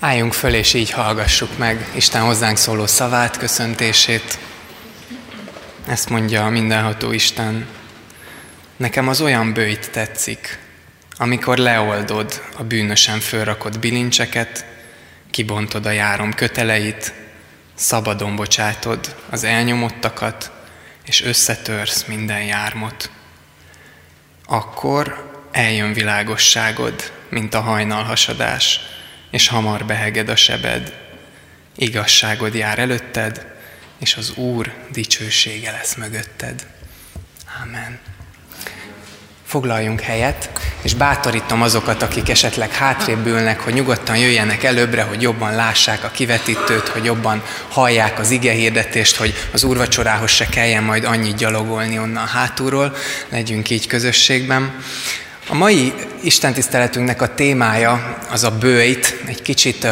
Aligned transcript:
Álljunk 0.00 0.32
föl, 0.32 0.54
és 0.54 0.74
így 0.74 0.90
hallgassuk 0.90 1.58
meg 1.58 1.90
Isten 1.94 2.22
hozzánk 2.22 2.56
szóló 2.56 2.86
szavát, 2.86 3.36
köszöntését. 3.36 4.38
Ezt 5.86 6.08
mondja 6.08 6.44
a 6.44 6.48
mindenható 6.48 7.12
Isten. 7.12 7.66
Nekem 8.76 9.08
az 9.08 9.20
olyan 9.20 9.52
bőjt 9.52 9.90
tetszik, 9.90 10.58
amikor 11.16 11.56
leoldod 11.58 12.42
a 12.56 12.62
bűnösen 12.62 13.20
fölrakott 13.20 13.78
bilincseket, 13.78 14.64
kibontod 15.30 15.86
a 15.86 15.90
járom 15.90 16.34
köteleit, 16.34 17.12
szabadon 17.74 18.36
bocsátod 18.36 19.16
az 19.30 19.44
elnyomottakat, 19.44 20.50
és 21.06 21.22
összetörsz 21.22 22.04
minden 22.04 22.42
jármot. 22.42 23.10
Akkor 24.46 25.30
eljön 25.52 25.92
világosságod, 25.92 27.12
mint 27.28 27.54
a 27.54 27.60
hajnalhasadás, 27.60 28.80
és 29.30 29.48
hamar 29.48 29.84
beheged 29.84 30.28
a 30.28 30.36
sebed. 30.36 30.92
Igazságod 31.76 32.54
jár 32.54 32.78
előtted, 32.78 33.46
és 33.98 34.14
az 34.14 34.32
Úr 34.36 34.74
dicsősége 34.92 35.70
lesz 35.70 35.94
mögötted. 35.94 36.66
Amen. 37.62 37.98
Foglaljunk 39.46 40.00
helyet, 40.00 40.50
és 40.82 40.94
bátorítom 40.94 41.62
azokat, 41.62 42.02
akik 42.02 42.28
esetleg 42.28 42.72
hátrébb 42.72 43.26
ülnek, 43.26 43.60
hogy 43.60 43.74
nyugodtan 43.74 44.16
jöjjenek 44.16 44.64
előbbre, 44.64 45.02
hogy 45.02 45.22
jobban 45.22 45.54
lássák 45.54 46.04
a 46.04 46.10
kivetítőt, 46.10 46.88
hogy 46.88 47.04
jobban 47.04 47.42
hallják 47.68 48.18
az 48.18 48.30
ige 48.30 48.52
hirdetést, 48.52 49.16
hogy 49.16 49.34
az 49.52 49.64
úrvacsorához 49.64 50.30
se 50.30 50.46
kelljen 50.46 50.82
majd 50.82 51.04
annyit 51.04 51.36
gyalogolni 51.36 51.98
onnan 51.98 52.26
hátulról, 52.26 52.96
legyünk 53.28 53.70
így 53.70 53.86
közösségben. 53.86 54.82
A 55.50 55.54
mai 55.54 55.92
istentiszteletünknek 56.20 57.22
a 57.22 57.34
témája 57.34 58.18
az 58.30 58.44
a 58.44 58.50
bőjt, 58.50 59.20
egy 59.26 59.42
kicsit 59.42 59.86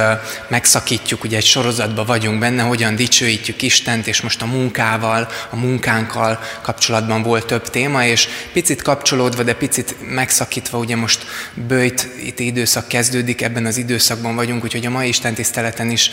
megszakítjuk, 0.48 1.24
ugye 1.24 1.36
egy 1.36 1.44
sorozatban 1.44 2.06
vagyunk 2.06 2.38
benne, 2.38 2.62
hogyan 2.62 2.96
dicsőítjük 2.96 3.62
Istent, 3.62 4.06
és 4.06 4.20
most 4.20 4.42
a 4.42 4.46
munkával, 4.46 5.28
a 5.50 5.56
munkánkkal 5.56 6.40
kapcsolatban 6.62 7.22
volt 7.22 7.46
több 7.46 7.70
téma, 7.70 8.04
és 8.04 8.28
picit 8.52 8.82
kapcsolódva, 8.82 9.42
de 9.42 9.54
picit 9.54 9.94
megszakítva, 10.14 10.78
ugye 10.78 10.96
most 10.96 11.26
bőjt, 11.54 12.08
itt 12.24 12.38
időszak 12.38 12.88
kezdődik, 12.88 13.42
ebben 13.42 13.66
az 13.66 13.76
időszakban 13.76 14.34
vagyunk, 14.34 14.64
úgyhogy 14.64 14.86
a 14.86 14.90
mai 14.90 15.08
istentiszteleten 15.08 15.90
is 15.90 16.10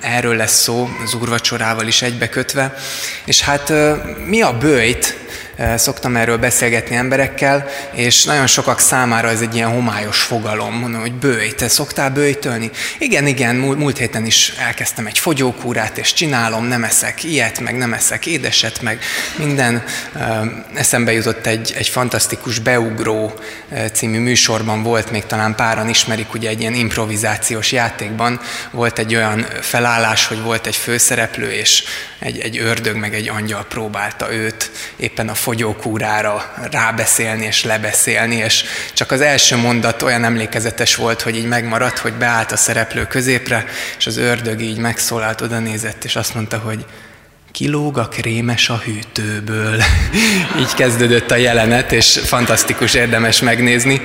erről 0.00 0.36
lesz 0.36 0.60
szó, 0.60 0.88
az 1.04 1.14
úrvacsorával 1.14 1.86
is 1.86 2.02
egybekötve. 2.02 2.74
És 3.24 3.40
hát 3.40 3.72
mi 4.26 4.42
a 4.42 4.58
bőjt? 4.58 5.20
szoktam 5.76 6.16
erről 6.16 6.38
beszélgetni 6.38 6.96
emberekkel, 6.96 7.66
és 7.92 8.24
nagyon 8.24 8.46
sokak 8.62 8.80
számára 8.80 9.28
ez 9.28 9.40
egy 9.40 9.54
ilyen 9.54 9.70
homályos 9.70 10.22
fogalom. 10.22 10.74
Mondom, 10.74 11.00
hogy 11.00 11.12
bőj, 11.12 11.50
te 11.50 11.68
szoktál 11.68 12.10
bőjtölni? 12.10 12.70
Igen, 12.98 13.26
igen, 13.26 13.56
múlt 13.56 13.98
héten 13.98 14.26
is 14.26 14.52
elkezdtem 14.58 15.06
egy 15.06 15.18
fogyókúrát, 15.18 15.98
és 15.98 16.12
csinálom, 16.12 16.64
nem 16.64 16.84
eszek 16.84 17.24
ilyet, 17.24 17.60
meg 17.60 17.76
nem 17.76 17.92
eszek 17.92 18.26
édeset, 18.26 18.82
meg 18.82 19.00
minden. 19.36 19.84
Eszembe 20.74 21.12
jutott 21.12 21.46
egy, 21.46 21.74
egy 21.76 21.88
fantasztikus 21.88 22.58
Beugró 22.58 23.32
című 23.92 24.18
műsorban 24.18 24.82
volt, 24.82 25.10
még 25.10 25.26
talán 25.26 25.54
páran 25.54 25.88
ismerik, 25.88 26.34
ugye 26.34 26.48
egy 26.48 26.60
ilyen 26.60 26.74
improvizációs 26.74 27.72
játékban 27.72 28.40
volt 28.70 28.98
egy 28.98 29.14
olyan 29.14 29.46
felállás, 29.60 30.26
hogy 30.26 30.42
volt 30.42 30.66
egy 30.66 30.76
főszereplő, 30.76 31.50
és 31.52 31.84
egy, 32.18 32.38
egy 32.38 32.58
ördög 32.58 32.96
meg 32.96 33.14
egy 33.14 33.28
angyal 33.28 33.64
próbálta 33.64 34.32
őt 34.32 34.70
éppen 34.96 35.28
a 35.28 35.34
fogyókúrára 35.34 36.54
rábeszélni 36.70 37.44
és 37.44 37.64
lebeszélni, 37.64 38.36
és 38.36 38.51
csak 38.92 39.10
az 39.10 39.20
első 39.20 39.56
mondat 39.56 40.02
olyan 40.02 40.24
emlékezetes 40.24 40.94
volt, 40.94 41.22
hogy 41.22 41.36
így 41.36 41.46
megmaradt, 41.46 41.98
hogy 41.98 42.12
beállt 42.12 42.52
a 42.52 42.56
szereplő 42.56 43.06
középre, 43.06 43.64
és 43.98 44.06
az 44.06 44.16
ördög 44.16 44.60
így 44.60 44.78
megszólalt, 44.78 45.40
oda 45.40 45.58
nézett, 45.58 46.04
és 46.04 46.16
azt 46.16 46.34
mondta, 46.34 46.58
hogy 46.58 46.84
kilóg 47.52 47.98
a 47.98 48.08
krémes 48.08 48.68
a 48.68 48.80
hűtőből. 48.84 49.82
Így 50.60 50.74
kezdődött 50.74 51.30
a 51.30 51.36
jelenet, 51.36 51.92
és 51.92 52.20
fantasztikus, 52.24 52.94
érdemes 52.94 53.40
megnézni. 53.40 54.00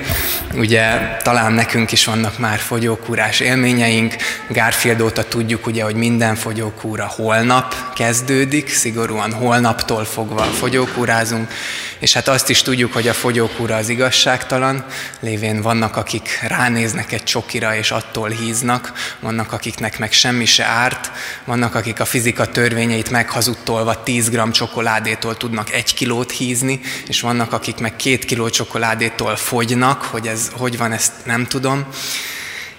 Ugye 0.54 1.16
talán 1.22 1.52
nekünk 1.52 1.92
is 1.92 2.04
vannak 2.04 2.38
már 2.38 2.58
fogyókúrás 2.58 3.40
élményeink. 3.40 4.14
Garfield 4.48 5.00
óta 5.00 5.24
tudjuk, 5.24 5.66
ugye, 5.66 5.82
hogy 5.84 5.94
minden 5.94 6.34
fogyókúra 6.34 7.06
holnap 7.06 7.74
kezdődik, 7.94 8.68
szigorúan 8.68 9.32
holnaptól 9.32 10.04
fogva 10.04 10.42
fogyókúrázunk, 10.42 11.50
és 11.98 12.12
hát 12.12 12.28
azt 12.28 12.48
is 12.48 12.62
tudjuk, 12.62 12.92
hogy 12.92 13.08
a 13.08 13.12
fogyókúra 13.12 13.76
az 13.76 13.88
igazságtalan, 13.88 14.84
lévén 15.20 15.62
vannak, 15.62 15.96
akik 15.96 16.38
ránéznek 16.48 17.12
egy 17.12 17.24
csokira, 17.24 17.76
és 17.76 17.90
attól 17.90 18.28
híznak, 18.28 18.92
vannak, 19.20 19.52
akiknek 19.52 19.98
meg 19.98 20.12
semmi 20.12 20.44
se 20.44 20.64
árt, 20.64 21.10
vannak, 21.44 21.74
akik 21.74 22.00
a 22.00 22.04
fizika 22.04 22.46
törvényeit 22.46 23.10
meg 23.10 23.28
hazudtolva 23.38 24.02
10 24.02 24.30
g 24.30 24.50
csokoládétól 24.50 25.36
tudnak 25.36 25.72
egy 25.72 25.94
kilót 25.94 26.30
hízni, 26.30 26.80
és 27.06 27.20
vannak, 27.20 27.52
akik 27.52 27.78
meg 27.78 27.96
két 27.96 28.24
kiló 28.24 28.48
csokoládétól 28.48 29.36
fogynak, 29.36 30.02
hogy 30.02 30.26
ez 30.26 30.50
hogy 30.52 30.78
van, 30.78 30.92
ezt 30.92 31.12
nem 31.24 31.46
tudom. 31.46 31.86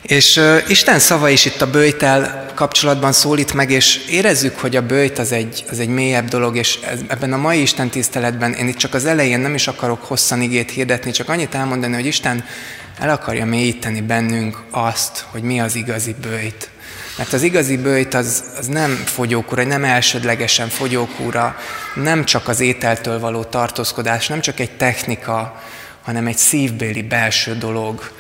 És 0.02 0.38
uh, 0.38 0.64
Isten 0.68 1.00
szava 1.00 1.30
is 1.30 1.46
itt 1.46 1.62
a 1.62 1.70
bőjtel 1.70 2.52
kapcsolatban 2.56 3.12
szólít 3.12 3.54
meg, 3.54 3.72
és 3.72 4.06
érezzük, 4.10 4.60
hogy 4.60 4.76
a 4.76 4.86
bőjt 4.86 5.20
az 5.20 5.32
egy, 5.32 5.66
az 5.70 5.80
egy 5.80 5.88
mélyebb 5.88 6.28
dolog, 6.28 6.56
és 6.56 6.80
ez, 6.82 7.00
ebben 7.08 7.34
a 7.34 7.38
mai 7.38 7.62
Isten 7.62 7.90
tiszteletben 7.90 8.54
én 8.54 8.68
itt 8.68 8.78
csak 8.78 8.94
az 8.94 9.06
elején 9.06 9.40
nem 9.40 9.54
is 9.54 9.68
akarok 9.68 10.04
hosszan 10.04 10.42
igét 10.42 10.72
hirdetni, 10.72 11.12
csak 11.12 11.30
annyit 11.30 11.56
elmondani, 11.56 11.94
hogy 11.94 12.06
Isten 12.06 12.46
el 13.00 13.10
akarja 13.10 13.46
mélyíteni 13.46 14.02
bennünk 14.02 14.58
azt, 14.72 15.26
hogy 15.32 15.42
mi 15.42 15.60
az 15.60 15.76
igazi 15.76 16.16
bőjt. 16.22 16.70
Mert 17.20 17.34
az 17.34 17.42
igazi 17.42 17.78
bőjt 17.78 18.14
az, 18.14 18.44
az 18.58 18.68
nem 18.68 18.90
fogyókúra, 19.06 19.64
nem 19.64 19.84
elsődlegesen 19.84 20.68
fogyókúra, 20.68 21.56
nem 21.96 22.26
csak 22.26 22.48
az 22.48 22.60
ételtől 22.60 23.20
való 23.20 23.44
tartózkodás, 23.44 24.28
nem 24.28 24.40
csak 24.40 24.60
egy 24.60 24.72
technika, 24.72 25.62
hanem 26.02 26.28
egy 26.28 26.38
szívbéli 26.38 27.02
belső 27.02 27.56
dolog, 27.56 28.12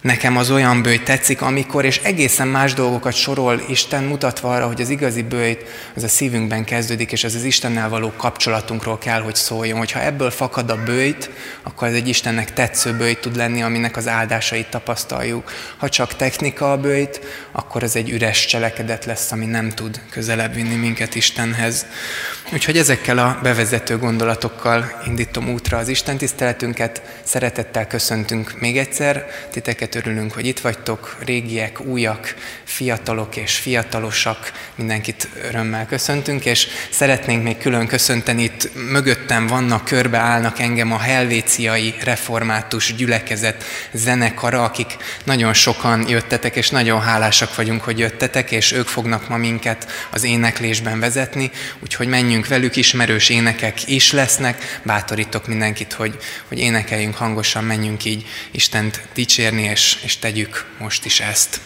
Nekem 0.00 0.36
az 0.36 0.50
olyan 0.50 0.82
bőjt 0.82 1.04
tetszik, 1.04 1.42
amikor, 1.42 1.84
és 1.84 1.98
egészen 1.98 2.48
más 2.48 2.74
dolgokat 2.74 3.12
sorol 3.12 3.62
Isten, 3.68 4.04
mutatva 4.04 4.54
arra, 4.54 4.66
hogy 4.66 4.80
az 4.80 4.88
igazi 4.88 5.22
bőjt 5.22 5.64
az 5.96 6.02
a 6.02 6.08
szívünkben 6.08 6.64
kezdődik, 6.64 7.12
és 7.12 7.24
ez 7.24 7.34
az 7.34 7.44
Istennel 7.44 7.88
való 7.88 8.12
kapcsolatunkról 8.16 8.98
kell, 8.98 9.20
hogy 9.20 9.34
szóljon. 9.34 9.78
Hogyha 9.78 10.02
ebből 10.02 10.30
fakad 10.30 10.70
a 10.70 10.82
bőjt, 10.84 11.30
akkor 11.62 11.88
ez 11.88 11.94
egy 11.94 12.08
Istennek 12.08 12.52
tetsző 12.52 12.92
bőjt 12.92 13.20
tud 13.20 13.36
lenni, 13.36 13.62
aminek 13.62 13.96
az 13.96 14.08
áldásait 14.08 14.70
tapasztaljuk. 14.70 15.52
Ha 15.76 15.88
csak 15.88 16.16
technika 16.16 16.72
a 16.72 16.78
bőjt, 16.78 17.20
akkor 17.52 17.82
ez 17.82 17.96
egy 17.96 18.10
üres 18.10 18.46
cselekedet 18.46 19.04
lesz, 19.04 19.32
ami 19.32 19.46
nem 19.46 19.70
tud 19.70 20.00
közelebb 20.10 20.54
vinni 20.54 20.74
minket 20.74 21.14
Istenhez. 21.14 21.86
Úgyhogy 22.52 22.78
ezekkel 22.78 23.18
a 23.18 23.38
bevezető 23.42 23.98
gondolatokkal 23.98 25.02
indítom 25.06 25.48
útra 25.48 25.78
az 25.78 25.88
Isten 25.88 26.16
tiszteletünket. 26.16 27.02
Szeretettel 27.22 27.86
köszöntünk 27.86 28.60
még 28.60 28.78
egyszer 28.78 29.26
titeket 29.50 29.89
Azért 29.90 30.06
örülünk, 30.06 30.32
hogy 30.32 30.46
itt 30.46 30.60
vagytok, 30.60 31.16
régiek, 31.24 31.80
újak, 31.80 32.34
fiatalok 32.64 33.36
és 33.36 33.56
fiatalosak, 33.56 34.52
mindenkit 34.74 35.28
örömmel 35.42 35.86
köszöntünk, 35.86 36.44
és 36.44 36.66
szeretnénk 36.90 37.42
még 37.42 37.58
külön 37.58 37.86
köszönteni, 37.86 38.42
itt 38.42 38.70
mögöttem 38.90 39.46
vannak, 39.46 39.84
körbe 39.84 40.18
állnak 40.18 40.58
engem 40.58 40.92
a 40.92 40.98
helvéciai 40.98 41.94
református 42.04 42.94
gyülekezet 42.94 43.64
zenekara, 43.92 44.64
akik 44.64 44.96
nagyon 45.24 45.52
sokan 45.52 46.08
jöttetek, 46.08 46.56
és 46.56 46.70
nagyon 46.70 47.00
hálásak 47.00 47.54
vagyunk, 47.54 47.82
hogy 47.82 47.98
jöttetek, 47.98 48.50
és 48.50 48.72
ők 48.72 48.86
fognak 48.86 49.28
ma 49.28 49.36
minket 49.36 49.86
az 50.10 50.24
éneklésben 50.24 51.00
vezetni, 51.00 51.50
úgyhogy 51.80 52.08
menjünk 52.08 52.48
velük, 52.48 52.76
ismerős 52.76 53.28
énekek 53.28 53.88
is 53.88 54.12
lesznek, 54.12 54.80
bátorítok 54.82 55.46
mindenkit, 55.46 55.92
hogy, 55.92 56.16
hogy 56.48 56.58
énekeljünk 56.58 57.14
hangosan, 57.14 57.64
menjünk 57.64 58.04
így 58.04 58.26
Istent 58.50 59.00
dicsérni, 59.14 59.62
és 59.62 59.79
és, 59.80 59.98
és 60.02 60.18
tegyük 60.18 60.66
most 60.78 61.04
is 61.04 61.20
ezt. 61.20 61.60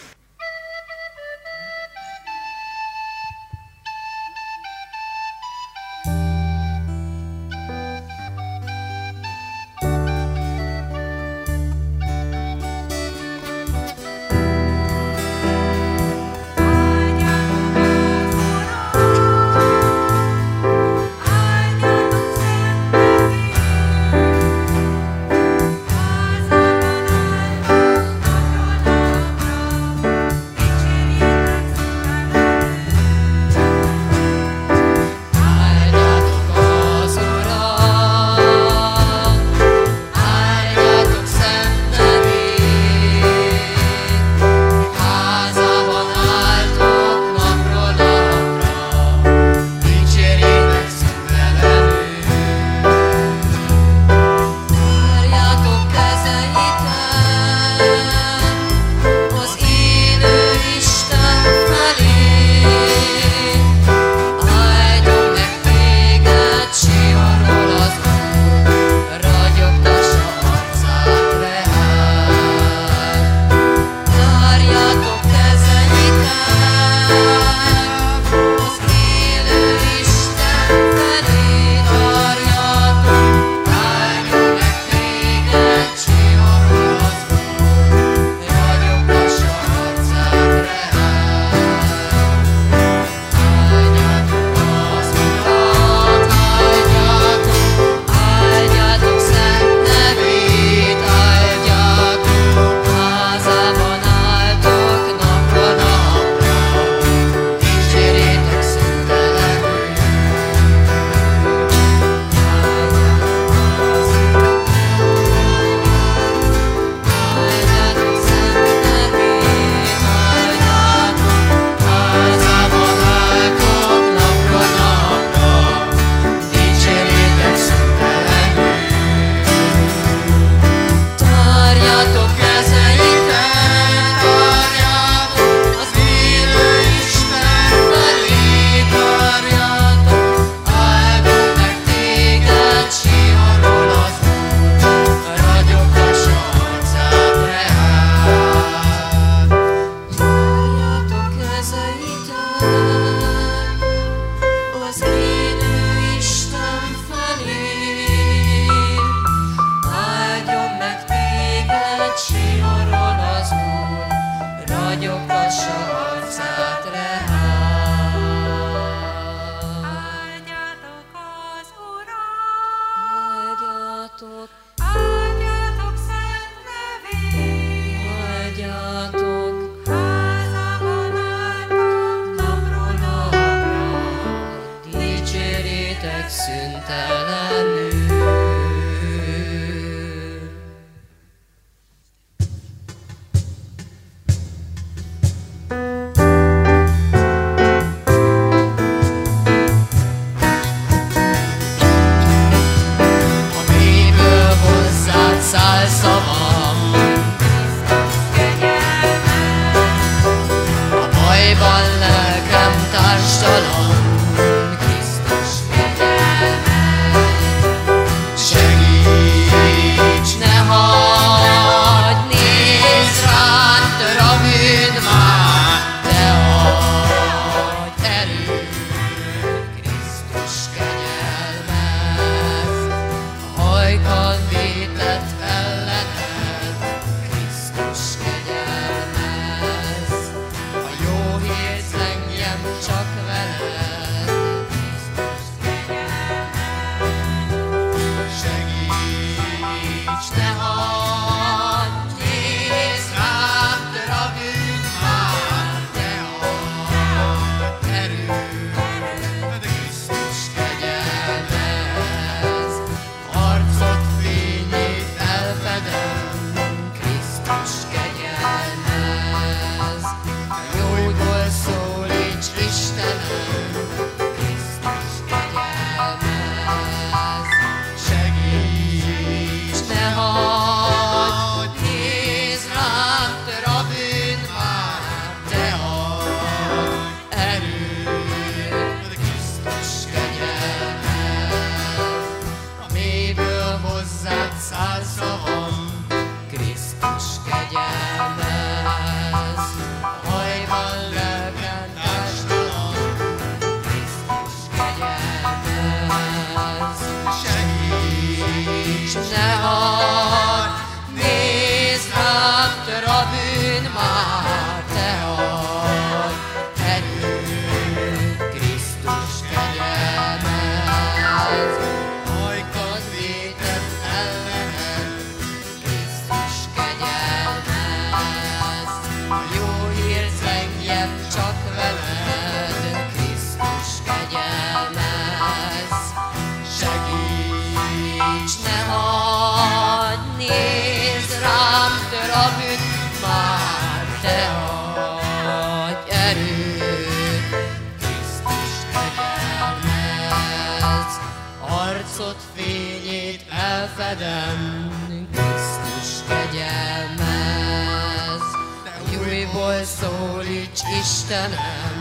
jól 359.65 359.83
szólíts 359.83 360.81
Istenem. 361.01 361.94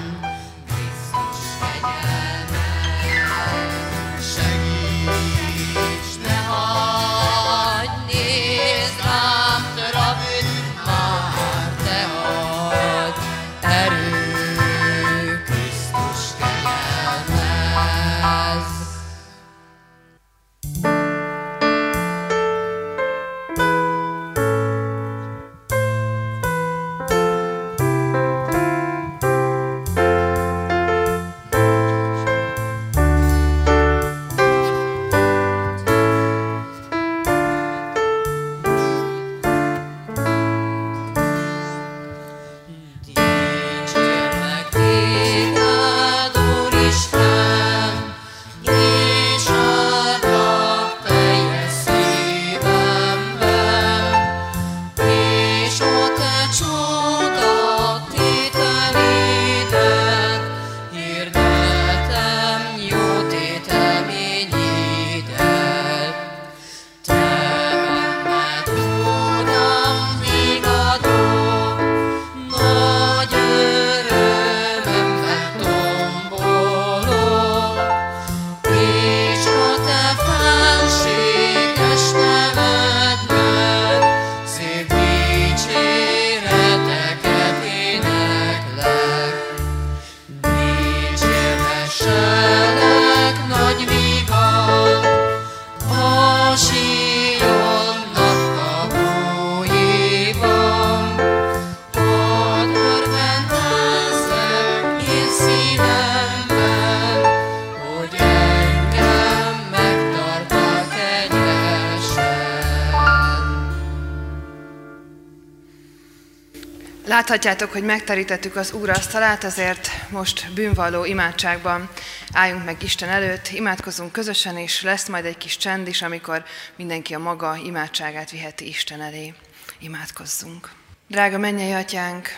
Láthatjátok, 117.35 117.73
hogy 117.73 117.83
megterítettük 117.83 118.57
az 118.57 118.75
asztalát, 118.87 119.45
ezért 119.45 119.89
most 120.11 120.53
bűnvalló 120.53 121.05
imádságban 121.05 121.91
álljunk 122.33 122.65
meg 122.65 122.83
Isten 122.83 123.09
előtt, 123.09 123.49
imádkozunk 123.49 124.13
közösen, 124.13 124.57
és 124.57 124.83
lesz 124.83 125.09
majd 125.09 125.25
egy 125.25 125.37
kis 125.37 125.57
csend 125.57 125.89
is, 125.89 126.03
amikor 126.03 126.45
mindenki 126.77 127.15
a 127.15 127.19
maga 127.19 127.57
imádságát 127.65 128.31
viheti 128.31 128.67
Isten 128.67 129.01
elé. 129.01 129.35
Imádkozzunk. 129.79 130.71
Drága 131.09 131.39
mennyei 131.39 131.73
atyánk, 131.73 132.29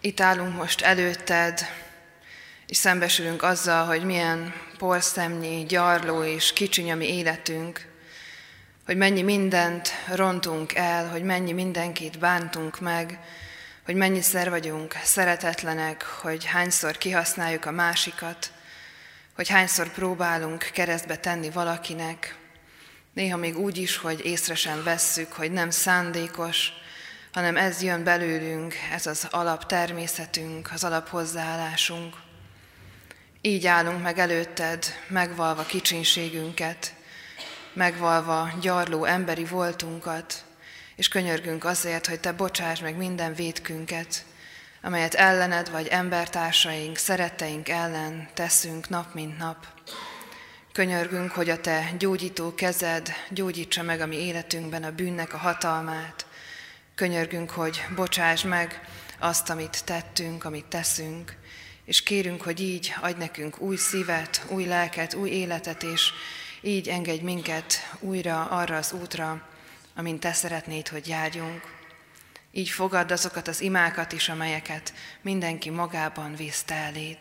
itt 0.00 0.20
állunk 0.20 0.56
most 0.56 0.80
előtted, 0.80 1.60
és 2.66 2.76
szembesülünk 2.76 3.42
azzal, 3.42 3.86
hogy 3.86 4.04
milyen 4.04 4.54
porszemnyi, 4.78 5.64
gyarló 5.64 6.24
és 6.24 6.52
kicsiny 6.52 6.90
a 6.90 6.94
mi 6.94 7.16
életünk, 7.16 7.86
hogy 8.86 8.96
mennyi 8.96 9.22
mindent 9.22 9.88
rontunk 10.14 10.74
el, 10.74 11.08
hogy 11.08 11.22
mennyi 11.22 11.52
mindenkit 11.52 12.18
bántunk 12.18 12.80
meg, 12.80 13.18
hogy 13.84 13.94
mennyiszer 13.94 14.50
vagyunk 14.50 14.96
szeretetlenek, 15.02 16.02
hogy 16.02 16.44
hányszor 16.44 16.98
kihasználjuk 16.98 17.64
a 17.64 17.70
másikat, 17.70 18.52
hogy 19.34 19.48
hányszor 19.48 19.88
próbálunk 19.88 20.70
keresztbe 20.72 21.16
tenni 21.16 21.50
valakinek, 21.50 22.36
néha 23.12 23.36
még 23.36 23.58
úgy 23.58 23.76
is, 23.76 23.96
hogy 23.96 24.24
észre 24.24 24.54
sem 24.54 24.82
vesszük, 24.82 25.32
hogy 25.32 25.52
nem 25.52 25.70
szándékos, 25.70 26.72
hanem 27.32 27.56
ez 27.56 27.82
jön 27.82 28.04
belőlünk, 28.04 28.74
ez 28.92 29.06
az 29.06 29.28
alaptermészetünk, 29.30 30.70
az 30.72 30.84
alaphozzáállásunk. 30.84 32.16
Így 33.40 33.66
állunk 33.66 34.02
meg 34.02 34.18
előtted, 34.18 34.84
megvalva 35.08 35.62
kicsinségünket, 35.62 36.94
megvalva 37.72 38.50
gyarló 38.60 39.04
emberi 39.04 39.44
voltunkat, 39.44 40.44
és 40.96 41.08
könyörgünk 41.08 41.64
azért, 41.64 42.06
hogy 42.06 42.20
Te 42.20 42.32
bocsáss 42.32 42.80
meg 42.80 42.96
minden 42.96 43.34
védkünket, 43.34 44.24
amelyet 44.82 45.14
ellened 45.14 45.70
vagy 45.70 45.86
embertársaink, 45.86 46.96
szeretteink 46.96 47.68
ellen 47.68 48.28
teszünk 48.34 48.88
nap 48.88 49.14
mint 49.14 49.38
nap. 49.38 49.66
Könyörgünk, 50.72 51.30
hogy 51.30 51.50
a 51.50 51.60
Te 51.60 51.92
gyógyító 51.98 52.54
kezed 52.54 53.12
gyógyítsa 53.30 53.82
meg 53.82 54.00
a 54.00 54.06
mi 54.06 54.16
életünkben 54.16 54.84
a 54.84 54.92
bűnnek 54.92 55.34
a 55.34 55.38
hatalmát. 55.38 56.26
Könyörgünk, 56.94 57.50
hogy 57.50 57.84
bocsáss 57.94 58.42
meg 58.42 58.80
azt, 59.18 59.50
amit 59.50 59.84
tettünk, 59.84 60.44
amit 60.44 60.64
teszünk, 60.64 61.36
és 61.84 62.02
kérünk, 62.02 62.42
hogy 62.42 62.60
így 62.60 62.94
adj 63.00 63.18
nekünk 63.18 63.60
új 63.60 63.76
szívet, 63.76 64.44
új 64.48 64.64
lelket, 64.64 65.14
új 65.14 65.30
életet, 65.30 65.82
és 65.82 66.10
így 66.60 66.88
engedj 66.88 67.22
minket 67.22 67.74
újra 68.00 68.44
arra 68.44 68.76
az 68.76 68.92
útra, 68.92 69.53
amint 69.94 70.20
Te 70.20 70.32
szeretnéd, 70.32 70.88
hogy 70.88 71.08
járjunk. 71.08 71.62
Így 72.50 72.68
fogadd 72.68 73.12
azokat 73.12 73.48
az 73.48 73.60
imákat 73.60 74.12
is, 74.12 74.28
amelyeket 74.28 74.92
mindenki 75.22 75.70
magában 75.70 76.34
visz 76.34 76.62
Te 76.62 76.74
eléd. 76.74 77.18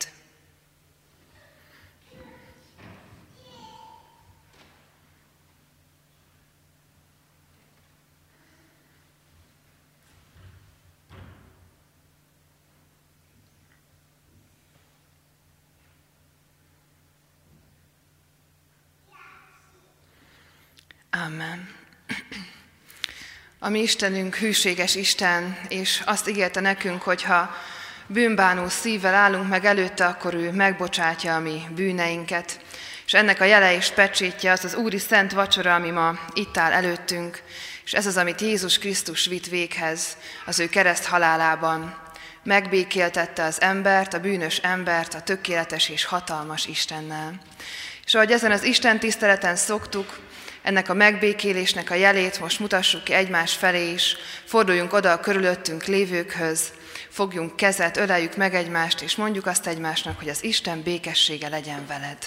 Amen. 21.26 21.83
A 23.66 23.70
mi 23.70 23.82
Istenünk 23.82 24.36
hűséges 24.36 24.96
Isten, 24.96 25.58
és 25.68 26.02
azt 26.06 26.30
ígérte 26.30 26.60
nekünk, 26.60 27.02
hogy 27.02 27.24
ha 27.24 27.56
bűnbánó 28.08 28.70
szívvel 28.70 29.14
állunk 29.14 29.50
meg 29.50 29.66
előtte, 29.66 30.06
akkor 30.06 30.34
ő 30.34 30.52
megbocsátja 30.52 31.36
a 31.36 31.40
mi 31.40 31.62
bűneinket. 31.76 32.60
És 33.06 33.14
ennek 33.14 33.42
a 33.42 33.44
jele 33.44 33.76
és 33.76 33.90
pecsétje 33.90 34.52
az 34.52 34.64
az 34.64 34.76
Úri 34.76 34.98
Szent 34.98 35.32
Vacsora, 35.32 35.76
ami 35.76 35.90
ma 35.90 36.20
itt 36.34 36.58
áll 36.58 36.72
előttünk, 36.72 37.42
és 37.86 37.94
ez 37.94 38.06
az, 38.06 38.18
amit 38.18 38.42
Jézus 38.42 38.78
Krisztus 38.78 39.26
vitt 39.26 39.48
véghez 39.48 40.18
az 40.46 40.60
ő 40.60 40.68
kereszt 40.68 41.06
halálában. 41.06 41.98
Megbékéltette 42.44 43.44
az 43.44 43.62
embert, 43.62 44.14
a 44.14 44.20
bűnös 44.20 44.58
embert 44.58 45.14
a 45.14 45.22
tökéletes 45.22 45.90
és 45.90 46.06
hatalmas 46.06 46.66
Istennel. 46.66 47.34
És 48.06 48.14
ahogy 48.14 48.32
ezen 48.32 48.52
az 48.52 48.64
Isten 48.64 49.00
tiszteleten 49.00 49.56
szoktuk, 49.56 50.20
ennek 50.64 50.90
a 50.90 50.94
megbékélésnek 50.94 51.90
a 51.90 51.96
jelét 51.96 52.40
most 52.40 52.60
mutassuk 52.60 53.04
ki 53.04 53.14
egymás 53.14 53.54
felé 53.54 53.92
is, 53.92 54.16
forduljunk 54.46 54.94
oda 54.94 55.12
a 55.12 55.20
körülöttünk 55.20 55.86
lévőkhöz, 55.86 56.74
fogjunk 57.10 57.56
kezet, 57.56 57.98
öleljük 57.98 58.36
meg 58.38 58.56
egymást, 58.56 59.02
és 59.02 59.16
mondjuk 59.16 59.46
azt 59.46 59.68
egymásnak, 59.68 60.18
hogy 60.18 60.30
az 60.30 60.44
Isten 60.44 60.82
békessége 60.82 61.50
legyen 61.50 61.86
veled. 61.88 62.18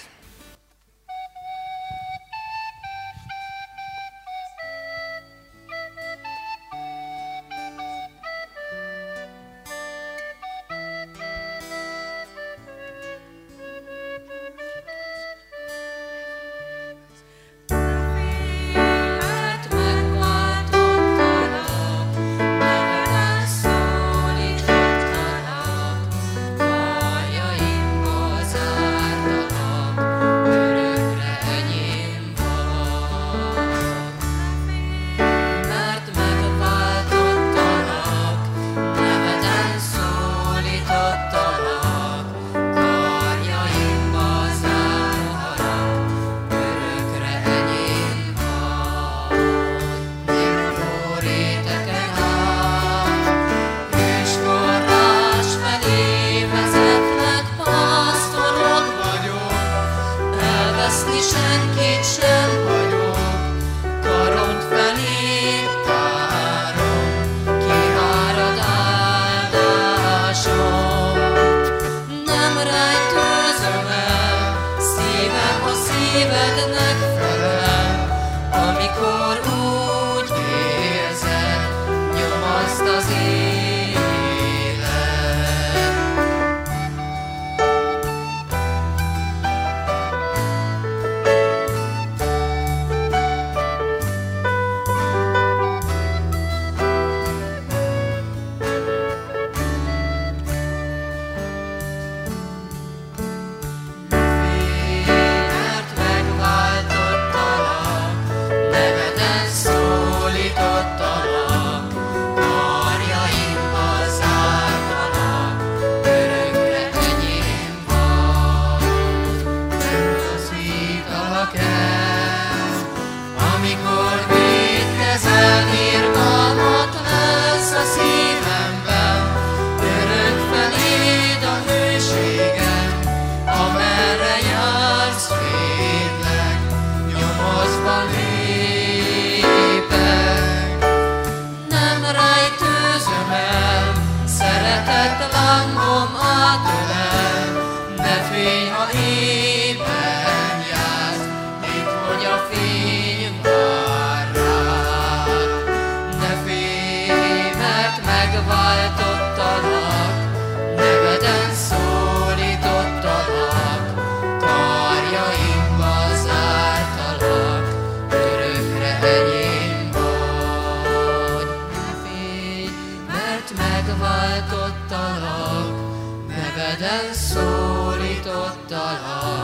Abdallah. 178.66 179.35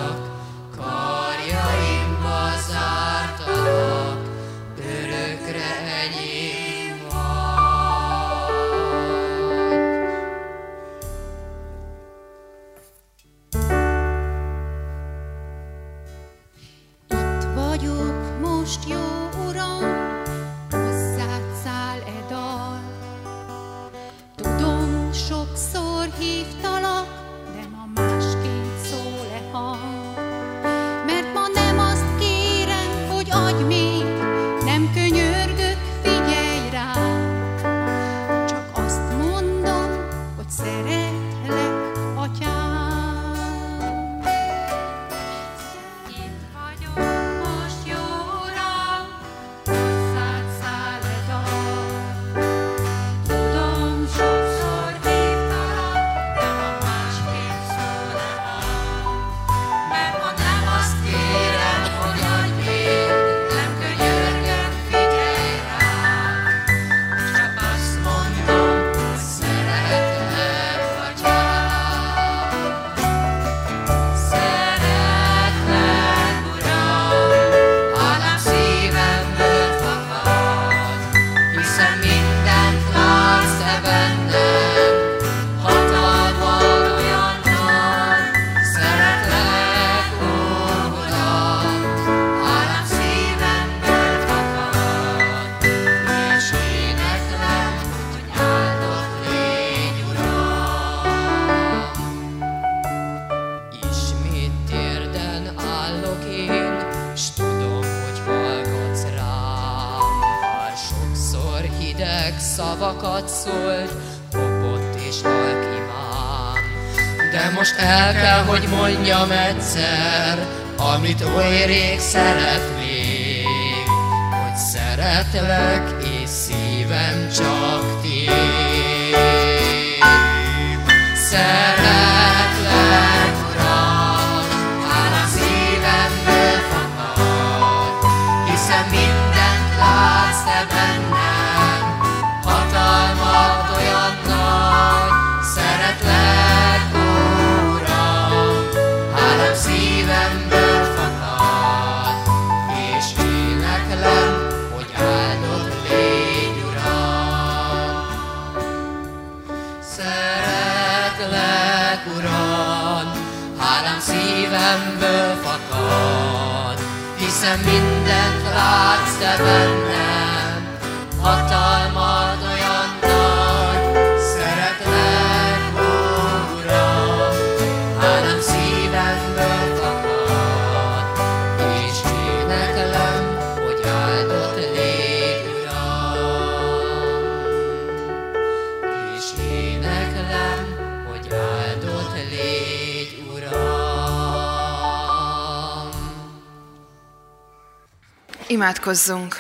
Imádkozzunk! 198.63 199.37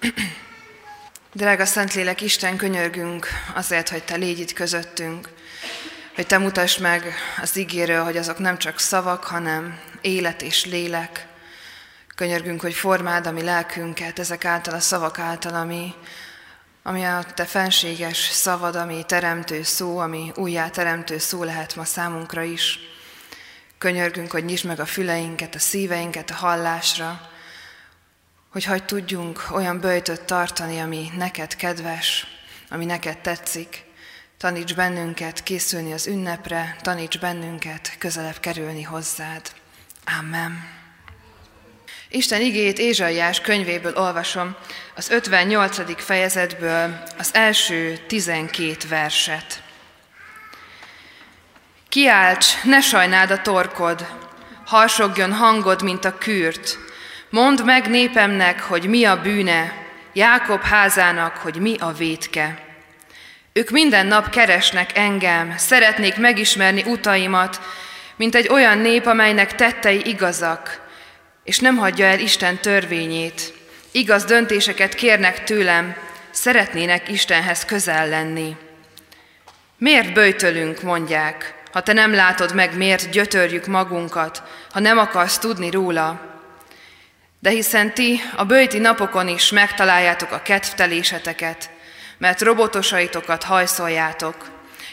Drága 1.32 1.64
Szentlélek, 1.64 2.20
Isten, 2.20 2.56
könyörgünk 2.56 3.26
azért, 3.54 3.88
hogy 3.88 4.04
Te 4.04 4.16
légy 4.16 4.38
itt 4.38 4.52
közöttünk, 4.52 5.28
hogy 6.14 6.26
Te 6.26 6.38
mutasd 6.38 6.80
meg 6.80 7.14
az 7.42 7.56
ígéről, 7.56 8.04
hogy 8.04 8.16
azok 8.16 8.38
nem 8.38 8.58
csak 8.58 8.78
szavak, 8.78 9.24
hanem 9.24 9.80
élet 10.00 10.42
és 10.42 10.64
lélek. 10.64 11.26
Könyörgünk, 12.14 12.60
hogy 12.60 12.74
formáld 12.74 13.26
a 13.26 13.30
mi 13.30 13.42
lelkünket 13.42 14.18
ezek 14.18 14.44
által 14.44 14.74
a 14.74 14.80
szavak 14.80 15.18
által, 15.18 15.54
ami, 15.54 15.94
ami 16.82 17.04
a 17.04 17.24
Te 17.34 17.44
fenséges 17.44 18.18
szavad, 18.18 18.76
ami 18.76 19.04
teremtő 19.06 19.62
szó, 19.62 19.98
ami 19.98 20.32
újjá 20.34 20.68
teremtő 20.68 21.18
szó 21.18 21.44
lehet 21.44 21.76
ma 21.76 21.84
számunkra 21.84 22.42
is. 22.42 22.78
Könyörgünk, 23.78 24.30
hogy 24.30 24.44
nyisd 24.44 24.64
meg 24.64 24.80
a 24.80 24.86
füleinket, 24.86 25.54
a 25.54 25.58
szíveinket 25.58 26.30
a 26.30 26.34
hallásra, 26.34 27.34
hogy 28.56 28.64
hagy 28.64 28.84
tudjunk 28.84 29.46
olyan 29.52 29.80
böjtöt 29.80 30.20
tartani, 30.20 30.80
ami 30.80 31.10
neked 31.16 31.56
kedves, 31.56 32.26
ami 32.70 32.84
neked 32.84 33.18
tetszik. 33.18 33.84
Taníts 34.38 34.74
bennünket 34.74 35.42
készülni 35.42 35.92
az 35.92 36.06
ünnepre, 36.06 36.76
taníts 36.82 37.18
bennünket 37.18 37.94
közelebb 37.98 38.40
kerülni 38.40 38.82
hozzád. 38.82 39.52
Amen. 40.18 40.68
Isten 42.08 42.40
igét 42.40 42.78
Ézsaiás 42.78 43.40
könyvéből 43.40 43.96
olvasom, 43.96 44.56
az 44.94 45.10
58. 45.10 46.02
fejezetből 46.02 47.02
az 47.18 47.30
első 47.32 47.98
12 48.06 48.76
verset. 48.88 49.62
Kiálts, 51.88 52.62
ne 52.62 52.80
sajnáld 52.80 53.30
a 53.30 53.42
torkod, 53.42 54.06
harsogjon 54.64 55.32
hangod, 55.32 55.82
mint 55.82 56.04
a 56.04 56.18
kürt. 56.18 56.84
Mondd 57.30 57.64
meg 57.64 57.90
népemnek, 57.90 58.62
hogy 58.62 58.88
mi 58.88 59.04
a 59.04 59.20
bűne, 59.20 59.84
Jákob 60.12 60.62
házának, 60.62 61.36
hogy 61.36 61.56
mi 61.56 61.76
a 61.78 61.92
vétke. 61.92 62.58
Ők 63.52 63.70
minden 63.70 64.06
nap 64.06 64.30
keresnek 64.30 64.96
engem, 64.96 65.54
szeretnék 65.56 66.16
megismerni 66.16 66.82
utaimat, 66.86 67.60
mint 68.16 68.34
egy 68.34 68.48
olyan 68.48 68.78
nép, 68.78 69.06
amelynek 69.06 69.54
tettei 69.54 70.08
igazak, 70.08 70.80
és 71.44 71.58
nem 71.58 71.76
hagyja 71.76 72.06
el 72.06 72.18
Isten 72.18 72.56
törvényét. 72.56 73.52
Igaz 73.90 74.24
döntéseket 74.24 74.94
kérnek 74.94 75.44
tőlem, 75.44 75.96
szeretnének 76.30 77.08
Istenhez 77.08 77.64
közel 77.64 78.08
lenni. 78.08 78.56
Miért 79.78 80.12
böjtölünk, 80.12 80.82
mondják, 80.82 81.54
ha 81.72 81.82
te 81.82 81.92
nem 81.92 82.14
látod 82.14 82.54
meg, 82.54 82.76
miért 82.76 83.10
gyötörjük 83.10 83.66
magunkat, 83.66 84.42
ha 84.72 84.80
nem 84.80 84.98
akarsz 84.98 85.38
tudni 85.38 85.70
róla. 85.70 86.35
De 87.46 87.52
hiszen 87.52 87.94
ti 87.94 88.20
a 88.36 88.44
bőti 88.44 88.78
napokon 88.78 89.28
is 89.28 89.50
megtaláljátok 89.50 90.32
a 90.32 90.42
kedvteléseteket, 90.42 91.70
mert 92.18 92.40
robotosaitokat 92.40 93.42
hajszoljátok, 93.42 94.36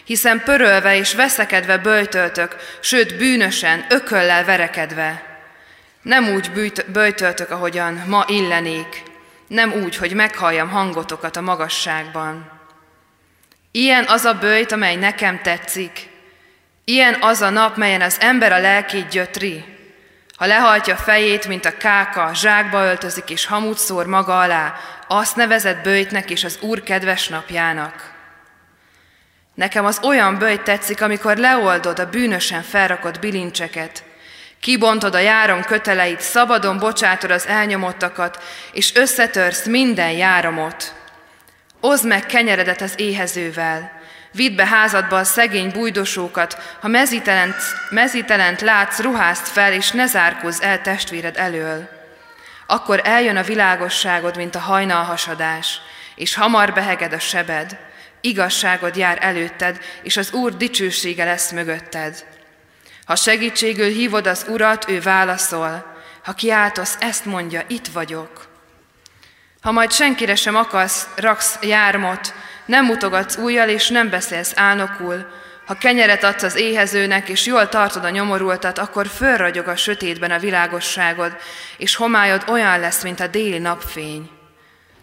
hiszen 0.03 0.43
pörölve 0.43 0.95
és 0.95 1.13
veszekedve 1.13 1.77
böjtöltök, 1.77 2.55
sőt 2.81 3.17
bűnösen, 3.17 3.85
ököllel 3.89 4.45
verekedve. 4.45 5.23
Nem 6.01 6.33
úgy 6.33 6.51
bűjt- 6.51 6.91
böjtöltök, 6.91 7.51
ahogyan 7.51 8.03
ma 8.07 8.25
illenék, 8.27 9.03
nem 9.47 9.71
úgy, 9.71 9.95
hogy 9.95 10.13
meghalljam 10.13 10.69
hangotokat 10.69 11.35
a 11.35 11.41
magasságban. 11.41 12.51
Ilyen 13.71 14.05
az 14.07 14.25
a 14.25 14.33
bőjt, 14.33 14.71
amely 14.71 14.95
nekem 14.95 15.41
tetszik. 15.41 16.09
Ilyen 16.83 17.17
az 17.21 17.41
a 17.41 17.49
nap, 17.49 17.77
melyen 17.77 18.01
az 18.01 18.17
ember 18.19 18.51
a 18.51 18.59
lelkét 18.59 19.07
gyötri. 19.07 19.72
Ha 20.43 20.49
lehajtja 20.49 20.95
fejét, 20.95 21.47
mint 21.47 21.65
a 21.65 21.77
káka, 21.77 22.31
zsákba 22.33 22.85
öltözik 22.85 23.29
és 23.29 23.45
hamut 23.45 23.77
szór 23.77 24.05
maga 24.05 24.39
alá, 24.39 24.73
azt 25.07 25.35
nevezett 25.35 25.83
bőjtnek 25.83 26.29
és 26.29 26.43
az 26.43 26.57
Úr 26.61 26.83
kedves 26.83 27.27
napjának. 27.27 28.11
Nekem 29.53 29.85
az 29.85 29.99
olyan 30.01 30.37
bőjt 30.37 30.61
tetszik, 30.61 31.01
amikor 31.01 31.37
leoldod 31.37 31.99
a 31.99 32.09
bűnösen 32.09 32.61
felrakott 32.61 33.19
bilincseket, 33.19 34.03
kibontod 34.59 35.15
a 35.15 35.19
járom 35.19 35.63
köteleit, 35.63 36.21
szabadon 36.21 36.77
bocsátod 36.77 37.31
az 37.31 37.47
elnyomottakat, 37.47 38.43
és 38.71 38.95
összetörsz 38.95 39.65
minden 39.65 40.11
járomot. 40.11 40.93
Oszd 41.79 42.07
meg 42.07 42.25
kenyeredet 42.25 42.81
az 42.81 42.93
éhezővel, 42.95 44.02
vidd 44.33 44.55
be 44.55 44.65
házadba 44.65 45.17
a 45.17 45.23
szegény 45.23 45.71
bújdosókat, 45.71 46.77
ha 46.81 46.87
mezítelent, 46.87 47.55
mezítelent 47.89 48.61
látsz, 48.61 48.99
ruházd 48.99 49.45
fel, 49.45 49.73
és 49.73 49.91
ne 49.91 50.05
zárkózz 50.05 50.61
el 50.61 50.81
testvéred 50.81 51.37
elől. 51.37 51.89
Akkor 52.67 53.01
eljön 53.03 53.37
a 53.37 53.43
világosságod, 53.43 54.37
mint 54.37 54.55
a 54.55 54.59
hajnalhasadás, 54.59 55.81
és 56.15 56.35
hamar 56.35 56.73
beheged 56.73 57.13
a 57.13 57.19
sebed, 57.19 57.77
igazságod 58.21 58.95
jár 58.95 59.17
előtted, 59.21 59.79
és 60.01 60.17
az 60.17 60.31
Úr 60.31 60.57
dicsősége 60.57 61.23
lesz 61.23 61.51
mögötted. 61.51 62.25
Ha 63.05 63.15
segítségül 63.15 63.89
hívod 63.89 64.27
az 64.27 64.45
Urat, 64.47 64.89
ő 64.89 65.01
válaszol. 65.01 65.95
Ha 66.23 66.33
kiáltasz, 66.33 66.97
ezt 66.99 67.25
mondja, 67.25 67.61
itt 67.67 67.87
vagyok. 67.87 68.47
Ha 69.61 69.71
majd 69.71 69.91
senkire 69.91 70.35
sem 70.35 70.55
akarsz, 70.55 71.07
raksz 71.15 71.57
jármot, 71.61 72.33
nem 72.65 72.85
mutogatsz 72.85 73.37
újjal, 73.37 73.69
és 73.69 73.89
nem 73.89 74.09
beszélsz 74.09 74.51
álnokul, 74.55 75.25
ha 75.65 75.77
kenyeret 75.77 76.23
adsz 76.23 76.43
az 76.43 76.55
éhezőnek, 76.55 77.29
és 77.29 77.45
jól 77.45 77.69
tartod 77.69 78.03
a 78.05 78.09
nyomorultat, 78.09 78.77
akkor 78.77 79.07
fölragyog 79.07 79.67
a 79.67 79.75
sötétben 79.75 80.31
a 80.31 80.39
világosságod, 80.39 81.35
és 81.77 81.95
homályod 81.95 82.43
olyan 82.47 82.79
lesz, 82.79 83.03
mint 83.03 83.19
a 83.19 83.27
déli 83.27 83.57
napfény. 83.57 84.29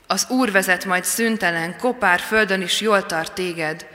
Az 0.07 0.27
Úr 0.29 0.51
vezet 0.51 0.85
majd 0.85 1.05
szüntelen, 1.05 1.77
kopár 1.79 2.21
földön 2.21 2.63
is 2.63 2.81
jól 2.81 3.07
tart 3.07 3.33
téged. 3.33 3.87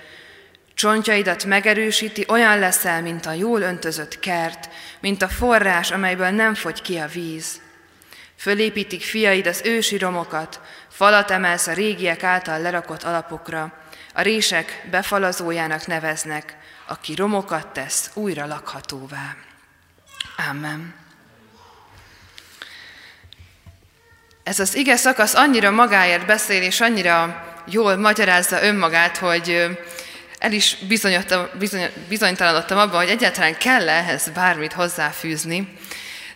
Csontjaidat 0.73 1.45
megerősíti, 1.45 2.25
olyan 2.27 2.59
leszel, 2.59 3.01
mint 3.01 3.25
a 3.25 3.31
jól 3.31 3.61
öntözött 3.61 4.19
kert, 4.19 4.69
mint 4.99 5.21
a 5.21 5.27
forrás, 5.27 5.91
amelyből 5.91 6.29
nem 6.29 6.53
fogy 6.53 6.81
ki 6.81 6.97
a 6.97 7.07
víz. 7.07 7.61
Fölépítik 8.37 9.01
fiaid 9.01 9.47
az 9.47 9.61
ősi 9.63 9.97
romokat, 9.97 10.59
falat 10.95 11.31
emelsz 11.31 11.67
a 11.67 11.73
régiek 11.73 12.23
által 12.23 12.59
lerakott 12.59 13.03
alapokra, 13.03 13.71
a 14.13 14.21
rések 14.21 14.85
befalazójának 14.91 15.87
neveznek, 15.87 16.57
aki 16.87 17.15
romokat 17.15 17.67
tesz 17.67 18.09
újra 18.13 18.45
lakhatóvá. 18.45 19.35
Amen. 20.49 20.95
Ez 24.43 24.59
az 24.59 24.75
ige 24.75 24.95
szakasz 24.95 25.33
annyira 25.33 25.71
magáért 25.71 26.25
beszél, 26.25 26.61
és 26.61 26.81
annyira 26.81 27.43
jól 27.65 27.95
magyarázza 27.95 28.63
önmagát, 28.63 29.17
hogy 29.17 29.77
el 30.39 30.51
is 30.51 30.77
bizony, 30.87 31.25
bizonytalanodtam 32.07 32.77
abban, 32.77 32.99
hogy 32.99 33.09
egyáltalán 33.09 33.57
kell 33.57 33.89
ehhez 33.89 34.29
bármit 34.29 34.73
hozzáfűzni. 34.73 35.77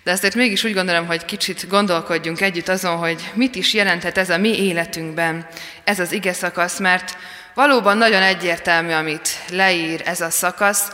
De 0.10 0.16
azért 0.16 0.36
mégis 0.36 0.64
úgy 0.64 0.74
gondolom, 0.74 1.06
hogy 1.06 1.26
kicsit 1.26 1.68
gondolkodjunk 1.68 2.42
együtt 2.42 2.68
azon, 2.68 2.98
hogy 2.98 3.32
mit 3.34 3.56
is 3.56 3.74
jelenthet 3.74 4.18
ez 4.18 4.30
a 4.30 4.38
mi 4.38 4.64
életünkben, 4.64 5.48
ez 5.84 6.00
az 6.00 6.12
ige 6.12 6.34
szakasz, 6.34 6.80
mert 6.80 7.18
valóban 7.54 7.98
nagyon 7.98 8.22
egyértelmű, 8.22 8.92
amit 8.92 9.30
leír 9.50 10.02
ez 10.06 10.22
a 10.22 10.30
szakasz, 10.30 10.92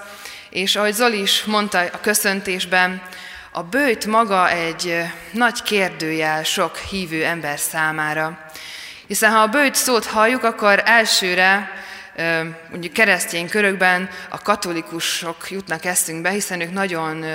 és 0.49 0.75
ahogy 0.75 0.93
Zoli 0.93 1.21
is 1.21 1.43
mondta 1.43 1.80
a 1.80 1.99
köszöntésben, 1.99 3.01
a 3.51 3.63
bőjt 3.63 4.06
maga 4.06 4.49
egy 4.49 5.04
nagy 5.32 5.63
kérdőjel 5.63 6.43
sok 6.43 6.78
hívő 6.78 7.25
ember 7.25 7.60
számára. 7.60 8.45
Hiszen 9.08 9.32
ha 9.32 9.39
a 9.39 9.47
bőjt 9.47 9.75
szót 9.75 10.06
halljuk, 10.06 10.43
akkor 10.43 10.82
elsőre 10.86 11.71
mondjuk 12.69 12.93
keresztény 12.93 13.49
körökben 13.49 14.10
a 14.30 14.41
katolikusok 14.41 15.49
jutnak 15.49 15.86
eszünkbe, 15.86 16.30
hiszen 16.30 16.62
ők 16.62 16.71
nagyon 16.71 17.25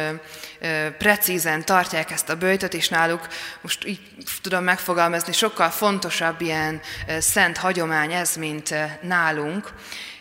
precízen 0.98 1.64
tartják 1.64 2.10
ezt 2.10 2.28
a 2.28 2.36
bőjtöt, 2.36 2.74
és 2.74 2.88
náluk, 2.88 3.26
most 3.60 3.86
így 3.86 4.00
tudom 4.42 4.64
megfogalmazni, 4.64 5.32
sokkal 5.32 5.70
fontosabb 5.70 6.40
ilyen 6.40 6.80
szent 7.18 7.56
hagyomány 7.56 8.12
ez, 8.12 8.36
mint 8.36 8.74
nálunk. 9.02 9.72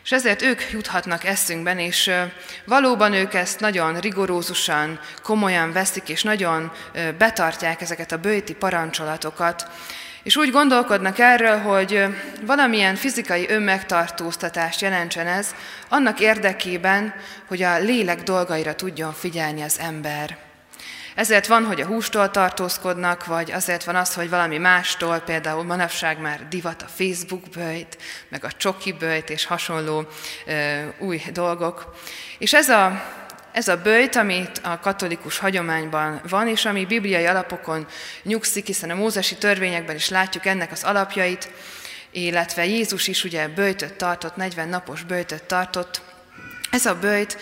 És 0.04 0.12
ezért 0.12 0.42
ők 0.42 0.72
juthatnak 0.72 1.24
eszünkben, 1.24 1.80
és 1.80 2.12
valóban 2.66 3.14
ők 3.14 3.34
ezt 3.34 3.60
nagyon 3.60 4.00
rigorózusan, 4.00 5.00
komolyan 5.24 5.72
veszik, 5.72 6.10
és 6.10 6.24
nagyon 6.24 6.72
betartják 7.18 7.82
ezeket 7.82 8.12
a 8.12 8.18
bőti 8.18 8.54
parancsolatokat. 8.54 9.68
És 10.30 10.36
úgy 10.36 10.52
gondolkodnak 10.52 11.20
erről, 11.20 11.58
hogy 11.58 12.06
valamilyen 12.46 12.96
fizikai 12.96 13.50
önmegtartóztatást 13.50 14.82
jelentsen 14.82 15.28
ez, 15.28 15.56
annak 15.88 16.20
érdekében, 16.20 17.14
hogy 17.48 17.62
a 17.62 17.80
lélek 17.80 18.24
dolgaira 18.24 18.76
tudjon 18.76 19.14
figyelni 19.14 19.62
az 19.62 19.80
ember. 19.80 20.38
Ezért 21.16 21.48
van, 21.48 21.66
hogy 21.66 21.82
a 21.82 21.86
hústól 21.86 22.32
tartózkodnak, 22.32 23.26
vagy 23.26 23.52
azért 23.52 23.84
van 23.84 23.96
az, 23.96 24.14
hogy 24.14 24.30
valami 24.30 24.58
mástól, 24.58 25.20
például 25.20 25.64
manapság 25.64 26.20
már 26.22 26.48
divat 26.50 26.82
a 26.82 26.92
Facebook 26.96 27.44
bőjt, 27.56 27.98
meg 28.28 28.44
a 28.44 28.52
csoki 28.52 28.92
bőjt 28.92 29.30
és 29.30 29.46
hasonló 29.46 30.08
ö, 30.46 30.82
új 31.00 31.22
dolgok. 31.34 31.96
És 32.38 32.54
ez 32.54 32.70
a, 32.70 33.04
ez 33.60 33.68
a 33.68 33.78
bőjt, 33.78 34.16
amit 34.16 34.62
a 34.64 34.80
katolikus 34.80 35.38
hagyományban 35.38 36.22
van, 36.30 36.48
és 36.48 36.66
ami 36.66 36.86
bibliai 36.86 37.26
alapokon 37.26 37.88
nyugszik, 38.24 38.66
hiszen 38.66 38.90
a 38.90 38.96
mózesi 38.96 39.36
törvényekben 39.36 39.96
is 39.96 40.10
látjuk 40.10 40.46
ennek 40.46 40.72
az 40.72 40.84
alapjait, 40.84 41.52
illetve 42.12 42.66
Jézus 42.66 43.08
is 43.08 43.24
ugye 43.24 43.48
bőjtöt 43.48 43.94
tartott, 43.94 44.36
40 44.36 44.70
napos 44.70 45.04
bőjtöt 45.04 45.44
tartott, 45.44 46.02
ez 46.72 46.86
a 46.86 46.96
bőjt 46.96 47.38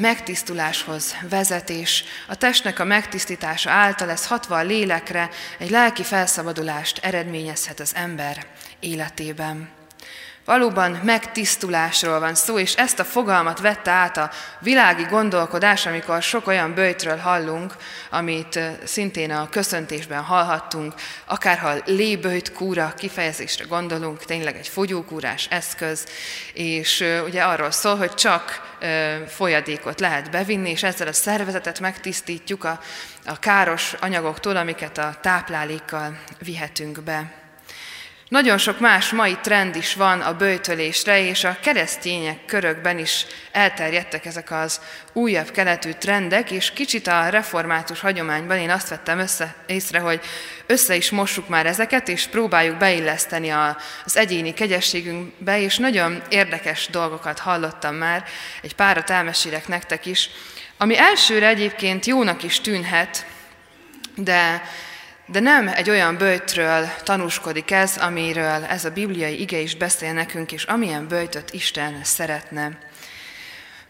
megtisztuláshoz 0.00 1.14
vezet, 1.28 1.70
és 1.70 2.04
a 2.28 2.36
testnek 2.36 2.78
a 2.78 2.84
megtisztítása 2.84 3.70
által 3.70 4.10
ez 4.10 4.26
hatva 4.26 4.56
a 4.56 4.62
lélekre 4.62 5.28
egy 5.58 5.70
lelki 5.70 6.02
felszabadulást 6.02 6.98
eredményezhet 7.02 7.80
az 7.80 7.92
ember 7.94 8.46
életében. 8.80 9.83
Valóban 10.44 11.00
megtisztulásról 11.04 12.20
van 12.20 12.34
szó, 12.34 12.58
és 12.58 12.74
ezt 12.74 12.98
a 12.98 13.04
fogalmat 13.04 13.60
vette 13.60 13.90
át 13.90 14.16
a 14.16 14.30
világi 14.58 15.02
gondolkodás, 15.02 15.86
amikor 15.86 16.22
sok 16.22 16.46
olyan 16.46 16.74
bőjtről 16.74 17.16
hallunk, 17.16 17.72
amit 18.10 18.60
szintén 18.84 19.30
a 19.30 19.48
köszöntésben 19.48 20.22
hallhattunk, 20.22 20.94
akár 21.24 21.58
ha 21.58 21.74
lébőjt 21.84 22.52
kúra 22.52 22.92
kifejezésre 22.96 23.64
gondolunk, 23.64 24.24
tényleg 24.24 24.56
egy 24.56 24.68
fogyókúrás 24.68 25.46
eszköz, 25.50 26.06
és 26.52 27.04
ugye 27.26 27.42
arról 27.42 27.70
szól, 27.70 27.96
hogy 27.96 28.14
csak 28.14 28.76
folyadékot 29.28 30.00
lehet 30.00 30.30
bevinni, 30.30 30.70
és 30.70 30.82
ezzel 30.82 31.08
a 31.08 31.12
szervezetet 31.12 31.80
megtisztítjuk 31.80 32.64
a, 32.64 32.80
a 33.26 33.38
káros 33.38 33.94
anyagoktól, 34.00 34.56
amiket 34.56 34.98
a 34.98 35.16
táplálékkal 35.20 36.18
vihetünk 36.38 37.02
be. 37.02 37.43
Nagyon 38.28 38.58
sok 38.58 38.80
más 38.80 39.10
mai 39.10 39.36
trend 39.42 39.76
is 39.76 39.94
van 39.94 40.20
a 40.20 40.36
bőjtölésre, 40.36 41.20
és 41.20 41.44
a 41.44 41.56
keresztények 41.62 42.44
körökben 42.44 42.98
is 42.98 43.26
elterjedtek 43.52 44.24
ezek 44.24 44.50
az 44.50 44.80
újabb 45.12 45.50
keletű 45.50 45.90
trendek, 45.90 46.50
és 46.50 46.70
kicsit 46.70 47.06
a 47.06 47.28
református 47.28 48.00
hagyományban 48.00 48.58
én 48.58 48.70
azt 48.70 48.88
vettem 48.88 49.18
össze, 49.18 49.54
észre, 49.66 49.98
hogy 49.98 50.20
össze 50.66 50.96
is 50.96 51.10
mossuk 51.10 51.48
már 51.48 51.66
ezeket, 51.66 52.08
és 52.08 52.26
próbáljuk 52.26 52.76
beilleszteni 52.76 53.50
a, 53.50 53.76
az 54.04 54.16
egyéni 54.16 54.54
kegyességünkbe, 54.54 55.60
és 55.60 55.76
nagyon 55.76 56.22
érdekes 56.28 56.88
dolgokat 56.90 57.38
hallottam 57.38 57.94
már, 57.94 58.24
egy 58.62 58.74
párat 58.74 59.10
elmesélek 59.10 59.68
nektek 59.68 60.06
is, 60.06 60.30
ami 60.76 60.98
elsőre 60.98 61.46
egyébként 61.46 62.06
jónak 62.06 62.42
is 62.42 62.60
tűnhet, 62.60 63.26
de 64.14 64.62
de 65.26 65.40
nem 65.40 65.68
egy 65.68 65.90
olyan 65.90 66.16
bőjtről 66.16 66.88
tanúskodik 67.02 67.70
ez, 67.70 67.96
amiről 67.96 68.64
ez 68.64 68.84
a 68.84 68.90
bibliai 68.90 69.40
ige 69.40 69.58
is 69.58 69.76
beszél 69.76 70.12
nekünk, 70.12 70.52
és 70.52 70.64
amilyen 70.64 71.08
bőjtöt 71.08 71.52
Isten 71.52 72.00
szeretne. 72.02 72.78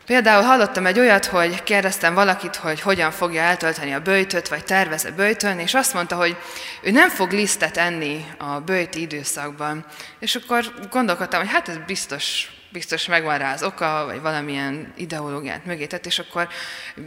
Például 0.07 0.42
hallottam 0.42 0.87
egy 0.87 0.99
olyat, 0.99 1.27
hogy 1.27 1.62
kérdeztem 1.62 2.14
valakit, 2.14 2.57
hogy 2.57 2.81
hogyan 2.81 3.11
fogja 3.11 3.42
eltölteni 3.42 3.92
a 3.92 4.01
bőjtöt, 4.01 4.49
vagy 4.49 4.64
tervez-e 4.64 5.11
bőjtölni, 5.11 5.62
és 5.62 5.75
azt 5.75 5.94
mondta, 5.94 6.16
hogy 6.16 6.37
ő 6.83 6.90
nem 6.90 7.09
fog 7.09 7.33
lisztet 7.33 7.77
enni 7.77 8.27
a 8.38 8.61
bőjti 8.61 9.01
időszakban. 9.01 9.87
És 10.18 10.35
akkor 10.35 10.64
gondolkodtam, 10.90 11.40
hogy 11.40 11.51
hát 11.51 11.68
ez 11.68 11.77
biztos 11.87 12.49
biztos 12.75 13.07
megvan 13.07 13.39
rá 13.39 13.53
az 13.53 13.63
oka, 13.63 14.05
vagy 14.07 14.21
valamilyen 14.21 14.93
ideológiát 14.97 15.65
mögé 15.65 15.87
tett, 15.87 16.07
és 16.07 16.19
akkor 16.19 16.49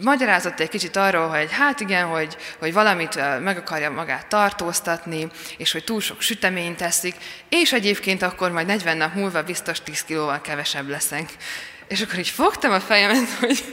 magyarázott 0.02 0.60
egy 0.60 0.70
kicsit 0.70 0.96
arról, 0.96 1.28
hogy 1.28 1.52
hát 1.52 1.80
igen, 1.80 2.06
hogy, 2.06 2.38
hogy 2.60 2.74
valamit 2.74 3.40
meg 3.40 3.58
akarja 3.58 3.92
magát 3.92 4.28
tartóztatni, 4.28 5.28
és 5.58 5.72
hogy 5.72 5.84
túl 5.84 6.02
sok 6.02 6.22
süteményt 6.22 6.78
teszik, 6.78 7.16
és 7.50 7.74
egyébként 7.74 8.22
akkor 8.22 8.52
majd 8.52 8.68
40 8.68 8.98
nap 8.98 9.14
múlva 9.14 9.44
biztos 9.44 9.82
10 9.82 10.04
kilóval 10.04 10.42
kevesebb 10.42 10.90
leszek. 10.90 11.30
És 11.88 12.02
akkor 12.02 12.20
így 12.20 12.30
fogtam 12.30 12.72
a 12.72 12.80
fejemet, 12.80 13.30
hogy 13.40 13.64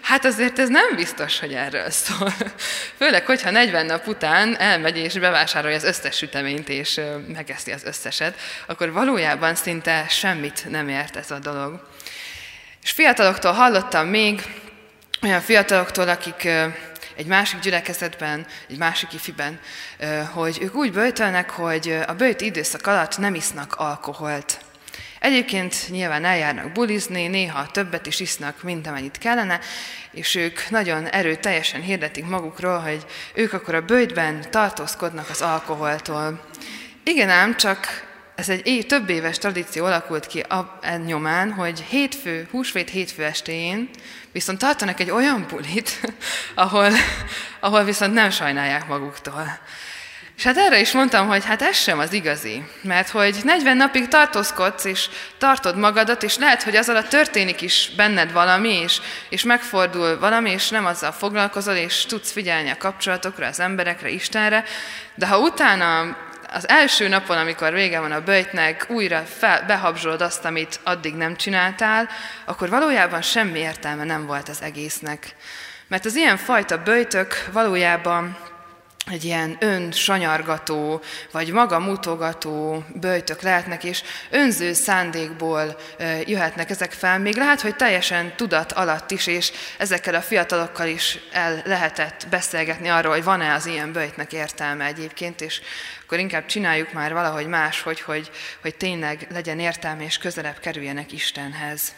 hát 0.00 0.24
azért 0.24 0.58
ez 0.58 0.68
nem 0.68 0.96
biztos, 0.96 1.38
hogy 1.38 1.54
erről 1.54 1.90
szól. 1.90 2.32
Főleg, 2.96 3.26
hogyha 3.26 3.50
40 3.50 3.86
nap 3.86 4.06
után 4.06 4.56
elmegy 4.58 4.96
és 4.96 5.18
bevásárolja 5.18 5.76
az 5.76 5.84
összes 5.84 6.16
süteményt, 6.16 6.68
és 6.68 7.00
megeszi 7.26 7.72
az 7.72 7.84
összeset, 7.84 8.38
akkor 8.66 8.92
valójában 8.92 9.54
szinte 9.54 10.06
semmit 10.08 10.70
nem 10.70 10.88
ért 10.88 11.16
ez 11.16 11.30
a 11.30 11.38
dolog. 11.38 11.88
És 12.82 12.90
fiataloktól 12.90 13.52
hallottam 13.52 14.06
még, 14.06 14.42
olyan 15.22 15.40
fiataloktól, 15.40 16.08
akik 16.08 16.48
egy 17.16 17.26
másik 17.26 17.60
gyülekezetben, 17.60 18.46
egy 18.68 18.78
másik 18.78 19.12
ifiben, 19.12 19.60
hogy 20.32 20.58
ők 20.62 20.74
úgy 20.74 20.92
böjtölnek, 20.92 21.50
hogy 21.50 21.98
a 22.06 22.12
bőjt 22.12 22.40
időszak 22.40 22.86
alatt 22.86 23.18
nem 23.18 23.34
isznak 23.34 23.74
alkoholt. 23.74 24.60
Egyébként 25.20 25.88
nyilván 25.88 26.24
eljárnak 26.24 26.72
bulizni, 26.72 27.26
néha 27.26 27.66
többet 27.66 28.06
is 28.06 28.20
isznak, 28.20 28.62
mint 28.62 28.86
amennyit 28.86 29.18
kellene, 29.18 29.60
és 30.10 30.34
ők 30.34 30.68
nagyon 30.68 31.06
erőteljesen 31.06 31.80
hirdetik 31.80 32.26
magukról, 32.26 32.78
hogy 32.78 33.06
ők 33.34 33.52
akkor 33.52 33.74
a 33.74 33.80
bőjtben 33.80 34.50
tartózkodnak 34.50 35.30
az 35.30 35.40
alkoholtól. 35.40 36.40
Igen 37.04 37.28
ám, 37.28 37.56
csak 37.56 38.08
ez 38.34 38.48
egy 38.48 38.84
több 38.88 39.08
éves 39.08 39.38
tradíció 39.38 39.84
alakult 39.84 40.26
ki 40.26 40.40
a 40.40 40.78
nyomán, 41.06 41.52
hogy 41.52 41.80
hétfő, 41.80 42.48
húsvét 42.50 42.90
hétfő 42.90 43.24
estéjén 43.24 43.90
viszont 44.32 44.58
tartanak 44.58 45.00
egy 45.00 45.10
olyan 45.10 45.46
bulit, 45.48 46.00
ahol, 46.54 46.92
ahol 47.60 47.84
viszont 47.84 48.14
nem 48.14 48.30
sajnálják 48.30 48.86
maguktól. 48.86 49.58
És 50.40 50.46
hát 50.46 50.56
erre 50.56 50.80
is 50.80 50.92
mondtam, 50.92 51.28
hogy 51.28 51.44
hát 51.44 51.62
ez 51.62 51.76
sem 51.76 51.98
az 51.98 52.12
igazi, 52.12 52.64
mert 52.82 53.08
hogy 53.08 53.40
40 53.44 53.76
napig 53.76 54.08
tartózkodsz, 54.08 54.84
és 54.84 55.08
tartod 55.38 55.76
magadat, 55.76 56.22
és 56.22 56.36
lehet, 56.36 56.62
hogy 56.62 56.76
az 56.76 56.88
alatt 56.88 57.08
történik 57.08 57.60
is 57.60 57.90
benned 57.96 58.32
valami, 58.32 58.68
és, 58.68 59.00
és 59.28 59.42
megfordul 59.42 60.18
valami, 60.18 60.50
és 60.50 60.68
nem 60.68 60.86
azzal 60.86 61.12
foglalkozol, 61.12 61.74
és 61.74 62.06
tudsz 62.06 62.32
figyelni 62.32 62.70
a 62.70 62.76
kapcsolatokra, 62.76 63.46
az 63.46 63.60
emberekre, 63.60 64.08
Istenre, 64.08 64.64
de 65.14 65.26
ha 65.26 65.38
utána 65.38 66.16
az 66.52 66.68
első 66.68 67.08
napon, 67.08 67.38
amikor 67.38 67.72
vége 67.72 68.00
van 68.00 68.12
a 68.12 68.24
böjtnek, 68.24 68.86
újra 68.88 69.22
fel, 69.38 69.64
behabzsolod 69.66 70.20
azt, 70.20 70.44
amit 70.44 70.80
addig 70.84 71.14
nem 71.14 71.36
csináltál, 71.36 72.08
akkor 72.44 72.68
valójában 72.68 73.22
semmi 73.22 73.58
értelme 73.58 74.04
nem 74.04 74.26
volt 74.26 74.48
az 74.48 74.62
egésznek. 74.62 75.34
Mert 75.88 76.04
az 76.04 76.16
ilyen 76.16 76.36
fajta 76.36 76.82
böjtök 76.82 77.44
valójában 77.52 78.49
egy 79.10 79.24
ilyen 79.24 79.56
önsanyargató, 79.60 81.02
vagy 81.30 81.52
maga 81.52 81.78
mutogató 81.78 82.84
böjtök 82.94 83.40
lehetnek, 83.42 83.84
és 83.84 84.02
önző 84.30 84.72
szándékból 84.72 85.76
jöhetnek 86.24 86.70
ezek 86.70 86.92
fel. 86.92 87.18
Még 87.18 87.36
lehet, 87.36 87.60
hogy 87.60 87.76
teljesen 87.76 88.36
tudat 88.36 88.72
alatt 88.72 89.10
is, 89.10 89.26
és 89.26 89.52
ezekkel 89.78 90.14
a 90.14 90.20
fiatalokkal 90.20 90.86
is 90.86 91.18
el 91.32 91.62
lehetett 91.64 92.26
beszélgetni 92.30 92.88
arról, 92.88 93.12
hogy 93.12 93.24
van-e 93.24 93.54
az 93.54 93.66
ilyen 93.66 93.92
böjtnek 93.92 94.32
értelme 94.32 94.84
egyébként, 94.84 95.40
és 95.40 95.60
akkor 96.04 96.18
inkább 96.18 96.46
csináljuk 96.46 96.92
már 96.92 97.12
valahogy 97.12 97.46
más, 97.46 97.80
hogy, 97.80 98.00
hogy, 98.00 98.30
hogy 98.62 98.74
tényleg 98.74 99.26
legyen 99.30 99.58
értelme, 99.58 100.04
és 100.04 100.18
közelebb 100.18 100.58
kerüljenek 100.58 101.12
Istenhez. 101.12 101.94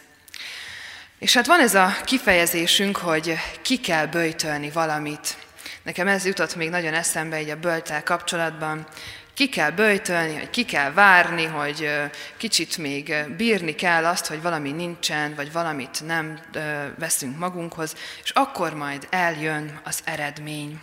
És 1.18 1.34
hát 1.34 1.46
van 1.46 1.60
ez 1.60 1.74
a 1.74 1.96
kifejezésünk, 2.04 2.96
hogy 2.96 3.34
ki 3.62 3.80
kell 3.80 4.06
böjtölni 4.06 4.70
valamit. 4.70 5.36
Nekem 5.82 6.08
ez 6.08 6.24
jutott 6.24 6.56
még 6.56 6.70
nagyon 6.70 6.94
eszembe 6.94 7.40
így 7.40 7.50
a 7.50 7.56
böltel 7.56 8.02
kapcsolatban. 8.02 8.86
Ki 9.34 9.48
kell 9.48 9.70
böjtölni, 9.70 10.34
hogy 10.34 10.50
ki 10.50 10.64
kell 10.64 10.92
várni, 10.92 11.44
hogy 11.44 11.90
kicsit 12.36 12.78
még 12.78 13.14
bírni 13.36 13.74
kell 13.74 14.04
azt, 14.04 14.26
hogy 14.26 14.42
valami 14.42 14.72
nincsen, 14.72 15.34
vagy 15.34 15.52
valamit 15.52 16.06
nem 16.06 16.40
veszünk 16.98 17.38
magunkhoz, 17.38 17.94
és 18.24 18.30
akkor 18.30 18.74
majd 18.74 19.06
eljön 19.10 19.80
az 19.84 20.00
eredmény. 20.04 20.80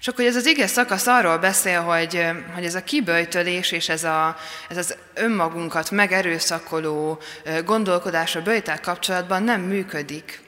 Csak 0.00 0.16
hogy 0.16 0.24
ez 0.24 0.36
az 0.36 0.46
ige 0.46 0.66
szakasz 0.66 1.06
arról 1.06 1.38
beszél, 1.38 1.80
hogy, 1.80 2.26
hogy 2.54 2.64
ez 2.64 2.74
a 2.74 2.84
kiböjtölés 2.84 3.72
és 3.72 3.88
ez, 3.88 4.04
a, 4.04 4.36
ez 4.68 4.76
az 4.76 4.96
önmagunkat 5.14 5.90
megerőszakoló 5.90 7.18
gondolkodás 7.64 8.36
a 8.36 8.42
böjtel 8.42 8.80
kapcsolatban 8.80 9.42
nem 9.42 9.60
működik. 9.60 10.40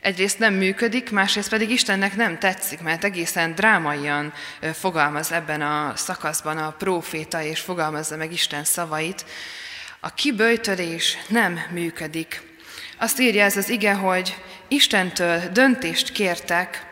Egyrészt 0.00 0.38
nem 0.38 0.54
működik, 0.54 1.10
másrészt 1.10 1.48
pedig 1.48 1.70
Istennek 1.70 2.16
nem 2.16 2.38
tetszik, 2.38 2.80
mert 2.80 3.04
egészen 3.04 3.54
drámaian 3.54 4.32
fogalmaz 4.72 5.32
ebben 5.32 5.62
a 5.62 5.92
szakaszban 5.96 6.58
a 6.58 6.70
próféta, 6.70 7.42
és 7.42 7.60
fogalmazza 7.60 8.16
meg 8.16 8.32
Isten 8.32 8.64
szavait. 8.64 9.24
A 10.00 10.14
kiböjtölés 10.14 11.18
nem 11.28 11.60
működik. 11.70 12.42
Azt 12.98 13.20
írja 13.20 13.44
ez 13.44 13.56
az 13.56 13.68
ige, 13.68 13.92
hogy 13.92 14.36
Istentől 14.68 15.40
döntést 15.52 16.12
kértek, 16.12 16.86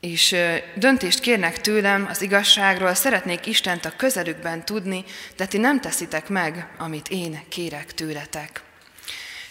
és 0.00 0.36
döntést 0.74 1.20
kérnek 1.20 1.60
tőlem 1.60 2.06
az 2.10 2.22
igazságról, 2.22 2.94
szeretnék 2.94 3.46
Istent 3.46 3.84
a 3.84 3.96
közelükben 3.96 4.64
tudni, 4.64 5.04
de 5.36 5.46
ti 5.46 5.58
nem 5.58 5.80
teszitek 5.80 6.28
meg, 6.28 6.68
amit 6.78 7.08
én 7.08 7.40
kérek 7.48 7.94
tőletek. 7.94 8.62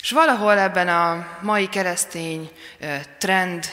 És 0.03 0.11
valahol 0.11 0.57
ebben 0.57 0.87
a 0.87 1.27
mai 1.41 1.69
keresztény 1.69 2.51
trend 3.17 3.65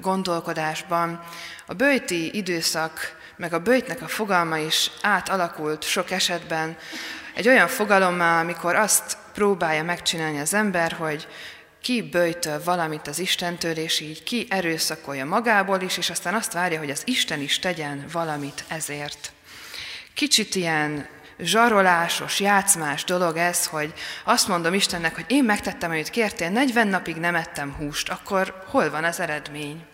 gondolkodásban 0.00 1.24
a 1.66 1.74
bőti 1.74 2.36
időszak, 2.36 3.16
meg 3.36 3.52
a 3.52 3.60
bőjtnek 3.60 4.02
a 4.02 4.08
fogalma 4.08 4.58
is 4.58 4.90
átalakult 5.02 5.82
sok 5.82 6.10
esetben 6.10 6.76
egy 7.34 7.48
olyan 7.48 7.68
fogalommal, 7.68 8.38
amikor 8.38 8.74
azt 8.74 9.16
próbálja 9.34 9.82
megcsinálni 9.82 10.38
az 10.38 10.54
ember, 10.54 10.92
hogy 10.92 11.28
ki 11.82 12.02
bőjtöl 12.02 12.62
valamit 12.64 13.06
az 13.06 13.18
Istentől, 13.18 13.76
és 13.76 14.00
így 14.00 14.22
ki 14.22 14.46
erőszakolja 14.50 15.24
magából 15.24 15.80
is, 15.80 15.96
és 15.96 16.10
aztán 16.10 16.34
azt 16.34 16.52
várja, 16.52 16.78
hogy 16.78 16.90
az 16.90 17.02
Isten 17.04 17.40
is 17.40 17.58
tegyen 17.58 18.04
valamit 18.12 18.64
ezért. 18.68 19.32
Kicsit 20.14 20.54
ilyen 20.54 21.08
zsarolásos, 21.38 22.40
játszmás 22.40 23.04
dolog 23.04 23.36
ez, 23.36 23.66
hogy 23.66 23.92
azt 24.24 24.48
mondom 24.48 24.74
Istennek, 24.74 25.14
hogy 25.14 25.24
én 25.28 25.44
megtettem, 25.44 25.90
amit 25.90 26.10
kértél, 26.10 26.48
40 26.50 26.88
napig 26.88 27.16
nem 27.16 27.34
ettem 27.34 27.74
húst, 27.78 28.08
akkor 28.08 28.62
hol 28.66 28.90
van 28.90 29.04
az 29.04 29.20
eredmény? 29.20 29.84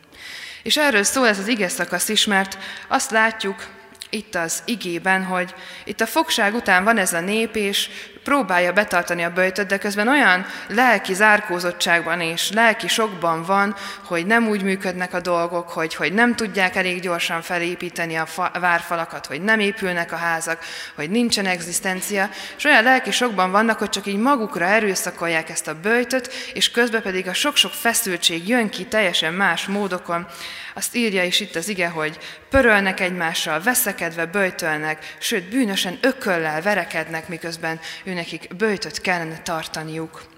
És 0.62 0.76
erről 0.76 1.02
szól 1.02 1.28
ez 1.28 1.38
az 1.38 1.48
ige 1.48 1.68
szakasz 1.68 2.08
is, 2.08 2.24
mert 2.24 2.58
azt 2.88 3.10
látjuk 3.10 3.66
itt 4.10 4.34
az 4.34 4.62
igében, 4.64 5.24
hogy 5.24 5.54
itt 5.84 6.00
a 6.00 6.06
fogság 6.06 6.54
után 6.54 6.84
van 6.84 6.98
ez 6.98 7.12
a 7.12 7.20
nép, 7.20 7.56
és 7.56 7.88
próbálja 8.24 8.72
betartani 8.72 9.24
a 9.24 9.32
böjtöt, 9.32 9.66
de 9.66 9.78
közben 9.78 10.08
olyan 10.08 10.46
lelki 10.68 11.14
zárkózottságban 11.14 12.20
és 12.20 12.50
lelki 12.50 12.88
sokban 12.88 13.44
van, 13.44 13.74
hogy 14.04 14.26
nem 14.26 14.48
úgy 14.48 14.62
működnek 14.62 15.14
a 15.14 15.20
dolgok, 15.20 15.68
hogy, 15.68 15.94
hogy 15.94 16.12
nem 16.12 16.34
tudják 16.34 16.76
elég 16.76 17.00
gyorsan 17.00 17.42
felépíteni 17.42 18.16
a 18.16 18.26
fa, 18.26 18.50
várfalakat, 18.60 19.26
hogy 19.26 19.42
nem 19.42 19.60
épülnek 19.60 20.12
a 20.12 20.16
házak, 20.16 20.58
hogy 20.94 21.10
nincsen 21.10 21.46
egzisztencia, 21.46 22.28
és 22.56 22.64
olyan 22.64 22.82
lelki 22.82 23.10
sokban 23.10 23.50
vannak, 23.50 23.78
hogy 23.78 23.88
csak 23.88 24.06
így 24.06 24.18
magukra 24.18 24.64
erőszakolják 24.64 25.48
ezt 25.48 25.68
a 25.68 25.80
böjtöt, 25.80 26.32
és 26.54 26.70
közben 26.70 27.02
pedig 27.02 27.28
a 27.28 27.34
sok-sok 27.34 27.72
feszültség 27.72 28.48
jön 28.48 28.68
ki 28.68 28.84
teljesen 28.84 29.34
más 29.34 29.66
módokon. 29.66 30.26
Azt 30.74 30.96
írja 30.96 31.24
is 31.24 31.40
itt 31.40 31.56
az 31.56 31.68
ige, 31.68 31.88
hogy 31.88 32.18
pörölnek 32.50 33.00
egymással, 33.00 33.60
veszekedve 33.62 34.26
böjtölnek, 34.26 35.16
sőt 35.20 35.48
bűnösen 35.48 35.98
ököllel 36.00 36.62
verekednek, 36.62 37.28
miközben 37.28 37.80
ő 38.04 38.12
nekik 38.12 38.56
bőjtöt 38.56 39.00
kellene 39.00 39.38
tartaniuk. 39.42 40.30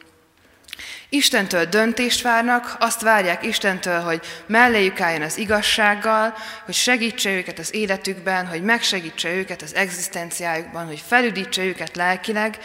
Istentől 1.09 1.64
döntést 1.64 2.23
várnak, 2.23 2.77
azt 2.79 3.01
várják 3.01 3.47
Istentől, 3.47 4.01
hogy 4.01 4.20
melléjük 4.47 5.01
álljon 5.01 5.23
az 5.23 5.38
igazsággal, 5.38 6.35
hogy 6.64 6.75
segítse 6.75 7.31
őket 7.31 7.59
az 7.59 7.75
életükben, 7.75 8.47
hogy 8.47 8.62
megsegítse 8.62 9.33
őket 9.33 9.62
az 9.62 9.75
egzisztenciájukban, 9.75 10.87
hogy 10.87 11.03
felüdítse 11.07 11.62
őket 11.62 11.97
lelkileg, 11.97 12.59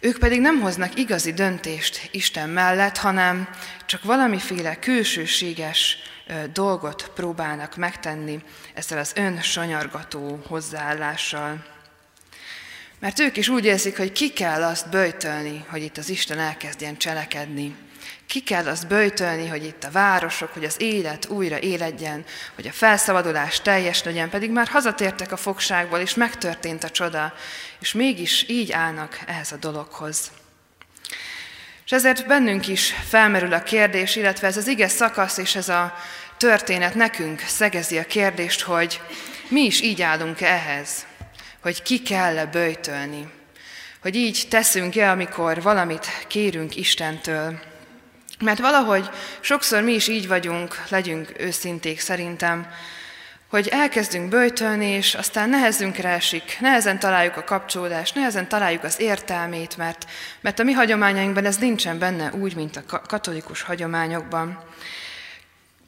ők 0.00 0.18
pedig 0.18 0.40
nem 0.40 0.60
hoznak 0.60 0.98
igazi 0.98 1.32
döntést 1.32 2.08
Isten 2.10 2.48
mellett, 2.48 2.96
hanem 2.96 3.48
csak 3.86 4.02
valamiféle 4.02 4.78
külsőséges 4.78 5.98
dolgot 6.52 7.10
próbálnak 7.14 7.76
megtenni 7.76 8.42
ezzel 8.74 8.98
az 8.98 9.12
önsanyargató 9.14 10.40
hozzáállással. 10.46 11.64
Mert 12.98 13.20
ők 13.20 13.36
is 13.36 13.48
úgy 13.48 13.64
érzik, 13.64 13.96
hogy 13.96 14.12
ki 14.12 14.32
kell 14.32 14.62
azt 14.62 14.90
böjtölni, 14.90 15.64
hogy 15.68 15.82
itt 15.82 15.96
az 15.96 16.08
Isten 16.08 16.38
elkezdjen 16.38 16.96
cselekedni. 16.96 17.76
Ki 18.26 18.42
kell 18.42 18.66
azt 18.66 18.86
böjtölni, 18.86 19.48
hogy 19.48 19.64
itt 19.64 19.84
a 19.84 19.90
városok, 19.90 20.52
hogy 20.52 20.64
az 20.64 20.80
élet 20.80 21.26
újra 21.26 21.58
éledjen, 21.58 22.24
hogy 22.54 22.66
a 22.66 22.72
felszabadulás 22.72 23.60
teljes 23.60 24.02
legyen, 24.02 24.30
pedig 24.30 24.50
már 24.50 24.68
hazatértek 24.68 25.32
a 25.32 25.36
fogságból, 25.36 25.98
és 25.98 26.14
megtörtént 26.14 26.84
a 26.84 26.90
csoda, 26.90 27.34
és 27.80 27.92
mégis 27.92 28.48
így 28.48 28.72
állnak 28.72 29.18
ehhez 29.26 29.52
a 29.52 29.56
dologhoz. 29.56 30.30
És 31.84 31.92
ezért 31.92 32.26
bennünk 32.26 32.68
is 32.68 32.94
felmerül 33.08 33.52
a 33.52 33.62
kérdés, 33.62 34.16
illetve 34.16 34.46
ez 34.46 34.56
az 34.56 34.66
ige 34.66 34.88
szakasz 34.88 35.38
és 35.38 35.54
ez 35.54 35.68
a 35.68 35.94
történet 36.36 36.94
nekünk 36.94 37.40
szegezi 37.40 37.98
a 37.98 38.04
kérdést, 38.04 38.60
hogy 38.60 39.00
mi 39.48 39.60
is 39.60 39.80
így 39.80 40.02
állunk 40.02 40.40
ehhez, 40.40 41.06
hogy 41.60 41.82
ki 41.82 42.02
kell-e 42.02 42.46
böjtölni, 42.46 43.28
hogy 44.02 44.16
így 44.16 44.46
teszünk-e, 44.50 45.10
amikor 45.10 45.62
valamit 45.62 46.06
kérünk 46.26 46.76
Istentől. 46.76 47.60
Mert 48.40 48.58
valahogy 48.58 49.10
sokszor 49.40 49.82
mi 49.82 49.92
is 49.92 50.08
így 50.08 50.28
vagyunk, 50.28 50.82
legyünk 50.88 51.32
őszinték 51.38 52.00
szerintem, 52.00 52.70
hogy 53.54 53.68
elkezdünk 53.68 54.28
böjtölni, 54.28 54.86
és 54.86 55.14
aztán 55.14 55.48
nehezünkre 55.48 56.08
esik, 56.08 56.56
nehezen 56.60 56.98
találjuk 56.98 57.36
a 57.36 57.44
kapcsolódást, 57.44 58.14
nehezen 58.14 58.48
találjuk 58.48 58.84
az 58.84 59.00
értelmét, 59.00 59.76
mert, 59.76 60.06
mert 60.40 60.58
a 60.58 60.62
mi 60.62 60.72
hagyományainkban 60.72 61.44
ez 61.44 61.56
nincsen 61.56 61.98
benne 61.98 62.32
úgy, 62.32 62.56
mint 62.56 62.76
a 62.76 63.00
katolikus 63.06 63.62
hagyományokban. 63.62 64.58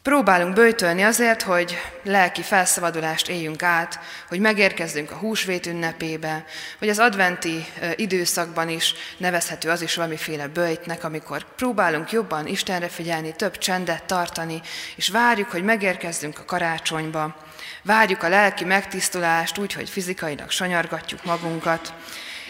Próbálunk 0.02 0.54
böjtölni 0.54 1.02
azért, 1.02 1.42
hogy 1.42 1.78
lelki 2.02 2.42
felszabadulást 2.42 3.28
éljünk 3.28 3.62
át, 3.62 4.00
hogy 4.28 4.40
megérkezzünk 4.40 5.10
a 5.10 5.16
húsvét 5.16 5.66
ünnepébe, 5.66 6.44
vagy 6.78 6.88
az 6.88 6.98
adventi 6.98 7.66
időszakban 7.96 8.68
is 8.68 8.94
nevezhető 9.16 9.70
az 9.70 9.82
is 9.82 9.94
valamiféle 9.94 10.46
böjtnek, 10.46 11.04
amikor 11.04 11.54
próbálunk 11.56 12.12
jobban 12.12 12.46
Istenre 12.46 12.88
figyelni, 12.88 13.34
több 13.36 13.58
csendet 13.58 14.04
tartani, 14.04 14.60
és 14.96 15.08
várjuk, 15.08 15.50
hogy 15.50 15.62
megérkezzünk 15.64 16.38
a 16.38 16.44
karácsonyba. 16.44 17.45
Várjuk 17.82 18.22
a 18.22 18.28
lelki 18.28 18.64
megtisztulást 18.64 19.58
úgy, 19.58 19.72
hogy 19.72 19.88
fizikailag 19.88 20.50
sanyargatjuk 20.50 21.24
magunkat, 21.24 21.92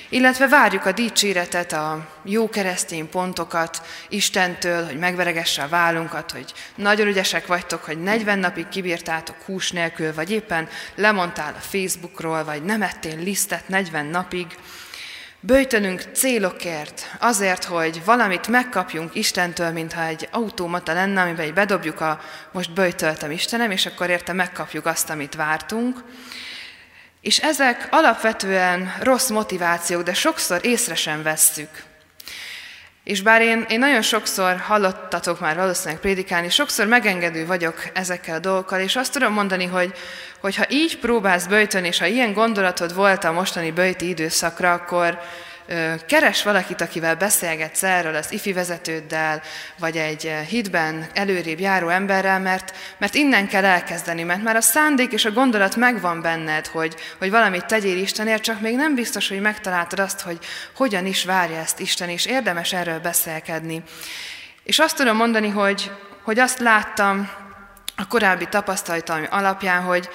illetve 0.09 0.49
várjuk 0.49 0.87
a 0.87 0.93
dicséretet, 0.93 1.73
a 1.73 2.09
jó 2.25 2.49
keresztény 2.49 3.09
pontokat 3.09 3.83
Istentől, 4.09 4.85
hogy 4.85 4.99
megveregesse 4.99 5.63
a 5.63 5.69
vállunkat, 5.69 6.31
hogy 6.31 6.53
nagyon 6.75 7.07
ügyesek 7.07 7.47
vagytok, 7.47 7.85
hogy 7.85 8.03
40 8.03 8.39
napig 8.39 8.69
kibírtátok 8.69 9.37
hús 9.45 9.71
nélkül, 9.71 10.15
vagy 10.15 10.31
éppen 10.31 10.69
lemondtál 10.95 11.55
a 11.59 11.61
Facebookról, 11.61 12.45
vagy 12.45 12.63
nem 12.63 12.83
ettél 12.83 13.17
lisztet 13.19 13.69
40 13.69 14.07
napig. 14.07 14.47
Böjtönünk 15.47 16.03
célokért, 16.13 17.17
azért, 17.19 17.65
hogy 17.65 18.05
valamit 18.05 18.49
megkapjunk 18.49 19.15
Istentől, 19.15 19.71
mintha 19.71 20.05
egy 20.05 20.29
automata 20.31 20.93
lenne, 20.93 21.21
amiben 21.21 21.55
bedobjuk 21.55 22.01
a 22.01 22.21
most 22.53 22.73
böjtöltem 22.73 23.31
Istenem, 23.31 23.71
és 23.71 23.87
akkor 23.87 24.11
érte 24.11 24.33
megkapjuk 24.33 24.87
azt, 24.87 25.11
amit 25.11 25.35
vártunk. 25.35 26.05
És 27.21 27.39
ezek 27.39 27.89
alapvetően 27.91 28.95
rossz 29.01 29.29
motivációk, 29.29 30.03
de 30.03 30.15
sokszor 30.15 30.61
észre 30.63 30.95
sem 30.95 31.23
vesszük. 31.23 31.71
És 33.07 33.23
bár 33.23 33.43
én, 33.43 33.65
én 33.69 33.79
nagyon 33.79 34.03
sokszor 34.03 34.57
hallottatok 34.57 35.41
már 35.41 35.57
valószínűleg 35.57 36.01
prédikálni, 36.01 36.49
sokszor 36.49 36.87
megengedő 36.87 37.47
vagyok 37.47 37.89
ezekkel 37.93 38.37
a 38.37 38.39
dolgokkal, 38.39 38.81
és 38.81 38.97
azt 38.97 39.13
tudom 39.13 39.33
mondani, 39.33 39.65
hogy, 39.65 39.93
hogy 40.41 40.57
ha 40.57 40.65
így 40.69 40.99
próbálsz 40.99 41.47
böjtölni, 41.47 41.87
és 41.87 41.99
ha 41.99 42.07
ilyen 42.07 42.33
gondolatod 42.33 42.95
volt 42.95 43.25
a 43.25 43.33
mostani 43.33 43.71
böjti 43.71 44.09
időszakra, 44.09 44.73
akkor, 44.73 45.19
keres 46.07 46.43
valakit, 46.43 46.81
akivel 46.81 47.15
beszélgetsz 47.15 47.83
erről, 47.83 48.15
az 48.15 48.33
ifi 48.33 48.53
vezetőddel, 48.53 49.43
vagy 49.79 49.97
egy 49.97 50.33
hitben 50.49 51.07
előrébb 51.15 51.61
járó 51.61 51.89
emberrel, 51.89 52.41
mert, 52.41 52.77
mert 52.99 53.15
innen 53.15 53.49
kell 53.49 53.65
elkezdeni, 53.65 54.23
mert 54.23 54.43
már 54.43 54.57
a 54.57 54.61
szándék 54.61 55.13
és 55.13 55.25
a 55.25 55.33
gondolat 55.33 55.77
megvan 55.77 56.21
benned, 56.21 56.67
hogy, 56.67 56.97
hogy 57.19 57.31
valamit 57.31 57.67
tegyél 57.67 57.99
Istenért, 57.99 58.43
csak 58.43 58.61
még 58.61 58.77
nem 58.77 58.95
biztos, 58.95 59.29
hogy 59.29 59.41
megtaláltad 59.41 59.99
azt, 59.99 60.21
hogy 60.21 60.39
hogyan 60.75 61.07
is 61.07 61.25
várja 61.25 61.59
ezt 61.59 61.81
Isten, 61.81 62.09
és 62.09 62.27
érdemes 62.27 62.73
erről 62.73 62.99
beszélkedni. 62.99 63.83
És 64.65 64.79
azt 64.79 64.97
tudom 64.97 65.17
mondani, 65.17 65.49
hogy, 65.49 65.91
hogy 66.23 66.39
azt 66.39 66.59
láttam 66.59 67.31
a 67.97 68.07
korábbi 68.07 68.47
tapasztalatom 68.51 69.27
alapján, 69.31 69.83
hogy, 69.83 70.09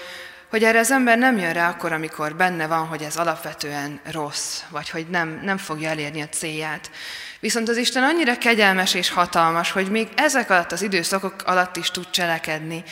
hogy 0.51 0.63
erre 0.63 0.79
az 0.79 0.91
ember 0.91 1.17
nem 1.17 1.37
jön 1.37 1.53
rá 1.53 1.69
akkor, 1.69 1.91
amikor 1.91 2.35
benne 2.35 2.67
van, 2.67 2.85
hogy 2.87 3.01
ez 3.01 3.15
alapvetően 3.15 3.99
rossz, 4.11 4.61
vagy 4.69 4.89
hogy 4.89 5.07
nem, 5.07 5.39
nem 5.43 5.57
fogja 5.57 5.89
elérni 5.89 6.21
a 6.21 6.29
célját. 6.29 6.91
Viszont 7.39 7.69
az 7.69 7.77
Isten 7.77 8.03
annyira 8.03 8.37
kegyelmes 8.37 8.93
és 8.93 9.09
hatalmas, 9.09 9.71
hogy 9.71 9.89
még 9.89 10.07
ezek 10.15 10.49
alatt 10.49 10.71
az 10.71 10.81
időszakok 10.81 11.35
alatt 11.45 11.75
is 11.75 11.91
tud 11.91 12.09
cselekedni. 12.09 12.83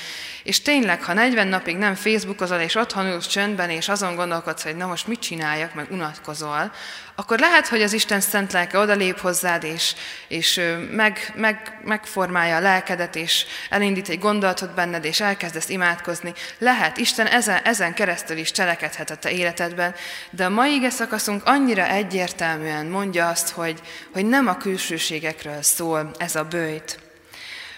És 0.49 0.61
tényleg, 0.61 1.03
ha 1.03 1.13
40 1.13 1.47
napig 1.47 1.77
nem 1.77 1.95
Facebookozol, 1.95 2.59
és 2.59 2.75
otthon 2.75 3.05
ülsz 3.05 3.27
csöndben, 3.27 3.69
és 3.69 3.89
azon 3.89 4.15
gondolkodsz, 4.15 4.63
hogy 4.63 4.75
na 4.75 4.85
most 4.85 5.07
mit 5.07 5.19
csináljak, 5.19 5.73
meg 5.73 5.91
unatkozol, 5.91 6.71
akkor 7.15 7.39
lehet, 7.39 7.67
hogy 7.67 7.81
az 7.81 7.93
Isten 7.93 8.19
szent 8.19 8.51
lelke 8.51 8.77
odalép 8.77 9.19
hozzád, 9.19 9.63
és, 9.63 9.95
és 10.27 10.61
meg, 10.91 11.33
meg, 11.35 11.79
megformálja 11.83 12.55
a 12.55 12.59
lelkedet, 12.59 13.15
és 13.15 13.45
elindít 13.69 14.09
egy 14.09 14.19
gondolatot 14.19 14.73
benned, 14.73 15.05
és 15.05 15.19
elkezdesz 15.19 15.69
imádkozni. 15.69 16.33
Lehet, 16.57 16.97
Isten 16.97 17.27
ezen, 17.27 17.61
ezen 17.63 17.93
keresztül 17.93 18.37
is 18.37 18.51
cselekedhet 18.51 19.09
a 19.09 19.15
te 19.15 19.31
életedben, 19.31 19.95
de 20.29 20.45
a 20.45 20.49
mai 20.49 20.73
ige 20.73 20.89
szakaszunk 20.89 21.41
annyira 21.45 21.87
egyértelműen 21.87 22.85
mondja 22.85 23.27
azt, 23.27 23.49
hogy, 23.49 23.81
hogy 24.13 24.25
nem 24.25 24.47
a 24.47 24.57
külsőségekről 24.57 25.61
szól 25.61 26.11
ez 26.17 26.35
a 26.35 26.43
bőjt. 26.43 26.99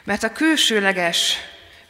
Mert 0.04 0.24
a 0.24 0.32
külsőleges 0.32 1.38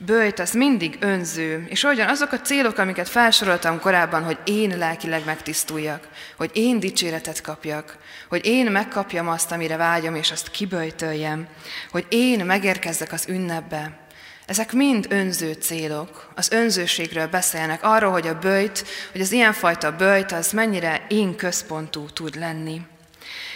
bőjt 0.05 0.39
az 0.39 0.51
mindig 0.51 0.97
önző, 0.99 1.65
és 1.69 1.83
olyan 1.83 2.09
azok 2.09 2.31
a 2.31 2.41
célok, 2.41 2.77
amiket 2.77 3.09
felsoroltam 3.09 3.79
korábban, 3.79 4.23
hogy 4.23 4.37
én 4.43 4.77
lelkileg 4.77 5.25
megtisztuljak, 5.25 6.07
hogy 6.37 6.49
én 6.53 6.79
dicséretet 6.79 7.41
kapjak, 7.41 7.97
hogy 8.29 8.45
én 8.45 8.71
megkapjam 8.71 9.27
azt, 9.27 9.51
amire 9.51 9.77
vágyom, 9.77 10.15
és 10.15 10.31
azt 10.31 10.51
kiböjtöljem, 10.51 11.47
hogy 11.91 12.05
én 12.09 12.45
megérkezzek 12.45 13.11
az 13.11 13.25
ünnepbe, 13.27 13.99
ezek 14.45 14.73
mind 14.73 15.05
önző 15.09 15.53
célok, 15.53 16.31
az 16.35 16.51
önzőségről 16.51 17.27
beszélnek, 17.27 17.83
arról, 17.83 18.11
hogy 18.11 18.27
a 18.27 18.39
bőjt, 18.39 18.85
hogy 19.11 19.21
az 19.21 19.31
ilyenfajta 19.31 19.95
bőjt 19.95 20.31
az 20.31 20.51
mennyire 20.51 21.05
én 21.07 21.35
központú 21.35 22.05
tud 22.05 22.35
lenni. 22.35 22.81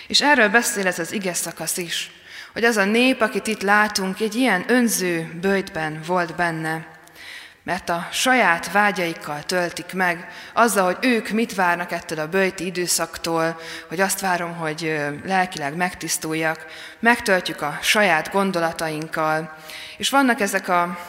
És 0.08 0.22
erről 0.22 0.50
beszél 0.50 0.88
ez 0.88 1.00
az 1.00 1.12
ige 1.12 1.34
szakasz 1.34 1.78
is, 1.78 2.12
hogy 2.56 2.64
az 2.64 2.78
a 2.78 2.86
nép, 2.86 3.22
akit 3.22 3.48
itt 3.48 3.62
látunk, 3.62 4.20
egy 4.20 4.36
ilyen 4.36 4.66
önző 4.68 5.38
bőjtben 5.42 6.00
volt 6.06 6.36
benne, 6.36 6.88
mert 7.64 7.90
a 7.90 8.08
saját 8.12 8.72
vágyaikkal 8.72 9.44
töltik 9.44 9.94
meg, 9.94 10.28
azzal, 10.54 10.86
hogy 10.86 10.98
ők 11.02 11.30
mit 11.30 11.56
várnak 11.56 11.92
ettől 11.92 12.20
a 12.20 12.28
bőjti 12.28 12.66
időszaktól, 12.66 13.60
hogy 13.88 14.00
azt 14.00 14.20
várom, 14.20 14.56
hogy 14.56 14.96
lelkileg 15.26 15.76
megtisztuljak, 15.76 16.66
megtöltjük 17.00 17.62
a 17.62 17.78
saját 17.82 18.32
gondolatainkkal, 18.32 19.56
és 19.98 20.10
vannak 20.10 20.40
ezek 20.40 20.68
a 20.68 21.00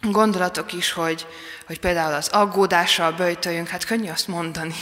gondolatok 0.00 0.72
is, 0.72 0.92
hogy, 0.92 1.26
hogy 1.66 1.80
például 1.80 2.14
az 2.14 2.28
aggódással 2.28 3.12
böjtöljünk, 3.12 3.68
hát 3.68 3.84
könnyű 3.84 4.10
azt 4.10 4.28
mondani, 4.28 4.74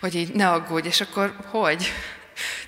hogy 0.00 0.14
így 0.14 0.34
ne 0.34 0.50
aggódj, 0.50 0.86
és 0.86 1.00
akkor 1.00 1.36
hogy? 1.50 1.92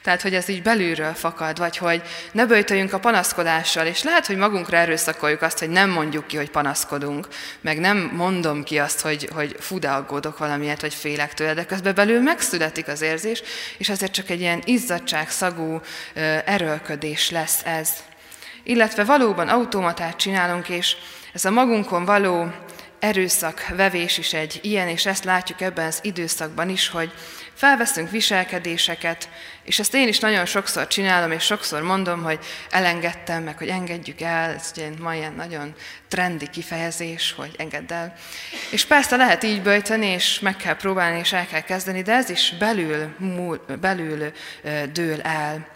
Tehát, 0.03 0.23
hogy 0.23 0.35
ez 0.35 0.49
így 0.49 0.63
belülről 0.63 1.15
fakad, 1.15 1.59
vagy 1.59 1.77
hogy 1.77 2.03
ne 2.33 2.47
böjtöljünk 2.47 2.93
a 2.93 2.99
panaszkodással, 2.99 3.87
és 3.87 4.03
lehet, 4.03 4.27
hogy 4.27 4.37
magunkra 4.37 4.77
erőszakoljuk 4.77 5.43
azt, 5.43 5.59
hogy 5.59 5.69
nem 5.69 5.91
mondjuk 5.91 6.27
ki, 6.27 6.37
hogy 6.37 6.51
panaszkodunk, 6.51 7.29
meg 7.61 7.79
nem 7.79 8.11
mondom 8.15 8.63
ki 8.63 8.79
azt, 8.79 9.01
hogy, 9.01 9.29
hogy 9.33 9.57
fú, 9.59 9.79
de 9.79 9.89
aggódok 9.89 10.39
valamiért, 10.39 10.81
vagy 10.81 10.95
félek 10.95 11.35
tőle, 11.35 11.55
de 11.55 11.65
közben 11.65 11.95
belül 11.95 12.21
megszületik 12.21 12.89
az 12.89 13.01
érzés, 13.01 13.43
és 13.79 13.89
ezért 13.89 14.13
csak 14.13 14.31
egy 14.31 14.41
ilyen 14.41 14.63
izzadság 14.65 15.31
szagú 15.31 15.81
erőlködés 16.45 17.31
lesz 17.31 17.61
ez. 17.65 17.91
Illetve 18.63 19.05
valóban 19.05 19.49
automatát 19.49 20.17
csinálunk, 20.17 20.69
és 20.69 20.97
ez 21.33 21.45
a 21.45 21.51
magunkon 21.51 22.05
való 22.05 22.51
erőszak 22.99 23.67
vevés 23.77 24.19
is 24.19 24.33
egy 24.33 24.59
ilyen, 24.63 24.89
és 24.89 25.07
ezt 25.07 25.25
látjuk 25.25 25.61
ebben 25.61 25.87
az 25.87 25.99
időszakban 26.03 26.69
is, 26.69 26.89
hogy 26.89 27.13
felveszünk 27.57 28.11
viselkedéseket, 28.11 29.29
és 29.65 29.79
ezt 29.79 29.95
én 29.95 30.09
is 30.09 30.19
nagyon 30.19 30.47
sokszor 30.47 30.87
csinálom, 30.87 31.31
és 31.31 31.45
sokszor 31.45 31.83
mondom, 31.83 32.23
hogy 32.23 32.39
elengedtem, 32.71 33.43
meg 33.43 33.59
hogy 33.59 33.69
engedjük 33.69 34.21
el, 34.21 34.51
ez 34.51 34.71
ugye 34.77 34.89
ma 35.01 35.15
ilyen 35.15 35.33
nagyon 35.33 35.75
trendi 36.09 36.51
kifejezés, 36.51 37.35
hogy 37.37 37.55
engedd 37.59 37.93
el. 37.93 38.15
És 38.71 38.85
persze 38.85 39.17
lehet 39.17 39.43
így 39.43 39.63
böjteni, 39.63 40.07
és 40.07 40.41
meg 40.41 40.57
kell 40.57 40.77
próbálni, 40.77 41.19
és 41.19 41.33
el 41.33 41.47
kell 41.47 41.61
kezdeni, 41.61 42.03
de 42.03 42.13
ez 42.13 42.31
is 42.31 42.55
belül, 42.59 43.15
belül 43.81 44.33
dől 44.93 45.21
el. 45.21 45.75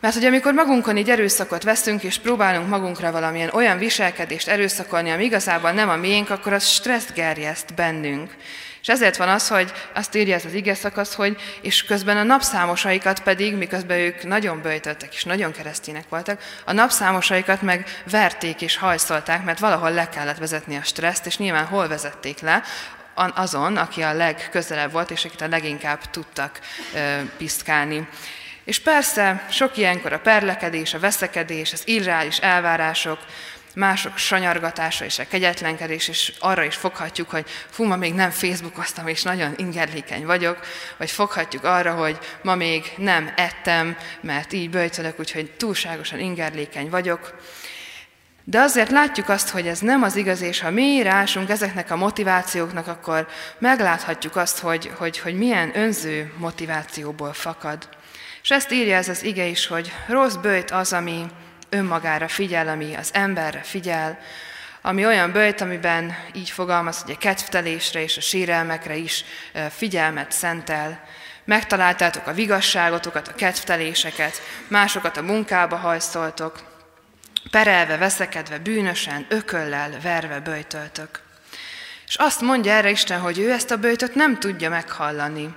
Mert 0.00 0.16
hogy 0.16 0.24
amikor 0.24 0.52
magunkon 0.52 0.96
így 0.96 1.10
erőszakot 1.10 1.62
veszünk, 1.62 2.02
és 2.02 2.18
próbálunk 2.18 2.68
magunkra 2.68 3.12
valamilyen 3.12 3.50
olyan 3.52 3.78
viselkedést 3.78 4.48
erőszakolni, 4.48 5.10
ami 5.10 5.24
igazából 5.24 5.70
nem 5.70 5.88
a 5.88 5.96
miénk, 5.96 6.30
akkor 6.30 6.52
az 6.52 6.66
stresszt 6.66 7.14
gerjeszt 7.14 7.74
bennünk. 7.74 8.36
És 8.84 8.90
ezért 8.90 9.16
van 9.16 9.28
az, 9.28 9.48
hogy 9.48 9.72
azt 9.94 10.14
írja 10.14 10.34
ez 10.34 10.44
az 10.44 10.52
ige 10.52 10.74
szakasz, 10.74 11.14
hogy 11.14 11.36
és 11.60 11.84
közben 11.84 12.16
a 12.16 12.22
napszámosaikat 12.22 13.20
pedig, 13.20 13.54
miközben 13.54 13.98
ők 13.98 14.22
nagyon 14.22 14.62
böjtöttek 14.62 15.14
és 15.14 15.24
nagyon 15.24 15.52
keresztények 15.52 16.08
voltak, 16.08 16.40
a 16.64 16.72
napszámosaikat 16.72 17.62
meg 17.62 18.02
verték 18.10 18.60
és 18.60 18.76
hajszolták, 18.76 19.44
mert 19.44 19.58
valahol 19.58 19.90
le 19.90 20.08
kellett 20.08 20.38
vezetni 20.38 20.76
a 20.76 20.82
stresszt, 20.82 21.26
és 21.26 21.38
nyilván 21.38 21.64
hol 21.64 21.88
vezették 21.88 22.40
le, 22.40 22.62
azon, 23.14 23.76
aki 23.76 24.02
a 24.02 24.12
legközelebb 24.12 24.92
volt, 24.92 25.10
és 25.10 25.24
akit 25.24 25.40
a 25.40 25.48
leginkább 25.48 26.00
tudtak 26.10 26.58
piszkálni. 27.36 28.08
És 28.64 28.80
persze 28.80 29.46
sok 29.50 29.76
ilyenkor 29.76 30.12
a 30.12 30.18
perlekedés, 30.18 30.94
a 30.94 30.98
veszekedés, 30.98 31.72
az 31.72 31.82
irreális 31.84 32.38
elvárások, 32.38 33.18
mások 33.74 34.16
sanyargatása 34.16 35.04
és 35.04 35.18
a 35.18 35.26
kegyetlenkedés, 35.26 36.08
és 36.08 36.32
arra 36.38 36.64
is 36.64 36.76
foghatjuk, 36.76 37.30
hogy 37.30 37.46
fú, 37.70 37.84
ma 37.84 37.96
még 37.96 38.14
nem 38.14 38.30
Facebookoztam, 38.30 39.08
és 39.08 39.22
nagyon 39.22 39.54
ingerlékeny 39.56 40.26
vagyok, 40.26 40.58
vagy 40.96 41.10
foghatjuk 41.10 41.64
arra, 41.64 41.94
hogy 41.94 42.18
ma 42.42 42.54
még 42.54 42.92
nem 42.96 43.32
ettem, 43.36 43.96
mert 44.20 44.52
így 44.52 44.70
böjtölök, 44.70 45.18
úgyhogy 45.18 45.50
túlságosan 45.50 46.18
ingerlékeny 46.18 46.90
vagyok. 46.90 47.34
De 48.46 48.60
azért 48.60 48.90
látjuk 48.90 49.28
azt, 49.28 49.48
hogy 49.48 49.66
ez 49.66 49.78
nem 49.78 50.02
az 50.02 50.16
igaz, 50.16 50.40
és 50.40 50.60
ha 50.60 50.70
mi 50.70 51.02
rásunk 51.02 51.50
ezeknek 51.50 51.90
a 51.90 51.96
motivációknak, 51.96 52.86
akkor 52.86 53.28
megláthatjuk 53.58 54.36
azt, 54.36 54.58
hogy, 54.58 54.90
hogy, 54.96 55.18
hogy 55.18 55.34
milyen 55.34 55.78
önző 55.78 56.32
motivációból 56.36 57.32
fakad. 57.32 57.88
És 58.42 58.50
ezt 58.50 58.72
írja 58.72 58.96
ez 58.96 59.08
az 59.08 59.22
ige 59.22 59.44
is, 59.44 59.66
hogy 59.66 59.92
rossz 60.08 60.34
bőjt 60.34 60.70
az, 60.70 60.92
ami 60.92 61.26
önmagára 61.74 62.28
figyel, 62.28 62.68
ami 62.68 62.94
az 62.94 63.10
emberre 63.12 63.60
figyel, 63.62 64.18
ami 64.82 65.06
olyan 65.06 65.32
bőjt, 65.32 65.60
amiben 65.60 66.16
így 66.32 66.50
fogalmaz, 66.50 67.02
hogy 67.02 67.12
a 67.12 67.18
kedvtelésre 67.18 68.02
és 68.02 68.16
a 68.16 68.20
sérelmekre 68.20 68.96
is 68.96 69.24
figyelmet 69.70 70.32
szentel. 70.32 71.04
Megtaláltátok 71.44 72.26
a 72.26 72.32
vigasságotokat, 72.32 73.28
a 73.28 73.34
kedvteléseket, 73.34 74.42
másokat 74.68 75.16
a 75.16 75.22
munkába 75.22 75.76
hajszoltok, 75.76 76.62
perelve, 77.50 77.96
veszekedve, 77.96 78.58
bűnösen, 78.58 79.26
ököllel, 79.28 79.90
verve 80.02 80.40
böjtöltök. 80.40 81.22
És 82.06 82.16
azt 82.16 82.40
mondja 82.40 82.72
erre 82.72 82.90
Isten, 82.90 83.20
hogy 83.20 83.38
ő 83.38 83.52
ezt 83.52 83.70
a 83.70 83.76
böjtöt 83.76 84.14
nem 84.14 84.38
tudja 84.38 84.70
meghallani. 84.70 85.54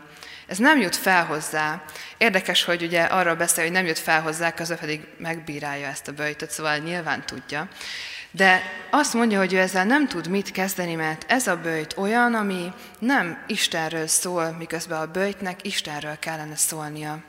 Ez 0.47 0.57
nem 0.57 0.79
jut 0.79 0.95
fel 0.95 1.25
hozzá. 1.25 1.83
Érdekes, 2.17 2.63
hogy 2.63 2.83
ugye 2.83 3.03
arról 3.03 3.35
beszél, 3.35 3.63
hogy 3.63 3.73
nem 3.73 3.85
jut 3.85 3.99
fel 3.99 4.21
hozzá, 4.21 4.53
közben 4.53 4.77
pedig 4.77 5.07
megbírálja 5.17 5.87
ezt 5.87 6.07
a 6.07 6.11
böjtöt, 6.11 6.51
szóval 6.51 6.77
nyilván 6.77 7.25
tudja. 7.25 7.67
De 8.31 8.61
azt 8.89 9.13
mondja, 9.13 9.37
hogy 9.37 9.53
ő 9.53 9.59
ezzel 9.59 9.85
nem 9.85 10.07
tud 10.07 10.27
mit 10.27 10.51
kezdeni, 10.51 10.95
mert 10.95 11.25
ez 11.27 11.47
a 11.47 11.57
böjt 11.57 11.97
olyan, 11.97 12.33
ami 12.33 12.73
nem 12.99 13.43
Istenről 13.47 14.07
szól, 14.07 14.55
miközben 14.57 14.99
a 14.99 15.11
böjtnek 15.11 15.65
Istenről 15.65 16.19
kellene 16.19 16.55
szólnia 16.55 17.19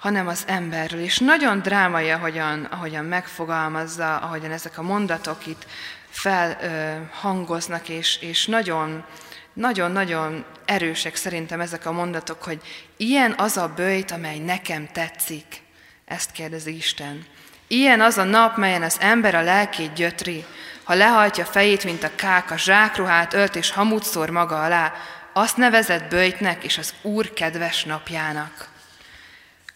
hanem 0.00 0.28
az 0.28 0.44
emberről. 0.46 1.00
És 1.00 1.18
nagyon 1.18 1.58
drámai, 1.58 2.10
ahogyan, 2.10 2.64
ahogyan 2.64 3.04
megfogalmazza, 3.04 4.16
ahogyan 4.16 4.50
ezek 4.50 4.78
a 4.78 4.82
mondatok 4.82 5.46
itt 5.46 5.66
felhangoznak, 6.10 7.88
és, 7.88 8.18
és 8.20 8.46
nagyon, 8.46 9.04
nagyon-nagyon 9.52 10.44
erősek 10.64 11.16
szerintem 11.16 11.60
ezek 11.60 11.86
a 11.86 11.92
mondatok, 11.92 12.42
hogy 12.42 12.60
ilyen 12.96 13.34
az 13.36 13.56
a 13.56 13.72
bőjt, 13.76 14.10
amely 14.10 14.38
nekem 14.38 14.88
tetszik. 14.92 15.62
Ezt 16.04 16.32
kérdezi 16.32 16.76
Isten. 16.76 17.26
Ilyen 17.66 18.00
az 18.00 18.18
a 18.18 18.24
nap, 18.24 18.56
melyen 18.56 18.82
az 18.82 18.96
ember 19.00 19.34
a 19.34 19.42
lelkét 19.42 19.92
gyötri, 19.92 20.44
ha 20.82 20.94
lehajtja 20.94 21.44
fejét, 21.44 21.84
mint 21.84 22.02
a 22.02 22.14
kák, 22.14 22.50
a 22.50 22.58
zsákruhát 22.58 23.34
ölt 23.34 23.56
és 23.56 23.70
hamut 23.70 24.04
szór 24.04 24.30
maga 24.30 24.64
alá, 24.64 24.92
azt 25.32 25.56
nevezett 25.56 26.08
bőjtnek 26.08 26.64
és 26.64 26.78
az 26.78 26.94
Úr 27.02 27.32
kedves 27.32 27.84
napjának. 27.84 28.68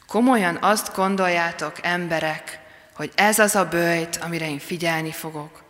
Komolyan 0.06 0.58
azt 0.60 0.94
gondoljátok, 0.94 1.76
emberek, 1.82 2.58
hogy 2.94 3.12
ez 3.14 3.38
az 3.38 3.54
a 3.54 3.68
bőjt, 3.68 4.16
amire 4.16 4.48
én 4.48 4.58
figyelni 4.58 5.12
fogok. 5.12 5.63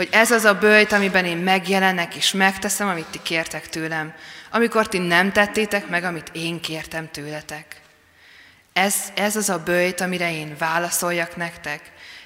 Hogy 0.00 0.08
ez 0.12 0.30
az 0.30 0.44
a 0.44 0.54
bőjt, 0.54 0.92
amiben 0.92 1.24
én 1.24 1.36
megjelenek 1.36 2.14
és 2.14 2.32
megteszem, 2.32 2.88
amit 2.88 3.06
ti 3.10 3.18
kértek 3.22 3.68
tőlem. 3.68 4.14
Amikor 4.50 4.88
ti 4.88 4.98
nem 4.98 5.32
tettétek 5.32 5.88
meg, 5.88 6.04
amit 6.04 6.30
én 6.32 6.60
kértem 6.60 7.10
tőletek. 7.10 7.80
Ez, 8.72 8.94
ez 9.14 9.36
az 9.36 9.48
a 9.48 9.58
bőjt, 9.58 10.00
amire 10.00 10.32
én 10.32 10.54
válaszoljak 10.58 11.36
nektek. 11.36 11.80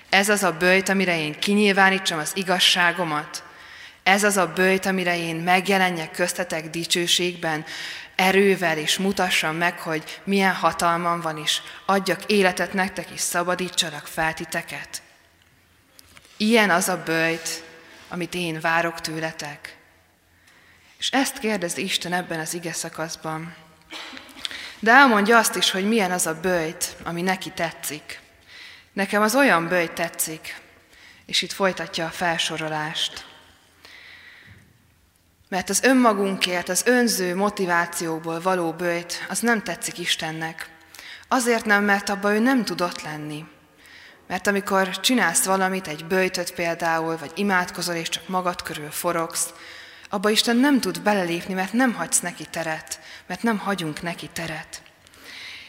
Ez 0.08 0.28
az 0.28 0.42
a 0.42 0.52
bőjt, 0.52 0.88
amire 0.88 1.18
én 1.18 1.38
kinyilvánítsam 1.38 2.18
az 2.18 2.30
igazságomat. 2.34 3.42
Ez 4.02 4.24
az 4.24 4.36
a 4.36 4.52
bőjt, 4.54 4.86
amire 4.86 5.18
én 5.18 5.36
megjelenjek 5.36 6.10
köztetek 6.10 6.70
dicsőségben, 6.70 7.64
erővel, 8.16 8.78
és 8.78 8.98
mutassam 8.98 9.56
meg, 9.56 9.78
hogy 9.78 10.20
milyen 10.24 10.54
hatalmam 10.54 11.20
van, 11.20 11.38
és 11.38 11.60
adjak 11.86 12.24
életet 12.26 12.72
nektek, 12.72 13.10
és 13.10 13.20
szabadítsalak 13.20 14.06
fel 14.06 14.34
titeket. 14.34 15.02
Ilyen 16.36 16.70
az 16.70 16.88
a 16.88 17.02
bőjt, 17.04 17.63
amit 18.14 18.34
én 18.34 18.60
várok 18.60 19.00
tőletek. 19.00 19.76
És 20.98 21.10
ezt 21.10 21.38
kérdezi 21.38 21.82
Isten 21.82 22.12
ebben 22.12 22.40
az 22.40 22.54
ige 22.54 22.72
szakaszban. 22.72 23.54
De 24.78 24.90
elmondja 24.90 25.38
azt 25.38 25.56
is, 25.56 25.70
hogy 25.70 25.88
milyen 25.88 26.10
az 26.10 26.26
a 26.26 26.40
bőjt, 26.40 26.96
ami 27.04 27.22
neki 27.22 27.50
tetszik. 27.50 28.20
Nekem 28.92 29.22
az 29.22 29.34
olyan 29.34 29.68
bőjt 29.68 29.92
tetszik, 29.92 30.60
és 31.26 31.42
itt 31.42 31.52
folytatja 31.52 32.06
a 32.06 32.10
felsorolást. 32.10 33.26
Mert 35.48 35.70
az 35.70 35.82
önmagunkért, 35.82 36.68
az 36.68 36.86
önző 36.86 37.36
motivációból 37.36 38.40
való 38.40 38.72
bőjt, 38.72 39.26
az 39.28 39.38
nem 39.38 39.62
tetszik 39.62 39.98
Istennek. 39.98 40.68
Azért 41.28 41.64
nem, 41.64 41.84
mert 41.84 42.08
abban 42.08 42.32
ő 42.32 42.38
nem 42.38 42.64
tudott 42.64 43.02
lenni. 43.02 43.44
Mert 44.26 44.46
amikor 44.46 45.00
csinálsz 45.00 45.44
valamit, 45.44 45.88
egy 45.88 46.04
bőjtöt 46.04 46.54
például, 46.54 47.16
vagy 47.16 47.32
imádkozol, 47.34 47.94
és 47.94 48.08
csak 48.08 48.28
magad 48.28 48.62
körül 48.62 48.90
forogsz, 48.90 49.52
abba 50.10 50.30
Isten 50.30 50.56
nem 50.56 50.80
tud 50.80 51.00
belelépni, 51.00 51.54
mert 51.54 51.72
nem 51.72 51.94
hagysz 51.94 52.20
neki 52.20 52.44
teret, 52.50 53.00
mert 53.26 53.42
nem 53.42 53.58
hagyunk 53.58 54.02
neki 54.02 54.30
teret. 54.32 54.82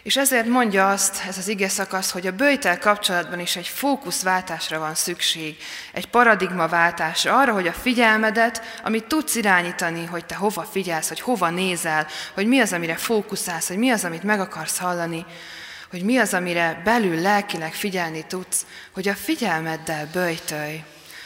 És 0.05 0.17
ezért 0.17 0.47
mondja 0.47 0.89
azt 0.89 1.23
ez 1.27 1.37
az 1.37 1.47
ige 1.47 1.69
szakasz, 1.69 2.11
hogy 2.11 2.27
a 2.27 2.31
bőjtel 2.31 2.79
kapcsolatban 2.79 3.39
is 3.39 3.55
egy 3.55 3.67
fókuszváltásra 3.67 4.79
van 4.79 4.95
szükség, 4.95 5.57
egy 5.93 6.07
paradigmaváltásra, 6.07 7.39
arra, 7.39 7.53
hogy 7.53 7.67
a 7.67 7.73
figyelmedet, 7.73 8.61
amit 8.83 9.05
tudsz 9.07 9.35
irányítani, 9.35 10.05
hogy 10.05 10.25
te 10.25 10.35
hova 10.35 10.63
figyelsz, 10.63 11.07
hogy 11.07 11.19
hova 11.19 11.49
nézel, 11.49 12.07
hogy 12.33 12.47
mi 12.47 12.59
az, 12.59 12.73
amire 12.73 12.95
fókuszálsz, 12.95 13.67
hogy 13.67 13.77
mi 13.77 13.89
az, 13.89 14.03
amit 14.03 14.23
meg 14.23 14.39
akarsz 14.39 14.77
hallani, 14.77 15.25
hogy 15.89 16.03
mi 16.03 16.17
az, 16.17 16.33
amire 16.33 16.81
belül 16.83 17.21
lelkileg 17.21 17.73
figyelni 17.73 18.25
tudsz, 18.27 18.65
hogy 18.93 19.07
a 19.07 19.15
figyelmeddel 19.15 20.09
böjtölj. 20.13 20.83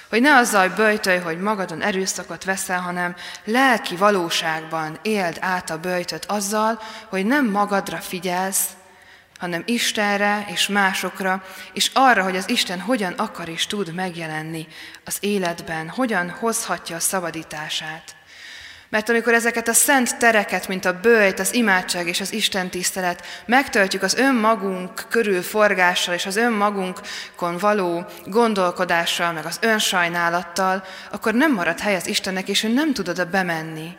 Hogy 0.09 0.21
ne 0.21 0.35
azzal 0.35 0.69
böjtölj, 0.69 1.17
hogy 1.17 1.39
magadon 1.39 1.81
erőszakot 1.81 2.43
veszel, 2.43 2.79
hanem 2.79 3.15
lelki 3.43 3.95
valóságban 3.95 4.99
éld 5.01 5.37
át 5.39 5.69
a 5.69 5.79
böjtöt 5.79 6.25
azzal, 6.25 6.81
hogy 7.09 7.25
nem 7.25 7.49
magadra 7.49 7.97
figyelsz, 7.97 8.65
hanem 9.39 9.63
Istenre 9.65 10.45
és 10.47 10.67
másokra, 10.67 11.43
és 11.73 11.91
arra, 11.93 12.23
hogy 12.23 12.35
az 12.35 12.49
Isten 12.49 12.79
hogyan 12.79 13.13
akar 13.13 13.49
és 13.49 13.67
tud 13.67 13.93
megjelenni 13.93 14.67
az 15.05 15.17
életben, 15.19 15.89
hogyan 15.89 16.29
hozhatja 16.29 16.95
a 16.95 16.99
szabadítását. 16.99 18.18
Mert 18.89 19.09
amikor 19.09 19.33
ezeket 19.33 19.67
a 19.67 19.73
szent 19.73 20.17
tereket, 20.17 20.67
mint 20.67 20.85
a 20.85 20.99
bőjt, 20.99 21.39
az 21.39 21.53
imádság 21.53 22.07
és 22.07 22.21
az 22.21 22.33
Isten 22.33 22.69
tisztelet, 22.69 23.25
megtöltjük 23.45 24.03
az 24.03 24.15
önmagunk 24.15 25.05
körül 25.09 25.41
forgással 25.41 26.13
és 26.13 26.25
az 26.25 26.35
önmagunkon 26.35 27.57
való 27.59 28.05
gondolkodással, 28.25 29.31
meg 29.31 29.45
az 29.45 29.57
önsajnálattal, 29.61 30.83
akkor 31.11 31.33
nem 31.33 31.53
marad 31.53 31.79
hely 31.79 31.95
az 31.95 32.07
Istennek, 32.07 32.47
és 32.47 32.63
ő 32.63 32.73
nem 32.73 32.93
tud 32.93 33.09
oda 33.09 33.25
bemenni. 33.25 33.89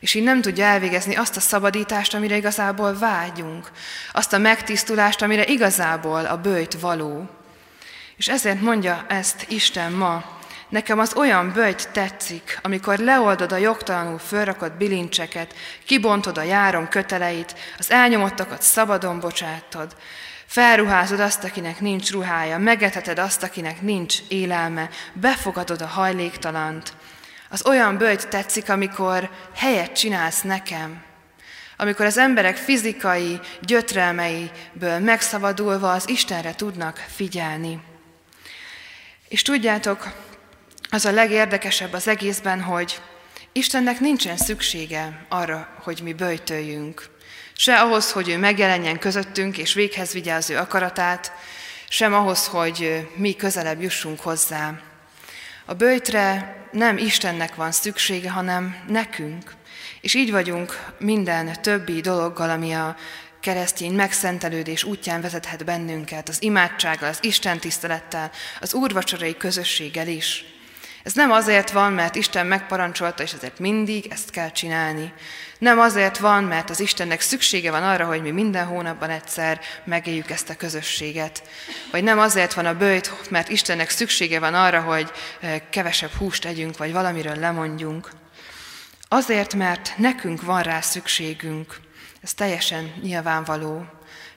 És 0.00 0.14
így 0.14 0.22
nem 0.22 0.40
tudja 0.40 0.64
elvégezni 0.64 1.16
azt 1.16 1.36
a 1.36 1.40
szabadítást, 1.40 2.14
amire 2.14 2.36
igazából 2.36 2.98
vágyunk, 2.98 3.70
azt 4.12 4.32
a 4.32 4.38
megtisztulást, 4.38 5.22
amire 5.22 5.46
igazából 5.46 6.24
a 6.24 6.36
bőjt 6.36 6.80
való. 6.80 7.28
És 8.16 8.28
ezért 8.28 8.60
mondja 8.60 9.04
ezt 9.08 9.44
Isten 9.48 9.92
ma, 9.92 10.39
Nekem 10.70 10.98
az 10.98 11.14
olyan 11.14 11.52
bőjt 11.52 11.88
tetszik, 11.92 12.58
amikor 12.62 12.98
leoldod 12.98 13.52
a 13.52 13.56
jogtalanul 13.56 14.18
fölrakott 14.18 14.72
bilincseket, 14.72 15.54
kibontod 15.84 16.38
a 16.38 16.42
járom 16.42 16.88
köteleit, 16.88 17.54
az 17.78 17.90
elnyomottakat 17.90 18.62
szabadon 18.62 19.20
bocsátod, 19.20 19.96
felruházod 20.46 21.20
azt, 21.20 21.44
akinek 21.44 21.80
nincs 21.80 22.10
ruhája, 22.10 22.58
megeteted 22.58 23.18
azt, 23.18 23.42
akinek 23.42 23.80
nincs 23.80 24.18
élelme, 24.28 24.88
befogadod 25.12 25.80
a 25.80 25.86
hajléktalant. 25.86 26.92
Az 27.48 27.66
olyan 27.66 27.96
bőjt 27.96 28.28
tetszik, 28.28 28.70
amikor 28.70 29.30
helyet 29.54 29.92
csinálsz 29.92 30.42
nekem, 30.42 31.02
amikor 31.76 32.06
az 32.06 32.18
emberek 32.18 32.56
fizikai 32.56 33.40
gyötrelmeiből 33.60 34.98
megszabadulva 34.98 35.92
az 35.92 36.08
Istenre 36.08 36.54
tudnak 36.54 37.04
figyelni. 37.08 37.80
És 39.28 39.42
tudjátok, 39.42 40.28
az 40.90 41.04
a 41.04 41.10
legérdekesebb 41.10 41.92
az 41.92 42.08
egészben, 42.08 42.62
hogy 42.62 43.00
Istennek 43.52 44.00
nincsen 44.00 44.36
szüksége 44.36 45.26
arra, 45.28 45.68
hogy 45.82 46.00
mi 46.02 46.12
böjtöljünk. 46.12 47.08
Se 47.52 47.80
ahhoz, 47.80 48.12
hogy 48.12 48.28
ő 48.28 48.38
megjelenjen 48.38 48.98
közöttünk 48.98 49.58
és 49.58 49.72
véghez 49.72 50.12
vigye 50.12 50.34
az 50.34 50.50
ő 50.50 50.56
akaratát, 50.56 51.32
sem 51.88 52.14
ahhoz, 52.14 52.46
hogy 52.46 53.08
mi 53.14 53.34
közelebb 53.34 53.82
jussunk 53.82 54.20
hozzá. 54.20 54.80
A 55.64 55.74
bőjtre 55.74 56.56
nem 56.72 56.98
Istennek 56.98 57.54
van 57.54 57.72
szüksége, 57.72 58.30
hanem 58.30 58.76
nekünk. 58.88 59.54
És 60.00 60.14
így 60.14 60.30
vagyunk 60.30 60.86
minden 60.98 61.62
többi 61.62 62.00
dologgal, 62.00 62.50
ami 62.50 62.72
a 62.72 62.96
keresztény 63.40 63.92
megszentelődés 63.92 64.84
útján 64.84 65.20
vezethet 65.20 65.64
bennünket, 65.64 66.28
az 66.28 66.42
imádsággal, 66.42 67.08
az 67.08 67.18
Isten 67.20 67.58
tisztelettel, 67.58 68.30
az 68.60 68.74
úrvacsorai 68.74 69.36
közösséggel 69.36 70.08
is. 70.08 70.44
Ez 71.02 71.12
nem 71.12 71.30
azért 71.30 71.70
van, 71.70 71.92
mert 71.92 72.14
Isten 72.14 72.46
megparancsolta, 72.46 73.22
és 73.22 73.32
ezért 73.32 73.58
mindig 73.58 74.06
ezt 74.10 74.30
kell 74.30 74.50
csinálni. 74.50 75.12
Nem 75.58 75.78
azért 75.78 76.18
van, 76.18 76.44
mert 76.44 76.70
az 76.70 76.80
Istennek 76.80 77.20
szüksége 77.20 77.70
van 77.70 77.82
arra, 77.82 78.06
hogy 78.06 78.22
mi 78.22 78.30
minden 78.30 78.66
hónapban 78.66 79.10
egyszer 79.10 79.60
megéljük 79.84 80.30
ezt 80.30 80.50
a 80.50 80.56
közösséget. 80.56 81.42
Vagy 81.90 82.02
nem 82.02 82.18
azért 82.18 82.54
van 82.54 82.66
a 82.66 82.76
bőjt, 82.76 83.30
mert 83.30 83.48
Istennek 83.48 83.90
szüksége 83.90 84.38
van 84.38 84.54
arra, 84.54 84.80
hogy 84.80 85.10
eh, 85.40 85.60
kevesebb 85.70 86.12
húst 86.12 86.44
együnk, 86.44 86.76
vagy 86.76 86.92
valamiről 86.92 87.36
lemondjunk. 87.36 88.10
Azért, 89.08 89.54
mert 89.54 89.92
nekünk 89.96 90.42
van 90.42 90.62
rá 90.62 90.80
szükségünk. 90.80 91.80
Ez 92.22 92.34
teljesen 92.34 92.94
nyilvánvaló. 93.02 93.86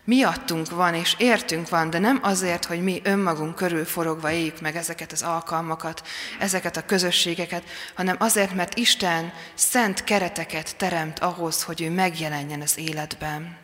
Miattunk 0.06 0.70
van 0.70 0.94
és 0.94 1.16
értünk 1.18 1.70
van, 1.70 1.90
de 1.90 2.00
nem 2.00 2.20
azért, 2.22 2.66
hogy 2.66 2.84
mi 2.84 3.02
önmagunk 3.04 3.56
körül 3.56 3.86
forogva 3.86 4.32
éljük 4.32 4.62
meg 4.62 4.76
ezeket 4.76 5.12
az 5.12 5.22
alkalmakat, 5.22 6.08
ezeket 6.40 6.78
a 6.78 6.86
közösségeket, 6.86 7.64
hanem 7.96 8.16
azért, 8.20 8.54
mert 8.54 8.78
Isten 8.78 9.34
szent 9.54 10.04
kereteket 10.04 10.76
teremt 10.78 11.20
ahhoz, 11.20 11.64
hogy 11.64 11.82
ő 11.82 11.90
megjelenjen 11.90 12.62
az 12.62 12.78
életben. 12.78 13.58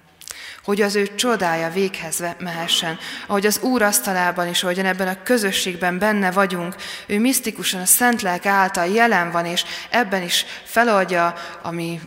Hogy 0.63 0.81
az 0.81 0.95
ő 0.95 1.15
csodája 1.15 1.69
véghez 1.69 2.23
mehessen, 2.39 2.97
ahogy 3.27 3.45
az 3.45 3.59
Úr 3.61 3.81
asztalában 3.81 4.47
is, 4.47 4.63
ahogyan 4.63 4.85
ebben 4.85 5.07
a 5.07 5.23
közösségben 5.23 5.97
benne 5.99 6.31
vagyunk, 6.31 6.75
ő 7.07 7.19
misztikusan 7.19 7.81
a 7.81 7.85
Szent 7.85 8.21
Lelk 8.21 8.45
által 8.45 8.85
jelen 8.87 9.31
van, 9.31 9.45
és 9.45 9.65
ebben 9.89 10.23
is 10.23 10.45
feladja, 10.63 11.33
ami 11.61 11.99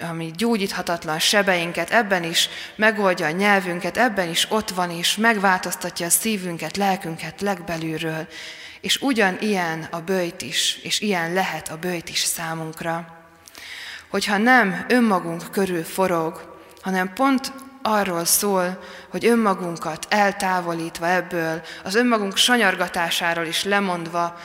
ami 0.00 0.30
gyógyíthatatlan 0.36 1.18
sebeinket, 1.18 1.90
ebben 1.90 2.24
is 2.24 2.48
megoldja 2.74 3.26
a 3.26 3.30
nyelvünket, 3.30 3.96
ebben 3.96 4.28
is 4.28 4.46
ott 4.50 4.70
van, 4.70 4.90
és 4.90 5.16
megváltoztatja 5.16 6.06
a 6.06 6.10
szívünket, 6.10 6.76
lelkünket 6.76 7.40
legbelülről. 7.40 8.26
És 8.80 9.00
ugyanilyen 9.00 9.88
a 9.90 10.00
bőjt 10.00 10.42
is, 10.42 10.78
és 10.82 11.00
ilyen 11.00 11.32
lehet 11.32 11.68
a 11.68 11.78
bőjt 11.78 12.08
is 12.08 12.18
számunkra. 12.18 13.06
Hogyha 14.08 14.36
nem 14.36 14.84
önmagunk 14.88 15.50
körül 15.50 15.84
forog, 15.84 16.56
hanem 16.82 17.12
pont 17.12 17.52
arról 17.82 18.24
szól, 18.24 18.82
hogy 19.10 19.26
önmagunkat 19.26 20.06
eltávolítva 20.08 21.08
ebből, 21.08 21.62
az 21.84 21.94
önmagunk 21.94 22.36
sanyargatásáról 22.36 23.44
is 23.44 23.64
lemondva, 23.64 24.38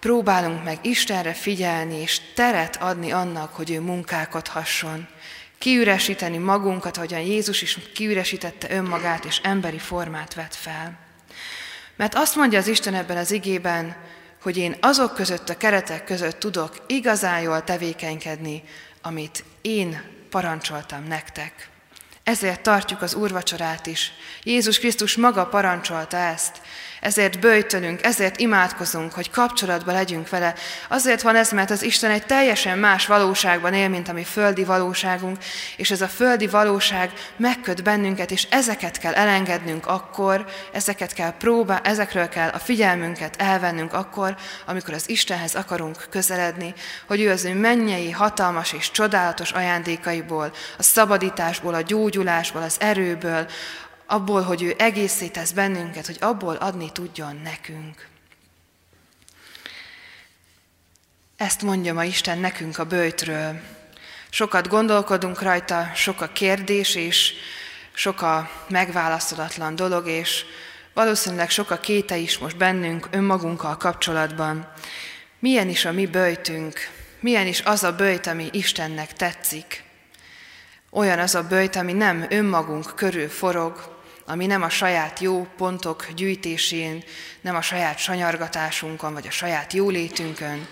próbálunk 0.00 0.64
meg 0.64 0.78
Istenre 0.82 1.32
figyelni, 1.32 2.00
és 2.00 2.20
teret 2.34 2.76
adni 2.76 3.10
annak, 3.10 3.54
hogy 3.54 3.70
ő 3.70 3.80
munkálkodhasson. 3.80 5.06
Kiüresíteni 5.58 6.38
magunkat, 6.38 6.96
ahogyan 6.96 7.20
Jézus 7.20 7.62
is 7.62 7.78
kiüresítette 7.94 8.70
önmagát, 8.70 9.24
és 9.24 9.40
emberi 9.42 9.78
formát 9.78 10.34
vett 10.34 10.54
fel. 10.54 10.98
Mert 11.96 12.14
azt 12.14 12.36
mondja 12.36 12.58
az 12.58 12.66
Isten 12.66 12.94
ebben 12.94 13.16
az 13.16 13.30
igében, 13.30 13.96
hogy 14.42 14.56
én 14.56 14.76
azok 14.80 15.14
között, 15.14 15.48
a 15.48 15.56
keretek 15.56 16.04
között 16.04 16.38
tudok 16.38 16.84
igazán 16.86 17.40
jól 17.40 17.64
tevékenykedni, 17.64 18.62
amit 19.02 19.44
én 19.60 20.02
parancsoltam 20.30 21.04
nektek. 21.04 21.68
Ezért 22.22 22.60
tartjuk 22.60 23.02
az 23.02 23.14
úrvacsorát 23.14 23.86
is. 23.86 24.12
Jézus 24.42 24.78
Krisztus 24.78 25.16
maga 25.16 25.46
parancsolta 25.46 26.16
ezt, 26.16 26.60
ezért 27.00 27.40
bőjtönünk, 27.40 28.04
ezért 28.04 28.38
imádkozunk, 28.38 29.12
hogy 29.12 29.30
kapcsolatban 29.30 29.94
legyünk 29.94 30.28
vele. 30.28 30.54
Azért 30.88 31.22
van 31.22 31.36
ez, 31.36 31.50
mert 31.50 31.70
az 31.70 31.82
Isten 31.82 32.10
egy 32.10 32.26
teljesen 32.26 32.78
más 32.78 33.06
valóságban 33.06 33.74
él, 33.74 33.88
mint 33.88 34.08
a 34.08 34.12
mi 34.12 34.24
földi 34.24 34.64
valóságunk, 34.64 35.36
és 35.76 35.90
ez 35.90 36.00
a 36.00 36.08
földi 36.08 36.46
valóság 36.46 37.12
megköt 37.36 37.82
bennünket, 37.82 38.30
és 38.30 38.46
ezeket 38.50 38.98
kell 38.98 39.14
elengednünk 39.14 39.86
akkor, 39.86 40.46
ezeket 40.72 41.12
kell 41.12 41.32
próbál, 41.38 41.80
ezekről 41.84 42.28
kell 42.28 42.48
a 42.48 42.58
figyelmünket 42.58 43.36
elvennünk 43.38 43.92
akkor, 43.92 44.36
amikor 44.66 44.94
az 44.94 45.08
Istenhez 45.08 45.54
akarunk 45.54 46.06
közeledni, 46.10 46.74
hogy 47.06 47.20
ő 47.20 47.30
az 47.30 47.44
ő 47.44 47.54
mennyei, 47.54 48.10
hatalmas 48.10 48.72
és 48.72 48.90
csodálatos 48.90 49.50
ajándékaiból, 49.50 50.52
a 50.78 50.82
szabadításból, 50.82 51.74
a 51.74 51.80
gyógyulásból, 51.80 52.62
az 52.62 52.76
erőből, 52.80 53.46
abból, 54.10 54.42
hogy 54.42 54.62
ő 54.62 54.74
egészé 54.78 55.28
tesz 55.28 55.50
bennünket, 55.50 56.06
hogy 56.06 56.16
abból 56.20 56.54
adni 56.54 56.92
tudjon 56.92 57.40
nekünk. 57.42 58.08
Ezt 61.36 61.62
mondja 61.62 61.94
ma 61.94 62.04
Isten 62.04 62.38
nekünk 62.38 62.78
a 62.78 62.84
bőjtről. 62.84 63.60
Sokat 64.30 64.68
gondolkodunk 64.68 65.42
rajta, 65.42 65.90
sok 65.94 66.20
a 66.20 66.26
kérdés, 66.26 66.94
és 66.94 67.32
sok 67.92 68.22
a 68.22 68.50
megválaszolatlan 68.68 69.76
dolog, 69.76 70.06
és 70.06 70.44
valószínűleg 70.94 71.50
sok 71.50 71.70
a 71.70 71.78
kéte 71.78 72.16
is 72.16 72.38
most 72.38 72.56
bennünk 72.56 73.08
önmagunkkal 73.10 73.76
kapcsolatban. 73.76 74.72
Milyen 75.38 75.68
is 75.68 75.84
a 75.84 75.92
mi 75.92 76.06
bőjtünk, 76.06 76.90
milyen 77.20 77.46
is 77.46 77.60
az 77.60 77.84
a 77.84 77.94
bőjt, 77.94 78.26
ami 78.26 78.48
Istennek 78.52 79.12
tetszik. 79.12 79.82
Olyan 80.90 81.18
az 81.18 81.34
a 81.34 81.42
bőjt, 81.42 81.76
ami 81.76 81.92
nem 81.92 82.26
önmagunk 82.28 82.94
körül 82.94 83.28
forog, 83.28 83.97
ami 84.30 84.46
nem 84.46 84.62
a 84.62 84.68
saját 84.68 85.20
jó 85.20 85.46
pontok 85.56 86.06
gyűjtésén, 86.16 87.04
nem 87.40 87.56
a 87.56 87.60
saját 87.60 87.98
sanyargatásunkon, 87.98 89.12
vagy 89.12 89.26
a 89.26 89.30
saját 89.30 89.72
jólétünkön 89.72 90.66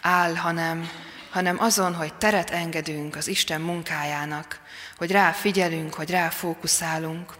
áll, 0.00 0.34
hanem, 0.34 0.90
hanem 1.30 1.56
azon, 1.60 1.94
hogy 1.94 2.14
teret 2.14 2.50
engedünk 2.50 3.16
az 3.16 3.28
Isten 3.28 3.60
munkájának, 3.60 4.60
hogy 4.96 5.10
rá 5.10 5.30
figyelünk, 5.30 5.94
hogy 5.94 6.10
rá 6.10 6.28
fókuszálunk. 6.28 7.32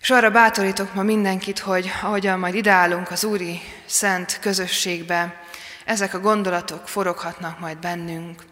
És 0.00 0.10
arra 0.10 0.30
bátorítok 0.30 0.94
ma 0.94 1.02
mindenkit, 1.02 1.58
hogy 1.58 1.90
ahogyan 2.02 2.38
majd 2.38 2.54
ideálunk 2.54 3.10
az 3.10 3.24
Úri 3.24 3.60
Szent 3.86 4.38
közösségbe, 4.40 5.42
ezek 5.84 6.14
a 6.14 6.20
gondolatok 6.20 6.88
foroghatnak 6.88 7.58
majd 7.58 7.76
bennünk. 7.76 8.42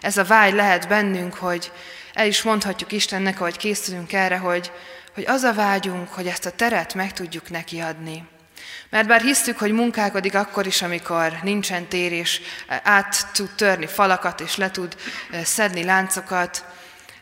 Ez 0.00 0.16
a 0.16 0.24
vágy 0.24 0.54
lehet 0.54 0.88
bennünk, 0.88 1.34
hogy 1.34 1.72
el 2.12 2.26
is 2.26 2.42
mondhatjuk 2.42 2.92
Istennek, 2.92 3.40
ahogy 3.40 3.56
készülünk 3.56 4.12
erre, 4.12 4.36
hogy, 4.36 4.72
hogy 5.14 5.24
az 5.26 5.42
a 5.42 5.52
vágyunk, 5.52 6.08
hogy 6.08 6.26
ezt 6.26 6.46
a 6.46 6.50
teret 6.50 6.94
meg 6.94 7.12
tudjuk 7.12 7.50
neki 7.50 7.80
adni. 7.80 8.24
Mert 8.90 9.06
bár 9.08 9.20
hisztük, 9.20 9.58
hogy 9.58 9.72
munkálkodik 9.72 10.34
akkor 10.34 10.66
is, 10.66 10.82
amikor 10.82 11.38
nincsen 11.42 11.86
tér, 11.86 12.12
és 12.12 12.40
át 12.82 13.32
tud 13.32 13.50
törni 13.50 13.86
falakat, 13.86 14.40
és 14.40 14.56
le 14.56 14.70
tud 14.70 14.96
szedni 15.44 15.84
láncokat, 15.84 16.64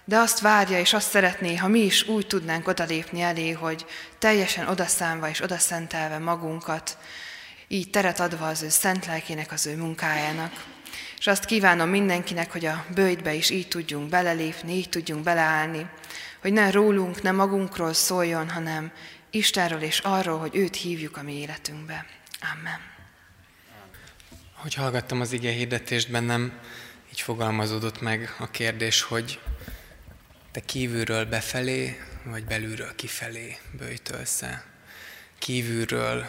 de 0.05 0.17
azt 0.17 0.41
várja, 0.41 0.79
és 0.79 0.93
azt 0.93 1.11
szeretné, 1.11 1.57
ha 1.57 1.69
mi 1.69 1.79
is 1.79 2.09
úgy 2.09 2.27
tudnánk 2.27 2.69
odalépni 2.69 3.21
elé, 3.21 3.51
hogy 3.51 3.87
teljesen 4.19 4.69
odaszánva 4.69 5.29
és 5.29 5.43
odaszentelve 5.43 6.19
magunkat, 6.19 6.99
így 7.69 7.91
teret 7.91 8.21
adva 8.21 8.47
az 8.47 8.63
ő 8.63 8.69
szent 8.69 9.07
lelkének, 9.07 9.53
az 9.53 9.67
ő 9.67 9.77
munkájának. 9.77 10.53
És 11.19 11.27
azt 11.27 11.45
kívánom 11.45 11.89
mindenkinek, 11.89 12.53
hogy 12.53 12.67
a 12.67 12.85
bőjtbe 12.95 13.35
is 13.35 13.51
így 13.51 13.69
tudjunk 13.69 14.09
belelépni, 14.09 14.73
így 14.73 14.89
tudjunk 14.89 15.23
beleállni, 15.23 15.87
hogy 16.41 16.53
ne 16.53 16.71
rólunk, 16.71 17.23
ne 17.23 17.31
magunkról 17.31 17.93
szóljon, 17.93 18.51
hanem 18.51 18.93
Istenről 19.31 19.83
és 19.83 19.99
arról, 19.99 20.39
hogy 20.39 20.57
őt 20.57 20.77
hívjuk 20.77 21.17
a 21.17 21.23
mi 21.23 21.33
életünkbe. 21.33 22.07
Amen. 22.53 22.81
Hogy 24.53 24.75
hallgattam 24.75 25.21
az 25.21 25.33
ige 25.33 25.51
hirdetést 25.51 26.11
bennem, 26.11 26.53
így 27.13 27.21
fogalmazódott 27.21 28.01
meg 28.01 28.35
a 28.39 28.51
kérdés, 28.51 29.03
hogy 29.03 29.41
te 30.53 30.61
kívülről 30.61 31.25
befelé, 31.25 32.01
vagy 32.25 32.45
belülről 32.45 32.95
kifelé 32.95 33.59
bőjtölsz-e? 33.79 34.65
Kívülről 35.39 36.27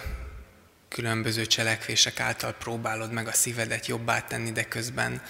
különböző 0.88 1.46
cselekvések 1.46 2.20
által 2.20 2.54
próbálod 2.54 3.12
meg 3.12 3.28
a 3.28 3.34
szívedet 3.34 3.88
jobbá 3.88 4.22
tenni, 4.22 4.52
de 4.52 4.64
közben 4.64 5.22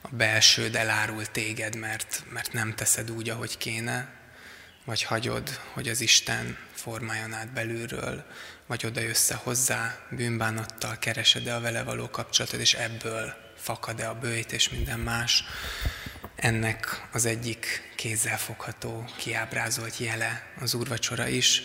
a 0.00 0.08
belsőd 0.10 0.76
elárul 0.76 1.26
téged, 1.26 1.76
mert, 1.76 2.24
mert 2.32 2.52
nem 2.52 2.74
teszed 2.74 3.10
úgy, 3.10 3.28
ahogy 3.28 3.58
kéne, 3.58 4.17
vagy 4.88 5.02
hagyod, 5.02 5.60
hogy 5.72 5.88
az 5.88 6.00
Isten 6.00 6.56
formáljon 6.74 7.32
át 7.32 7.52
belülről, 7.52 8.24
vagy 8.66 8.86
oda 8.86 9.00
jössze 9.00 9.34
hozzá 9.34 9.98
bűnbánattal, 10.10 10.98
keresed-e 10.98 11.54
a 11.54 11.60
vele 11.60 11.82
való 11.82 12.10
kapcsolatot, 12.10 12.60
és 12.60 12.74
ebből 12.74 13.34
fakad-e 13.56 14.08
a 14.08 14.14
bőjt 14.14 14.52
és 14.52 14.68
minden 14.68 14.98
más. 14.98 15.44
Ennek 16.36 17.08
az 17.12 17.24
egyik 17.24 17.92
kézzelfogható, 17.96 19.04
kiábrázolt 19.16 19.98
jele 19.98 20.46
az 20.60 20.74
úrvacsora 20.74 21.26
is, 21.26 21.62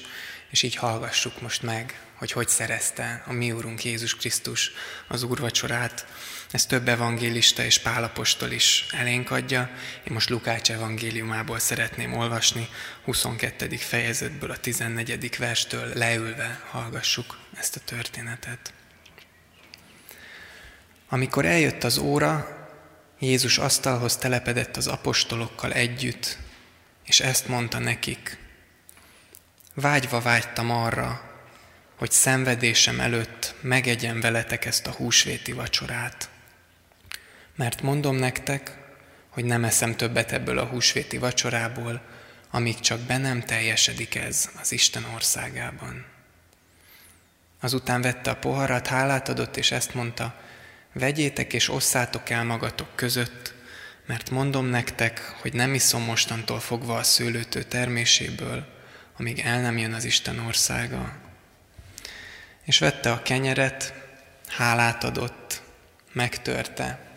és 0.50 0.64
így 0.64 0.76
hallgassuk 0.76 1.42
most 1.42 1.62
meg, 1.62 2.00
hogy 2.14 2.32
hogy 2.32 2.48
szerezte 2.48 3.24
a 3.26 3.34
mi 3.34 3.52
Úrunk 3.52 3.84
Jézus 3.84 4.16
Krisztus 4.16 4.72
az 5.08 5.24
úrvacsorát. 5.24 6.06
Ezt 6.54 6.68
több 6.68 6.88
evangélista 6.88 7.64
és 7.64 7.80
pálapostól 7.80 8.52
is 8.52 8.86
elénk 8.92 9.32
adja. 9.32 9.70
Én 10.08 10.14
most 10.14 10.30
Lukács 10.30 10.72
evangéliumából 10.72 11.60
szeretném 11.60 12.14
olvasni, 12.14 12.68
22. 13.04 13.76
fejezetből 13.76 14.52
a 14.52 14.58
14. 14.58 15.38
verstől 15.38 15.92
leülve 15.94 16.62
hallgassuk 16.70 17.38
ezt 17.60 17.76
a 17.76 17.80
történetet. 17.86 18.74
Amikor 21.10 21.46
eljött 21.46 21.84
az 21.84 21.98
óra, 21.98 22.48
Jézus 23.20 23.58
asztalhoz 23.58 24.18
telepedett 24.18 24.78
az 24.78 24.88
apostolokkal 24.88 25.72
együtt, 25.72 26.38
és 27.06 27.20
ezt 27.20 27.48
mondta 27.48 27.80
nekik, 27.80 28.38
vágyva 29.74 30.22
vágytam 30.22 30.72
arra, 30.72 31.32
hogy 31.96 32.12
szenvedésem 32.12 33.00
előtt 33.00 33.56
megegyen 33.62 34.20
veletek 34.22 34.66
ezt 34.66 34.88
a 34.88 34.92
húsvéti 34.92 35.52
vacsorát. 35.52 36.32
Mert 37.56 37.82
mondom 37.82 38.16
nektek, 38.16 38.78
hogy 39.30 39.46
nem 39.46 39.64
eszem 39.64 39.96
többet 39.96 40.32
ebből 40.32 40.58
a 40.58 40.66
húsvéti 40.66 41.18
vacsorából, 41.18 42.02
amíg 42.52 42.80
csak 42.80 43.00
be 43.00 43.18
nem 43.18 43.42
teljesedik 43.42 44.16
ez 44.16 44.50
az 44.62 44.72
Isten 44.72 45.06
országában. 45.14 46.06
Azután 47.60 48.02
vette 48.02 48.30
a 48.30 48.36
poharat, 48.36 48.88
hálát 48.88 49.30
adott, 49.30 49.58
és 49.58 49.72
ezt 49.72 49.94
mondta, 49.94 50.36
vegyétek 50.94 51.54
és 51.54 51.70
osszátok 51.70 52.30
el 52.30 52.44
magatok 52.44 52.96
között, 52.96 53.54
mert 54.06 54.30
mondom 54.30 54.66
nektek, 54.66 55.36
hogy 55.42 55.54
nem 55.54 55.74
iszom 55.74 56.04
mostantól 56.04 56.60
fogva 56.60 56.96
a 56.96 57.04
szőlőtő 57.04 57.64
terméséből, 57.64 58.66
amíg 59.18 59.40
el 59.40 59.62
nem 59.62 59.78
jön 59.78 59.94
az 59.94 60.04
Isten 60.04 60.40
országa. 60.40 61.14
És 62.64 62.80
vette 62.80 63.12
a 63.12 63.22
kenyeret, 63.22 63.94
hálát 64.48 65.04
adott, 65.04 65.62
megtörte, 66.12 67.13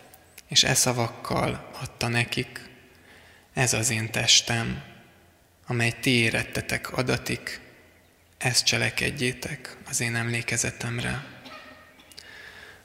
és 0.49 0.65
e 0.65 0.75
szavakkal 0.75 1.71
adta 1.81 2.09
nekik, 2.09 2.61
ez 3.55 3.73
az 3.73 3.91
én 3.91 4.11
testem, 4.11 4.83
amely 5.67 5.95
ti 6.01 6.11
érettetek 6.11 6.97
adatik, 6.97 7.61
ezt 8.39 8.65
cselekedjétek 8.65 9.77
az 9.89 10.01
én 10.01 10.17
emlékezetemre. 10.17 11.25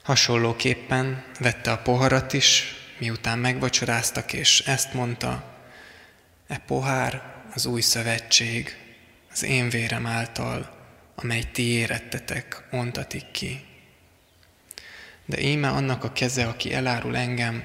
Hasonlóképpen 0.02 1.24
vette 1.38 1.70
a 1.72 1.78
poharat 1.78 2.32
is, 2.32 2.64
miután 2.98 3.38
megvacsoráztak, 3.38 4.32
és 4.32 4.60
ezt 4.60 4.92
mondta, 4.92 5.58
e 6.46 6.58
pohár 6.58 7.42
az 7.54 7.66
új 7.66 7.80
szövetség, 7.80 8.76
az 9.32 9.42
én 9.42 9.68
vérem 9.68 10.06
által, 10.06 10.76
amely 11.14 11.42
ti 11.52 11.62
érettetek, 11.62 12.62
ontatik 12.70 13.30
ki. 13.30 13.71
De 15.32 15.40
íme 15.40 15.68
annak 15.68 16.04
a 16.04 16.12
keze, 16.12 16.46
aki 16.46 16.74
elárul 16.74 17.16
engem, 17.16 17.64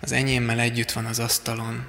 az 0.00 0.12
enyémmel 0.12 0.60
együtt 0.60 0.92
van 0.92 1.04
az 1.04 1.18
asztalon, 1.18 1.86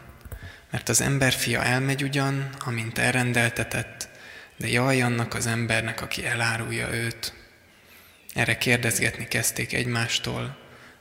mert 0.71 0.89
az 0.89 1.01
emberfia 1.01 1.63
elmegy 1.63 2.03
ugyan, 2.03 2.49
amint 2.59 2.97
elrendeltetett, 2.97 4.09
de 4.57 4.67
jaj 4.67 5.01
annak 5.01 5.34
az 5.34 5.45
embernek, 5.45 6.01
aki 6.01 6.26
elárulja 6.26 6.93
őt. 6.93 7.34
Erre 8.34 8.57
kérdezgetni 8.57 9.28
kezdték 9.28 9.73
egymástól, 9.73 10.57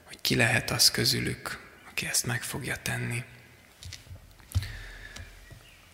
hogy 0.07 0.19
ki 0.21 0.37
lehet 0.37 0.71
az 0.71 0.91
közülük, 0.91 1.59
aki 1.91 2.07
ezt 2.07 2.27
meg 2.27 2.43
fogja 2.43 2.77
tenni. 2.83 3.23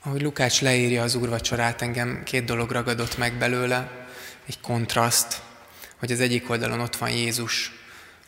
Ahogy 0.02 0.22
Lukács 0.22 0.60
leírja 0.60 1.02
az 1.02 1.14
úrvacsorát, 1.14 1.82
engem 1.82 2.22
két 2.24 2.44
dolog 2.44 2.70
ragadott 2.70 3.18
meg 3.18 3.34
belőle, 3.34 4.06
egy 4.46 4.60
kontraszt, 4.60 5.42
hogy 5.96 6.12
az 6.12 6.20
egyik 6.20 6.50
oldalon 6.50 6.80
ott 6.80 6.96
van 6.96 7.10
Jézus, 7.10 7.78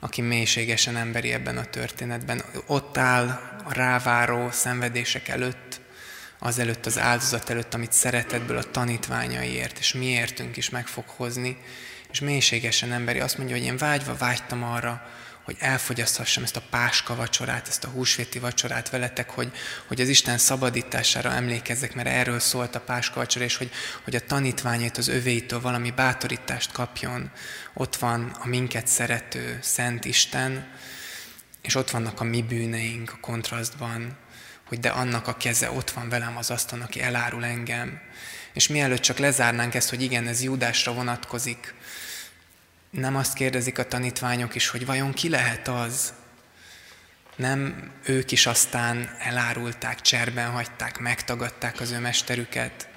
aki 0.05 0.20
mélységesen 0.20 0.96
emberi 0.96 1.32
ebben 1.32 1.57
a 1.57 1.64
történetben. 1.64 2.42
Ott 2.66 2.96
áll 2.96 3.28
a 3.64 3.72
ráváró 3.72 4.50
szenvedések 4.50 5.28
előtt, 5.28 5.80
az 6.38 6.59
előtt 6.59 6.86
az 6.86 6.98
áldozat 6.98 7.50
előtt, 7.50 7.74
amit 7.74 7.92
szeretetből 7.92 8.57
a 8.57 8.70
tanítványaiért, 8.70 9.78
és 9.78 9.92
miértünk 9.92 10.57
is 10.57 10.70
meg 10.70 10.86
fog 10.86 11.05
hozni, 11.07 11.57
és 12.11 12.20
mélységesen 12.20 12.92
emberi. 12.92 13.20
Azt 13.20 13.38
mondja, 13.38 13.57
hogy 13.57 13.64
én 13.64 13.76
vágyva 13.76 14.14
vágytam 14.14 14.62
arra, 14.62 15.11
hogy 15.45 15.57
elfogyaszthassam 15.59 16.43
ezt 16.43 16.57
a 16.57 16.62
páska 16.70 17.14
vacsorát, 17.14 17.68
ezt 17.68 17.84
a 17.84 17.88
húsvéti 17.88 18.38
vacsorát 18.38 18.90
veletek, 18.90 19.30
hogy, 19.30 19.53
hogy 19.86 20.01
az 20.01 20.09
Isten 20.09 20.38
szabadítására 20.38 21.30
emlékezzek, 21.30 21.95
mert 21.95 22.09
erről 22.09 22.38
szólt 22.38 22.74
a 22.74 22.80
páska 22.80 23.20
vacsora, 23.20 23.45
és 23.45 23.57
hogy, 23.57 23.70
hogy 24.05 24.14
a 24.14 24.26
tanítványait 24.26 24.97
az 24.97 25.09
övéitől 25.09 25.61
valami 25.61 25.90
bátorítást 25.90 26.72
kapjon. 26.72 27.30
Ott 27.74 27.97
van 27.97 28.36
a 28.40 28.47
minket 28.47 28.86
szerető 28.86 29.59
Szent 29.62 30.05
Isten, 30.05 30.70
és 31.62 31.74
ott 31.74 31.90
vannak 31.90 32.20
a 32.20 32.24
mi 32.24 32.43
bűneink 32.43 33.12
a 33.12 33.18
kontrasztban, 33.20 34.16
hogy 34.68 34.80
de 34.80 34.88
annak 34.88 35.26
a 35.26 35.36
keze 35.36 35.70
ott 35.70 35.90
van 35.90 36.09
velem 36.09 36.36
az 36.36 36.51
asztalon, 36.51 36.84
aki 36.84 37.03
elárul 37.03 37.45
engem. 37.45 38.01
És 38.53 38.68
mielőtt 38.68 39.01
csak 39.01 39.18
lezárnánk 39.18 39.74
ezt, 39.74 39.90
hogy 39.90 40.03
igen, 40.03 40.26
ez 40.26 40.43
Júdásra 40.43 40.93
vonatkozik, 40.93 41.74
nem 42.93 43.16
azt 43.16 43.34
kérdezik 43.34 43.78
a 43.78 43.88
tanítványok 43.88 44.55
is, 44.55 44.68
hogy 44.68 44.86
vajon 44.86 45.12
ki 45.12 45.28
lehet 45.28 45.68
az? 45.68 46.12
Nem 47.36 47.90
ők 48.05 48.30
is 48.30 48.47
aztán 48.47 49.16
elárulták, 49.18 50.01
cserben 50.01 50.51
hagyták, 50.51 50.99
megtagadták 50.99 51.80
az 51.80 51.90
ő 51.90 51.99
mesterüket, 51.99 52.88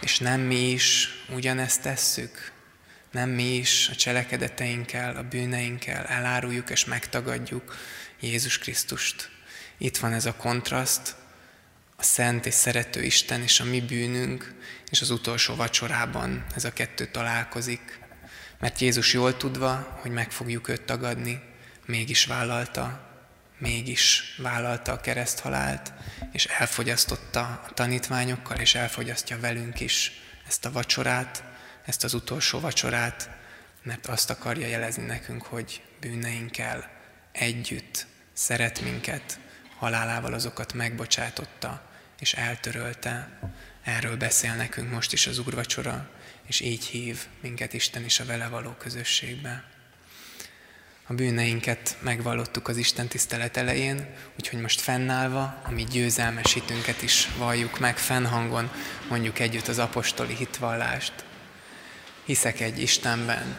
és 0.00 0.18
nem 0.18 0.40
mi 0.40 0.70
is 0.70 1.08
ugyanezt 1.34 1.82
tesszük? 1.82 2.52
Nem 3.10 3.30
mi 3.30 3.56
is 3.56 3.88
a 3.92 3.94
cselekedeteinkkel, 3.94 5.16
a 5.16 5.22
bűneinkkel 5.22 6.04
eláruljuk 6.04 6.70
és 6.70 6.84
megtagadjuk 6.84 7.76
Jézus 8.20 8.58
Krisztust. 8.58 9.30
Itt 9.78 9.96
van 9.96 10.12
ez 10.12 10.26
a 10.26 10.36
kontraszt, 10.36 11.14
a 11.96 12.02
szent 12.02 12.46
és 12.46 12.54
szerető 12.54 13.02
Isten 13.02 13.42
és 13.42 13.60
a 13.60 13.64
mi 13.64 13.80
bűnünk, 13.80 14.54
és 14.90 15.00
az 15.00 15.10
utolsó 15.10 15.54
vacsorában 15.54 16.44
ez 16.54 16.64
a 16.64 16.72
kettő 16.72 17.06
találkozik. 17.06 18.02
Mert 18.64 18.80
Jézus 18.80 19.12
jól 19.12 19.36
tudva, 19.36 19.98
hogy 20.00 20.10
meg 20.10 20.30
fogjuk 20.30 20.68
őt 20.68 20.82
tagadni, 20.82 21.42
mégis 21.86 22.24
vállalta, 22.24 23.00
mégis 23.58 24.34
vállalta 24.38 24.92
a 24.92 25.00
kereszthalált, 25.00 25.92
és 26.32 26.44
elfogyasztotta 26.44 27.40
a 27.40 27.70
tanítványokkal, 27.74 28.58
és 28.58 28.74
elfogyasztja 28.74 29.40
velünk 29.40 29.80
is 29.80 30.12
ezt 30.46 30.64
a 30.64 30.72
vacsorát, 30.72 31.44
ezt 31.84 32.04
az 32.04 32.14
utolsó 32.14 32.60
vacsorát, 32.60 33.30
mert 33.82 34.06
azt 34.06 34.30
akarja 34.30 34.66
jelezni 34.66 35.04
nekünk, 35.04 35.42
hogy 35.42 35.82
bűneinkkel 36.00 36.90
együtt 37.32 38.06
szeret 38.32 38.80
minket, 38.80 39.38
halálával 39.78 40.32
azokat 40.32 40.72
megbocsátotta, 40.72 41.90
és 42.20 42.32
eltörölte. 42.32 43.38
Erről 43.82 44.16
beszél 44.16 44.54
nekünk 44.54 44.90
most 44.90 45.12
is 45.12 45.26
az 45.26 45.38
úrvacsora, 45.38 46.10
és 46.46 46.60
így 46.60 46.84
hív 46.84 47.26
minket 47.40 47.72
Isten 47.72 48.04
is 48.04 48.20
a 48.20 48.24
vele 48.24 48.48
való 48.48 48.70
közösségbe. 48.70 49.64
A 51.06 51.14
bűneinket 51.14 51.96
megvallottuk 52.00 52.68
az 52.68 52.76
Isten 52.76 53.08
tisztelet 53.08 53.56
elején, 53.56 54.14
úgyhogy 54.38 54.60
most 54.60 54.80
fennállva, 54.80 55.42
a 55.42 55.72
győzelmesítünket 55.92 57.02
is 57.02 57.28
valljuk 57.36 57.78
meg 57.78 57.98
fennhangon, 57.98 58.70
mondjuk 59.08 59.38
együtt 59.38 59.68
az 59.68 59.78
apostoli 59.78 60.34
hitvallást. 60.34 61.12
Hiszek 62.24 62.60
egy 62.60 62.82
Istenben, 62.82 63.56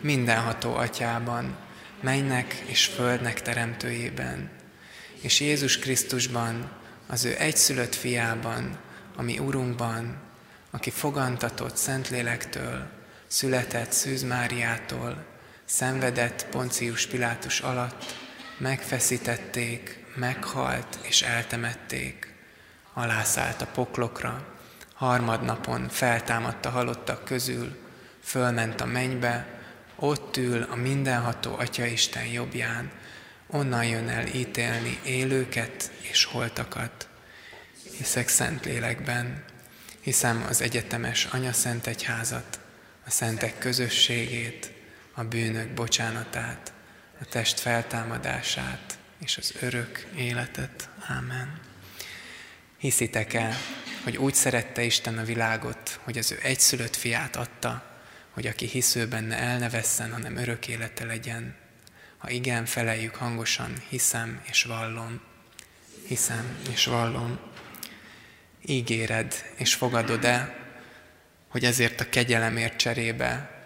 mindenható 0.00 0.74
atyában, 0.74 1.56
mennek 2.00 2.54
és 2.66 2.84
földnek 2.84 3.42
teremtőjében, 3.42 4.50
és 5.20 5.40
Jézus 5.40 5.78
Krisztusban, 5.78 6.77
az 7.08 7.24
ő 7.24 7.36
egyszülött 7.38 7.94
fiában, 7.94 8.78
ami 9.16 9.38
Urunkban, 9.38 10.16
aki 10.70 10.90
fogantatott 10.90 11.76
Szentlélektől, 11.76 12.86
született 13.26 13.92
Szűz 13.92 14.22
Máriától, 14.22 15.24
szenvedett 15.64 16.46
Poncius 16.50 17.06
Pilátus 17.06 17.60
alatt, 17.60 18.16
megfeszítették, 18.58 20.04
meghalt 20.14 20.98
és 21.02 21.22
eltemették, 21.22 22.34
alászállt 22.92 23.62
a 23.62 23.66
poklokra, 23.66 24.46
harmadnapon 24.94 25.88
feltámadt 25.88 26.66
a 26.66 26.70
halottak 26.70 27.24
közül, 27.24 27.76
fölment 28.22 28.80
a 28.80 28.86
mennybe, 28.86 29.46
ott 29.96 30.36
ül 30.36 30.66
a 30.70 30.74
mindenható 30.76 31.54
Atya 31.58 31.84
Isten 31.84 32.26
jobbján, 32.26 32.90
onnan 33.50 33.84
jön 33.84 34.08
el 34.08 34.26
ítélni 34.26 34.98
élőket 35.04 35.90
és 36.00 36.24
holtakat. 36.24 37.08
Hiszek 37.96 38.28
szent 38.28 38.64
lélekben, 38.64 39.44
hiszem 40.00 40.44
az 40.48 40.60
egyetemes 40.60 41.24
Anya 41.24 41.52
Szent 41.52 41.86
Egyházat, 41.86 42.60
a 43.06 43.10
szentek 43.10 43.58
közösségét, 43.58 44.72
a 45.12 45.24
bűnök 45.24 45.68
bocsánatát, 45.68 46.72
a 47.20 47.24
test 47.24 47.60
feltámadását 47.60 48.98
és 49.18 49.36
az 49.36 49.54
örök 49.60 50.06
életet. 50.16 50.88
Ámen. 51.06 51.60
Hiszitek 52.78 53.34
el, 53.34 53.54
hogy 54.04 54.16
úgy 54.16 54.34
szerette 54.34 54.82
Isten 54.82 55.18
a 55.18 55.24
világot, 55.24 56.00
hogy 56.02 56.18
az 56.18 56.32
ő 56.32 56.38
egyszülött 56.42 56.96
fiát 56.96 57.36
adta, 57.36 58.00
hogy 58.30 58.46
aki 58.46 58.66
hisző 58.66 59.06
benne 59.06 59.36
el 59.36 59.58
ne 59.58 59.68
vesszen, 59.70 60.12
hanem 60.12 60.36
örök 60.36 60.68
élete 60.68 61.04
legyen. 61.04 61.54
Ha 62.18 62.30
igen, 62.30 62.66
feleljük 62.66 63.14
hangosan, 63.14 63.72
hiszem 63.88 64.40
és 64.44 64.62
vallom. 64.62 65.20
Hiszem 66.06 66.58
és 66.70 66.84
vallom. 66.84 67.38
Ígéred 68.66 69.34
és 69.56 69.74
fogadod-e, 69.74 70.66
hogy 71.48 71.64
ezért 71.64 72.00
a 72.00 72.08
kegyelemért 72.08 72.76
cserébe 72.76 73.58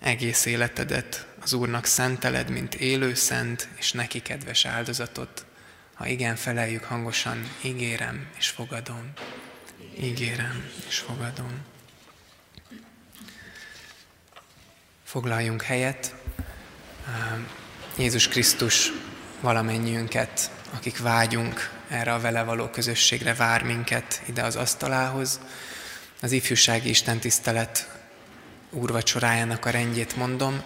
egész 0.00 0.44
életedet 0.44 1.26
az 1.40 1.52
Úrnak 1.52 1.84
szenteled, 1.84 2.50
mint 2.50 2.74
élő 2.74 3.14
szent 3.14 3.68
és 3.78 3.92
neki 3.92 4.20
kedves 4.20 4.64
áldozatot. 4.64 5.46
Ha 5.94 6.06
igen, 6.06 6.36
feleljük 6.36 6.84
hangosan, 6.84 7.50
ígérem 7.64 8.28
és 8.38 8.48
fogadom. 8.48 9.12
Ígérem 10.00 10.70
és 10.88 10.98
fogadom. 10.98 11.64
Foglaljunk 15.04 15.62
helyet. 15.62 16.14
Jézus 17.96 18.28
Krisztus 18.28 18.92
valamennyiünket, 19.40 20.50
akik 20.74 20.98
vágyunk 20.98 21.70
erre 21.88 22.12
a 22.12 22.20
vele 22.20 22.42
való 22.42 22.66
közösségre, 22.66 23.34
vár 23.34 23.62
minket 23.62 24.22
ide 24.26 24.42
az 24.42 24.56
asztalához. 24.56 25.40
Az 26.20 26.32
ifjúsági 26.32 26.88
istentisztelet 26.88 27.88
úrvacsorájának 28.70 29.66
a 29.66 29.70
rendjét 29.70 30.16
mondom. 30.16 30.62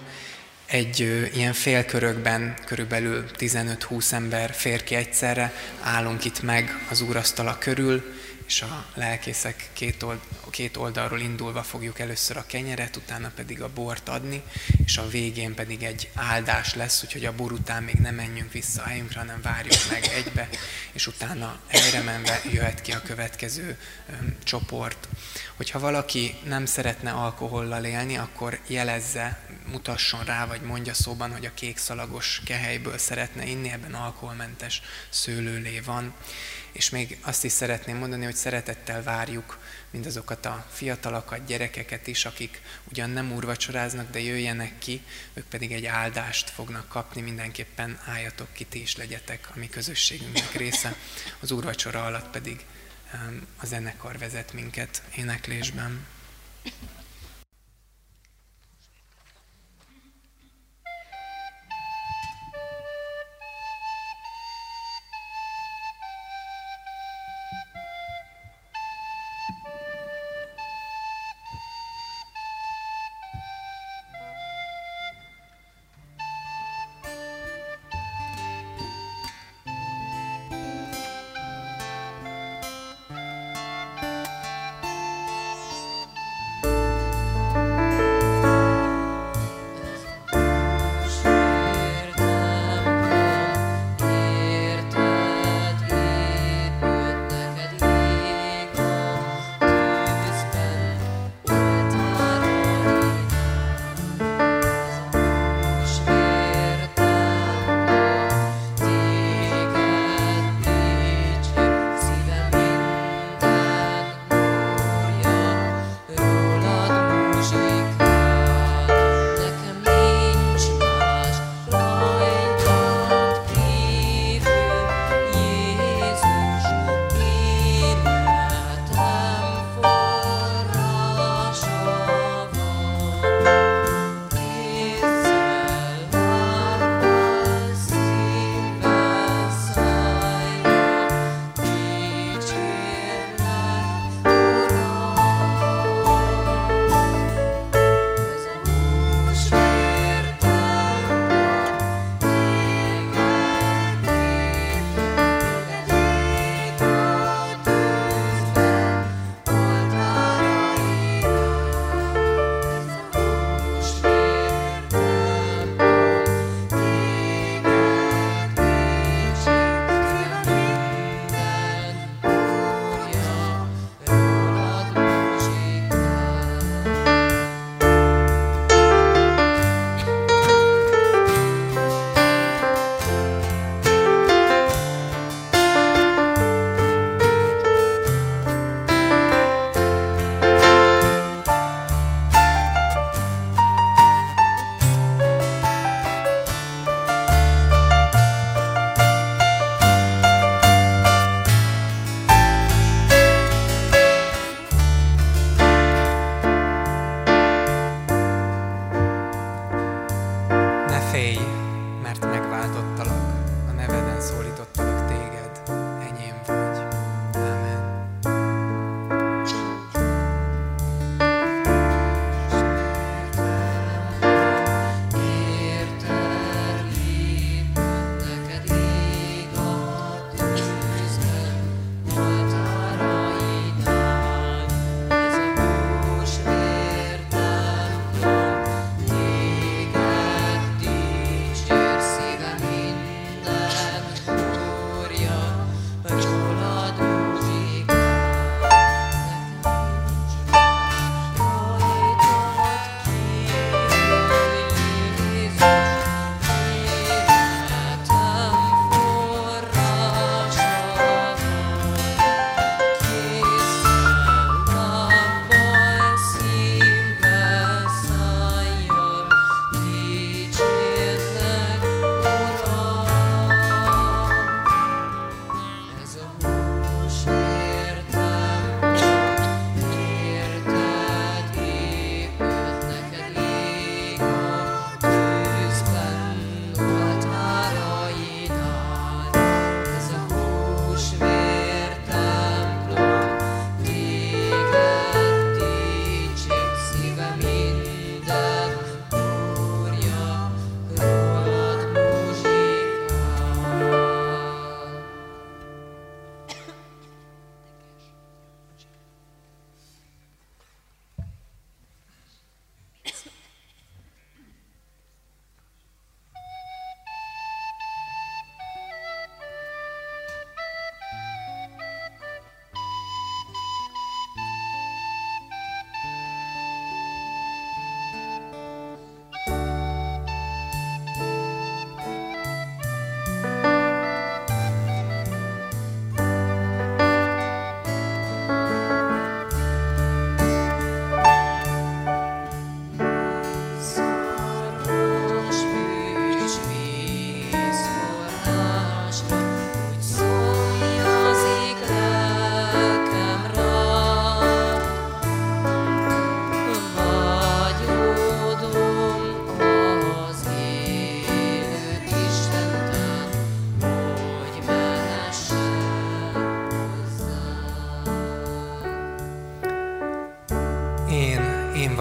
Egy 0.67 1.03
ö, 1.03 1.25
ilyen 1.25 1.53
félkörökben 1.53 2.55
körülbelül 2.65 3.25
15-20 3.39 4.13
ember 4.13 4.55
fér 4.55 4.85
ki 4.85 4.95
egyszerre, 4.95 5.53
állunk 5.81 6.25
itt 6.25 6.43
meg 6.43 6.87
az 6.91 7.01
úrasztala 7.01 7.59
körül, 7.59 8.15
és 8.47 8.63
a 8.63 8.87
lelkészek 8.95 9.69
két, 9.73 10.03
két 10.57 10.77
oldalról 10.77 11.21
indulva 11.21 11.63
fogjuk 11.63 11.99
először 11.99 12.37
a 12.37 12.47
kenyeret, 12.47 12.97
utána 12.97 13.31
pedig 13.35 13.63
a 13.63 13.73
bort 13.73 14.09
adni, 14.09 14.43
és 14.85 14.97
a 14.97 15.09
végén 15.09 15.55
pedig 15.55 15.83
egy 15.83 16.11
áldás 16.15 16.75
lesz, 16.75 17.03
úgyhogy 17.03 17.25
a 17.25 17.35
bor 17.35 17.53
után 17.53 17.83
még 17.83 17.95
nem 17.95 18.15
menjünk 18.15 18.53
vissza 18.53 18.83
a 18.83 18.87
helyünkre, 18.87 19.19
hanem 19.19 19.43
várjuk 19.43 19.91
meg 19.91 20.05
egybe, 20.05 20.49
és 20.93 21.07
utána 21.07 21.61
helyre 21.67 22.03
menve 22.03 22.41
jöhet 22.53 22.81
ki 22.81 22.93
a 22.93 23.03
következő 23.03 23.79
öm, 24.11 24.37
csoport. 24.45 25.09
Hogyha 25.57 25.79
valaki 25.79 26.35
nem 26.45 26.67
szeretne 26.67 27.11
alkohollal 27.11 27.85
élni, 27.85 28.17
akkor 28.17 28.61
jelezze, 28.67 29.41
mutasson 29.67 30.25
rá, 30.25 30.47
vagy 30.47 30.61
mondja 30.61 30.95
szóban, 30.95 31.33
hogy 31.33 31.47
a 31.47 31.55
kék 31.55 31.77
szalagos 31.77 32.41
kehelyből 32.45 32.99
szeretne 32.99 33.47
inni, 33.47 33.71
ebben 33.71 33.95
alkoholmentes 33.95 34.83
szőlőlé 35.09 35.81
van. 35.81 36.15
És 36.73 36.91
még 36.91 37.19
azt 37.23 37.45
is 37.45 37.53
szeretném 37.53 37.97
mondani, 37.97 38.25
hogy 38.25 38.37
szeretettel 38.37 39.03
várjuk 39.03 39.59
mindazokat 39.97 40.47
a 40.47 40.67
fiatalokat, 40.71 41.47
gyerekeket 41.47 42.07
is, 42.07 42.25
akik 42.25 42.61
ugyan 42.91 43.11
nem 43.11 43.33
úrvacsoráznak, 43.33 44.11
de 44.11 44.21
jöjjenek 44.21 44.79
ki, 44.79 45.03
ők 45.35 45.45
pedig 45.45 45.73
egy 45.73 45.87
áldást 45.87 46.51
fognak 46.51 46.89
kapni, 46.89 47.21
mindenképpen 47.21 48.01
álljatok 48.05 48.53
ki, 48.53 48.65
ti 48.65 48.81
is 48.81 48.97
legyetek 48.97 49.49
a 49.55 49.59
mi 49.59 49.69
közösségünknek 49.69 50.53
része. 50.53 50.97
Az 51.41 51.51
úrvacsora 51.51 52.05
alatt 52.05 52.31
pedig 52.31 52.65
a 53.57 53.67
zenekar 53.67 54.19
vezet 54.19 54.53
minket 54.53 55.03
éneklésben. 55.15 56.07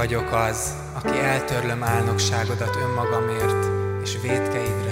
Vagyok 0.06 0.32
az, 0.32 0.74
aki 0.94 1.20
eltörlöm 1.20 1.84
álnokságodat 1.84 2.76
önmagamért, 2.76 3.66
és 4.02 4.18
védkeidre 4.22 4.85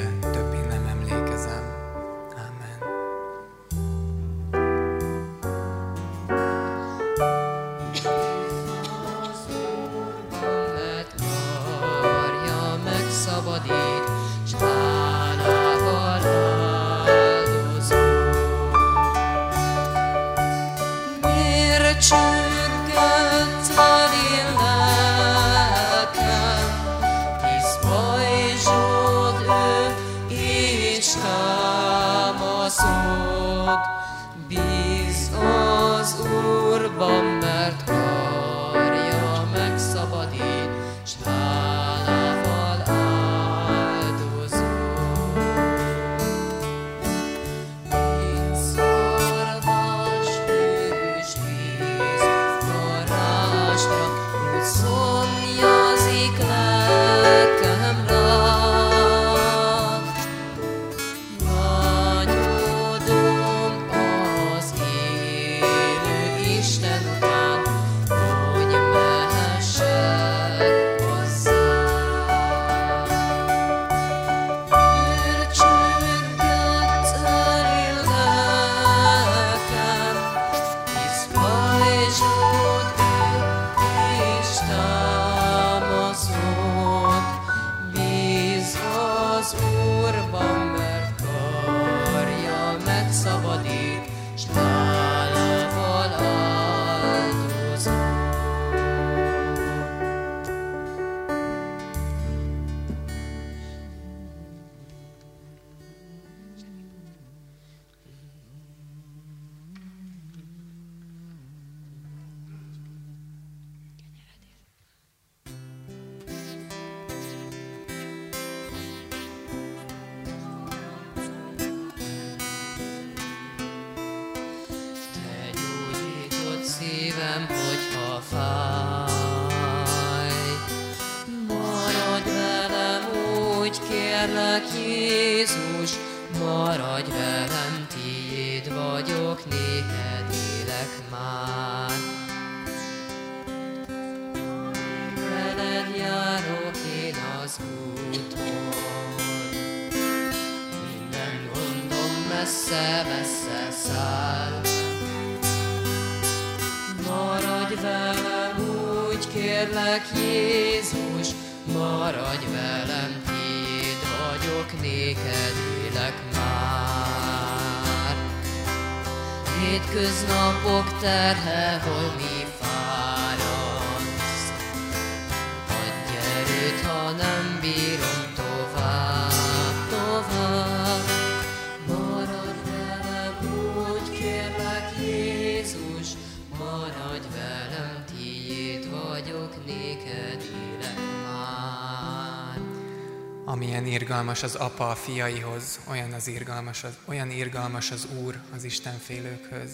irgalmas 194.33 194.55
az 194.55 194.67
apa 194.67 194.89
a 194.89 194.95
fiaihoz, 194.95 195.79
olyan, 195.89 196.13
az 196.13 196.27
irgalmas 196.27 196.83
az, 196.83 196.97
olyan 197.05 197.31
irgalmas 197.31 197.91
az 197.91 198.07
Úr 198.23 198.39
az 198.55 198.63
Isten 198.63 198.97
félőkhöz. 198.97 199.71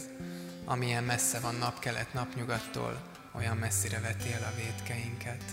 Amilyen 0.66 1.04
messze 1.04 1.40
van 1.40 1.56
napkelet 1.56 2.14
napnyugattól, 2.14 3.02
olyan 3.36 3.58
messzire 3.58 4.00
veti 4.00 4.34
el 4.34 4.52
a 4.52 4.56
védkeinket. 4.56 5.44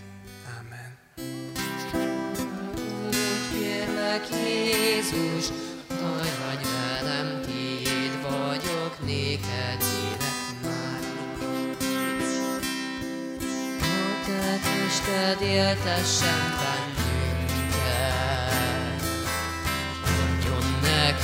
Ámen. 0.59 0.99
Úgy 3.07 3.59
kérlek, 3.59 4.29
Jézus, 4.31 5.47
maradj 5.89 6.67
velem, 6.77 7.41
tiéd 7.43 8.23
vagyok, 8.23 9.05
néked 9.05 9.83
élek 10.11 10.63
már. 10.63 11.01
A 13.81 14.27
te 14.27 14.59
tested 14.63 15.41
éltessen 15.41 16.41
bennünket, 16.59 16.86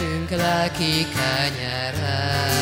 nekünk 0.03 0.31
lelki 0.31 1.07
kenyeret. 1.15 2.53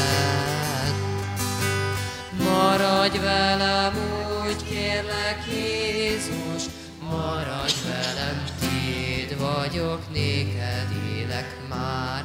Maradj 2.39 3.19
velem, 3.19 3.93
úgy 4.47 4.65
kérlek, 4.69 5.45
Jézus, 5.53 6.63
maradj 7.11 7.75
velem, 7.87 8.45
tiéd 8.61 9.39
vagyok, 9.39 10.13
néked 10.13 10.89
élek 11.19 11.57
már. 11.69 12.25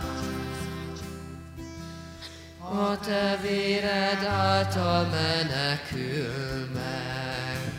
A 2.60 3.00
te 3.00 3.40
véred 3.42 4.24
által 4.24 5.04
menekül 5.04 6.70
meg, 6.74 7.74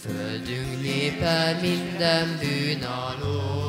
Földünk 0.00 0.82
népe 0.82 1.58
minden 1.60 2.38
bűn 2.40 2.82
alól. 2.82 3.67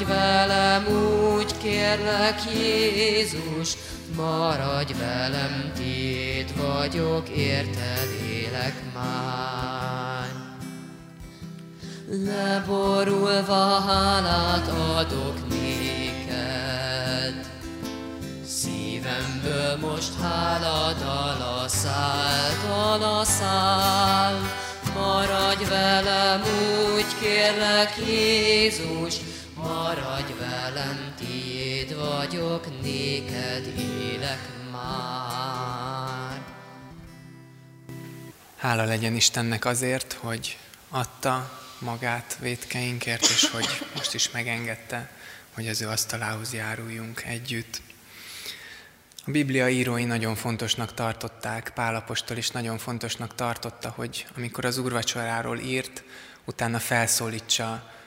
Maradj 0.00 0.12
velem, 0.12 0.86
úgy 0.86 1.58
kérlek, 1.58 2.40
Jézus, 2.54 3.76
maradj 4.16 4.92
velem, 4.92 5.72
tiéd 5.76 6.52
vagyok, 6.56 7.28
érted 7.28 8.08
élek 8.32 8.74
már. 8.94 10.28
Leborulva 12.08 13.80
hálát 13.80 14.68
adok 14.68 15.48
néked, 15.48 17.46
Szívemből 18.46 19.76
most 19.80 20.12
hála 20.22 20.92
dala 20.92 21.68
száll, 21.68 22.50
dala 22.68 23.24
száll. 23.24 24.34
Maradj 24.94 25.64
velem, 25.64 26.42
úgy 26.94 27.18
kérlek, 27.20 27.96
Jézus, 28.06 29.14
maradj 29.82 30.32
velem, 30.38 31.14
tiéd 31.16 31.96
vagyok, 31.96 32.82
néked 32.82 33.66
élek 33.78 34.48
már. 34.72 36.40
Hála 38.56 38.84
legyen 38.84 39.14
Istennek 39.14 39.64
azért, 39.64 40.12
hogy 40.12 40.58
adta 40.88 41.60
magát 41.78 42.36
vétkeinkért, 42.40 43.22
és 43.22 43.50
hogy 43.50 43.66
most 43.96 44.14
is 44.14 44.30
megengedte, 44.30 45.10
hogy 45.54 45.68
az 45.68 45.80
ő 45.80 45.88
asztalához 45.88 46.52
járuljunk 46.52 47.22
együtt. 47.22 47.80
A 49.26 49.30
Biblia 49.30 49.68
írói 49.68 50.04
nagyon 50.04 50.34
fontosnak 50.34 50.94
tartották, 50.94 51.70
Pálapostól 51.74 52.36
is 52.36 52.50
nagyon 52.50 52.78
fontosnak 52.78 53.34
tartotta, 53.34 53.88
hogy 53.88 54.26
amikor 54.36 54.64
az 54.64 54.78
úrvacsoráról 54.78 55.58
írt, 55.58 56.02
utána 56.44 56.78
felszólítsa 56.78 57.98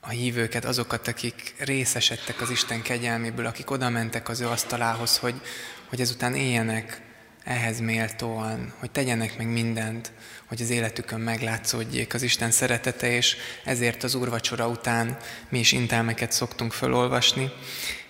a 0.00 0.08
hívőket, 0.08 0.64
azokat, 0.64 1.08
akik 1.08 1.54
részesedtek 1.58 2.40
az 2.40 2.50
Isten 2.50 2.82
kegyelméből, 2.82 3.46
akik 3.46 3.70
oda 3.70 3.88
mentek 3.88 4.28
az 4.28 4.40
ő 4.40 4.46
asztalához, 4.46 5.18
hogy, 5.18 5.40
hogy 5.88 6.00
ezután 6.00 6.34
éljenek 6.34 7.02
ehhez 7.44 7.80
méltóan, 7.80 8.72
hogy 8.78 8.90
tegyenek 8.90 9.38
meg 9.38 9.52
mindent, 9.52 10.12
hogy 10.46 10.62
az 10.62 10.70
életükön 10.70 11.20
meglátszódjék 11.20 12.14
az 12.14 12.22
Isten 12.22 12.50
szeretete, 12.50 13.10
és 13.10 13.36
ezért 13.64 14.02
az 14.02 14.14
úrvacsora 14.14 14.68
után 14.68 15.16
mi 15.48 15.58
is 15.58 15.72
intelmeket 15.72 16.32
szoktunk 16.32 16.72
felolvasni. 16.72 17.50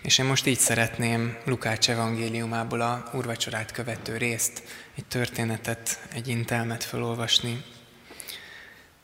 És 0.03 0.19
én 0.19 0.25
most 0.25 0.47
így 0.47 0.59
szeretném 0.59 1.37
Lukács 1.45 1.91
evangéliumából 1.91 2.81
a 2.81 3.11
úrvacsorát 3.15 3.73
követő 3.73 4.17
részt, 4.17 4.63
egy 4.97 5.05
történetet, 5.07 5.99
egy 6.15 6.29
intelmet 6.29 6.85
felolvasni. 6.85 7.65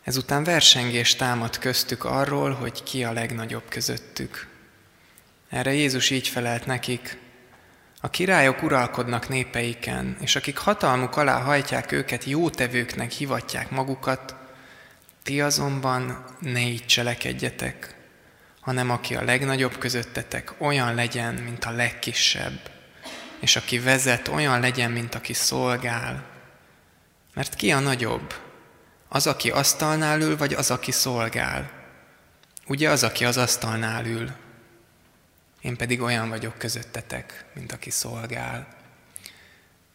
Ezután 0.05 0.44
versengés 0.44 1.14
támad 1.14 1.59
köztük 1.59 2.05
arról, 2.05 2.52
hogy 2.52 2.82
ki 2.82 3.05
a 3.05 3.12
legnagyobb 3.12 3.68
közöttük. 3.68 4.46
Erre 5.48 5.72
Jézus 5.72 6.11
így 6.11 6.28
felelt 6.28 6.66
nekik, 6.66 7.18
a 8.00 8.11
királyok 8.11 8.62
uralkodnak 8.62 9.28
népeiken, 9.28 10.16
és 10.20 10.36
akik 10.36 10.57
hatalmuk 10.57 11.16
alá 11.16 11.40
hajtják 11.40 11.92
őket, 11.92 12.24
jótevőknek 12.24 13.11
hivatják 13.11 13.70
magukat, 13.70 14.34
ti 15.22 15.40
azonban 15.40 16.24
ne 16.40 16.61
így 16.61 16.86
cselekedjetek, 16.86 17.96
hanem 18.61 18.90
aki 18.90 19.14
a 19.14 19.22
legnagyobb 19.22 19.78
közöttetek, 19.78 20.55
olyan 20.59 20.94
legyen, 20.94 21.34
mint 21.34 21.64
a 21.64 21.70
legkisebb, 21.70 22.70
és 23.40 23.57
aki 23.57 23.78
vezet, 23.78 24.28
olyan 24.28 24.61
legyen, 24.61 24.90
mint 24.90 25.14
aki 25.14 25.32
szolgál. 25.32 26.24
Mert 27.34 27.55
ki 27.55 27.72
a 27.72 27.78
nagyobb? 27.78 28.34
Az, 29.14 29.26
aki 29.26 29.50
asztalnál 29.50 30.20
ül, 30.20 30.36
vagy 30.36 30.52
az, 30.52 30.70
aki 30.70 30.90
szolgál? 30.92 31.70
Ugye 32.66 32.90
az, 32.90 33.02
aki 33.02 33.24
az 33.24 33.36
asztalnál 33.36 34.06
ül. 34.06 34.30
Én 35.60 35.76
pedig 35.76 36.00
olyan 36.00 36.28
vagyok 36.28 36.58
közöttetek, 36.58 37.44
mint 37.52 37.72
aki 37.72 37.90
szolgál. 37.90 38.68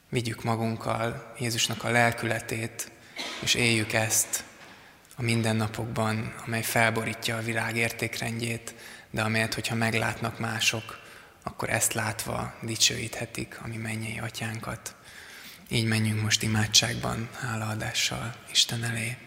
Vigyük 0.09 0.43
magunkkal 0.43 1.33
Jézusnak 1.39 1.83
a 1.83 1.89
lelkületét, 1.89 2.91
és 3.41 3.53
éljük 3.53 3.93
ezt 3.93 4.43
a 5.15 5.21
mindennapokban, 5.21 6.33
amely 6.45 6.63
felborítja 6.63 7.37
a 7.37 7.41
világ 7.41 7.75
értékrendjét, 7.77 8.75
de 9.09 9.21
amelyet, 9.21 9.53
hogyha 9.53 9.75
meglátnak 9.75 10.39
mások, 10.39 10.99
akkor 11.43 11.69
ezt 11.69 11.93
látva 11.93 12.53
dicsőíthetik 12.61 13.59
a 13.63 13.67
mi 13.67 13.77
mennyei 13.77 14.19
atyánkat. 14.19 14.95
Így 15.71 15.85
menjünk 15.85 16.21
most 16.21 16.43
imádságban, 16.43 17.29
hálaadással 17.33 18.35
Isten 18.51 18.83
elé. 18.83 19.17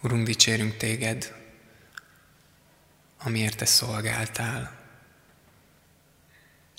Urunk, 0.00 0.26
dicsérünk 0.26 0.76
téged, 0.76 1.34
amiért 3.18 3.56
te 3.56 3.64
szolgáltál, 3.64 4.78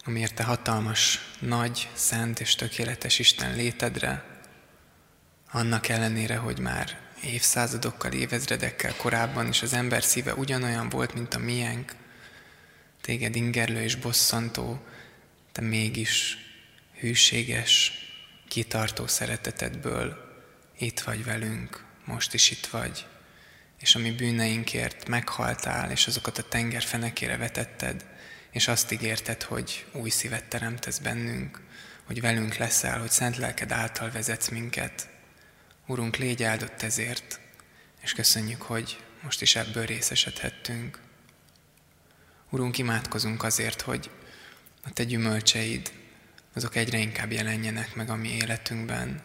amiért 0.03 0.35
te 0.35 0.43
hatalmas, 0.43 1.19
nagy, 1.39 1.89
szent 1.93 2.39
és 2.39 2.55
tökéletes 2.55 3.19
Isten 3.19 3.55
létedre, 3.55 4.39
annak 5.51 5.87
ellenére, 5.87 6.37
hogy 6.37 6.59
már 6.59 7.08
évszázadokkal, 7.23 8.11
évezredekkel 8.11 8.95
korábban 8.95 9.47
is 9.47 9.61
az 9.61 9.73
ember 9.73 10.03
szíve 10.03 10.33
ugyanolyan 10.33 10.89
volt, 10.89 11.13
mint 11.13 11.33
a 11.33 11.39
miénk, 11.39 11.95
téged 13.01 13.35
ingerlő 13.35 13.81
és 13.81 13.95
bosszantó, 13.95 14.85
te 15.51 15.61
mégis 15.61 16.37
hűséges, 16.99 17.91
kitartó 18.47 19.07
szeretetedből 19.07 20.17
itt 20.77 20.99
vagy 20.99 21.23
velünk, 21.23 21.83
most 22.05 22.33
is 22.33 22.51
itt 22.51 22.65
vagy, 22.65 23.05
és 23.79 23.95
a 23.95 23.99
mi 23.99 24.11
bűneinkért 24.11 25.07
meghaltál, 25.07 25.91
és 25.91 26.07
azokat 26.07 26.37
a 26.37 26.47
tenger 26.47 26.83
fenekére 26.83 27.37
vetetted, 27.37 28.05
és 28.51 28.67
azt 28.67 28.91
ígérted, 28.91 29.43
hogy 29.43 29.85
új 29.91 30.09
szívet 30.09 30.43
teremtesz 30.43 30.97
bennünk, 30.97 31.61
hogy 32.03 32.21
velünk 32.21 32.55
leszel, 32.55 32.99
hogy 32.99 33.11
szent 33.11 33.37
lelked 33.37 33.71
által 33.71 34.11
vezetsz 34.11 34.49
minket. 34.49 35.08
Urunk, 35.89 36.15
légy 36.15 36.43
áldott 36.43 36.81
ezért, 36.81 37.39
és 38.01 38.13
köszönjük, 38.13 38.61
hogy 38.61 39.03
most 39.23 39.41
is 39.41 39.55
ebből 39.55 39.85
részesedhettünk. 39.85 40.99
Urunk, 42.49 42.77
imádkozunk 42.77 43.43
azért, 43.43 43.81
hogy 43.81 44.09
a 44.83 44.93
Te 44.93 45.03
gyümölcseid, 45.03 45.91
azok 46.53 46.75
egyre 46.75 46.97
inkább 46.97 47.31
jelenjenek 47.31 47.95
meg 47.95 48.09
a 48.09 48.15
mi 48.15 48.29
életünkben. 48.29 49.21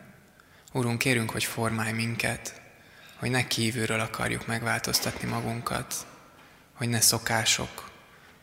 Urunk, 0.72 0.98
kérünk, 0.98 1.30
hogy 1.30 1.44
formálj 1.44 1.92
minket, 1.92 2.60
hogy 3.16 3.30
ne 3.30 3.46
kívülről 3.46 4.00
akarjuk 4.00 4.46
megváltoztatni 4.46 5.28
magunkat, 5.28 6.06
hogy 6.72 6.88
ne 6.88 7.00
szokások, 7.00 7.90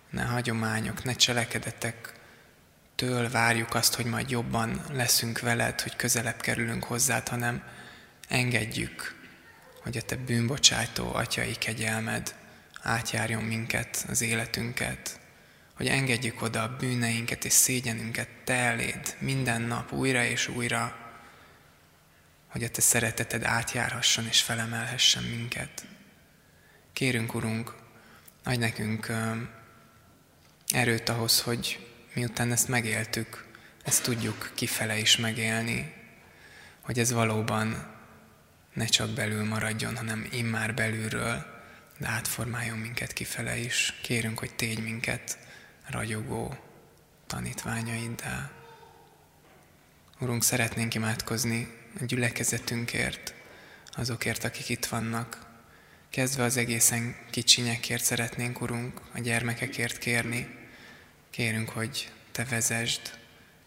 ne 0.09 0.23
hagyományok, 0.23 1.03
ne 1.03 1.13
cselekedetek 1.13 2.13
től 2.95 3.29
várjuk 3.29 3.73
azt, 3.73 3.95
hogy 3.95 4.05
majd 4.05 4.29
jobban 4.29 4.81
leszünk 4.91 5.39
veled, 5.39 5.81
hogy 5.81 5.95
közelebb 5.95 6.41
kerülünk 6.41 6.83
hozzád, 6.83 7.27
hanem 7.27 7.79
engedjük, 8.31 9.15
hogy 9.83 9.97
a 9.97 10.01
te 10.01 10.15
bűnbocsátó 10.15 11.13
atyai 11.13 11.55
kegyelmed 11.55 12.35
átjárjon 12.81 13.43
minket, 13.43 14.05
az 14.09 14.21
életünket, 14.21 15.19
hogy 15.73 15.87
engedjük 15.87 16.41
oda 16.41 16.63
a 16.63 16.75
bűneinket 16.79 17.45
és 17.45 17.53
szégyenünket 17.53 18.29
te 18.43 18.53
eléd 18.53 19.15
minden 19.19 19.61
nap 19.61 19.91
újra 19.91 20.23
és 20.23 20.47
újra, 20.47 20.95
hogy 22.47 22.63
a 22.63 22.69
Te 22.69 22.81
szereteted 22.81 23.43
átjárhasson 23.43 24.25
és 24.27 24.41
felemelhessen 24.41 25.23
minket. 25.23 25.85
Kérünk, 26.93 27.33
Urunk, 27.33 27.75
adj 28.43 28.57
nekünk 28.57 29.11
erőt 30.67 31.09
ahhoz, 31.09 31.41
hogy 31.41 31.87
miután 32.13 32.51
ezt 32.51 32.67
megéltük, 32.67 33.45
ezt 33.83 34.03
tudjuk 34.03 34.51
kifele 34.55 34.97
is 34.97 35.17
megélni, 35.17 35.93
hogy 36.81 36.99
ez 36.99 37.11
valóban 37.11 37.99
ne 38.73 38.85
csak 38.85 39.09
belül 39.09 39.43
maradjon, 39.43 39.97
hanem 39.97 40.27
immár 40.31 40.73
belülről, 40.73 41.45
de 41.97 42.07
átformáljon 42.07 42.77
minket 42.77 43.13
kifele 43.13 43.57
is. 43.57 43.93
Kérünk, 44.01 44.39
hogy 44.39 44.53
tégy 44.55 44.83
minket 44.83 45.37
ragyogó 45.89 46.57
tanítványaiddá. 47.27 48.51
Urunk, 50.19 50.43
szeretnénk 50.43 50.95
imádkozni 50.95 51.67
a 51.99 52.05
gyülekezetünkért, 52.05 53.33
azokért, 53.91 54.43
akik 54.43 54.69
itt 54.69 54.85
vannak. 54.85 55.49
Kezdve 56.09 56.43
az 56.43 56.57
egészen 56.57 57.15
kicsinyekért 57.29 58.03
szeretnénk, 58.03 58.61
Urunk, 58.61 59.01
a 59.13 59.19
gyermekekért 59.19 59.97
kérni. 59.97 60.55
Kérünk, 61.29 61.69
hogy 61.69 62.11
Te 62.31 62.43
vezesd, 62.43 63.01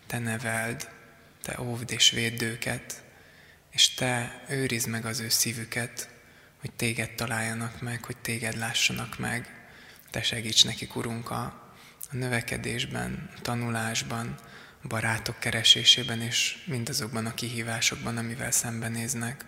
Te 0.07 0.19
neveld, 0.19 0.89
Te 1.43 1.61
óvd 1.61 1.91
és 1.91 2.11
védd 2.11 2.43
őket, 2.43 3.04
és 3.75 3.95
Te 3.95 4.45
őrizd 4.49 4.89
meg 4.89 5.07
az 5.07 5.21
ő 5.21 5.29
szívüket, 5.29 6.09
hogy 6.61 6.73
Téged 6.73 7.11
találjanak 7.11 7.81
meg, 7.81 8.05
hogy 8.05 8.17
Téged 8.17 8.57
lássanak 8.57 9.19
meg. 9.19 9.67
Te 10.11 10.23
segíts 10.23 10.65
nekik, 10.65 10.97
Urunk, 10.97 11.31
a, 11.31 11.43
a 12.11 12.17
növekedésben, 12.17 13.31
a 13.37 13.41
tanulásban, 13.41 14.39
barátok 14.89 15.39
keresésében 15.39 16.21
és 16.21 16.65
mindazokban 16.67 17.27
a 17.27 17.35
kihívásokban, 17.35 18.17
amivel 18.17 18.51
szembenéznek. 18.51 19.45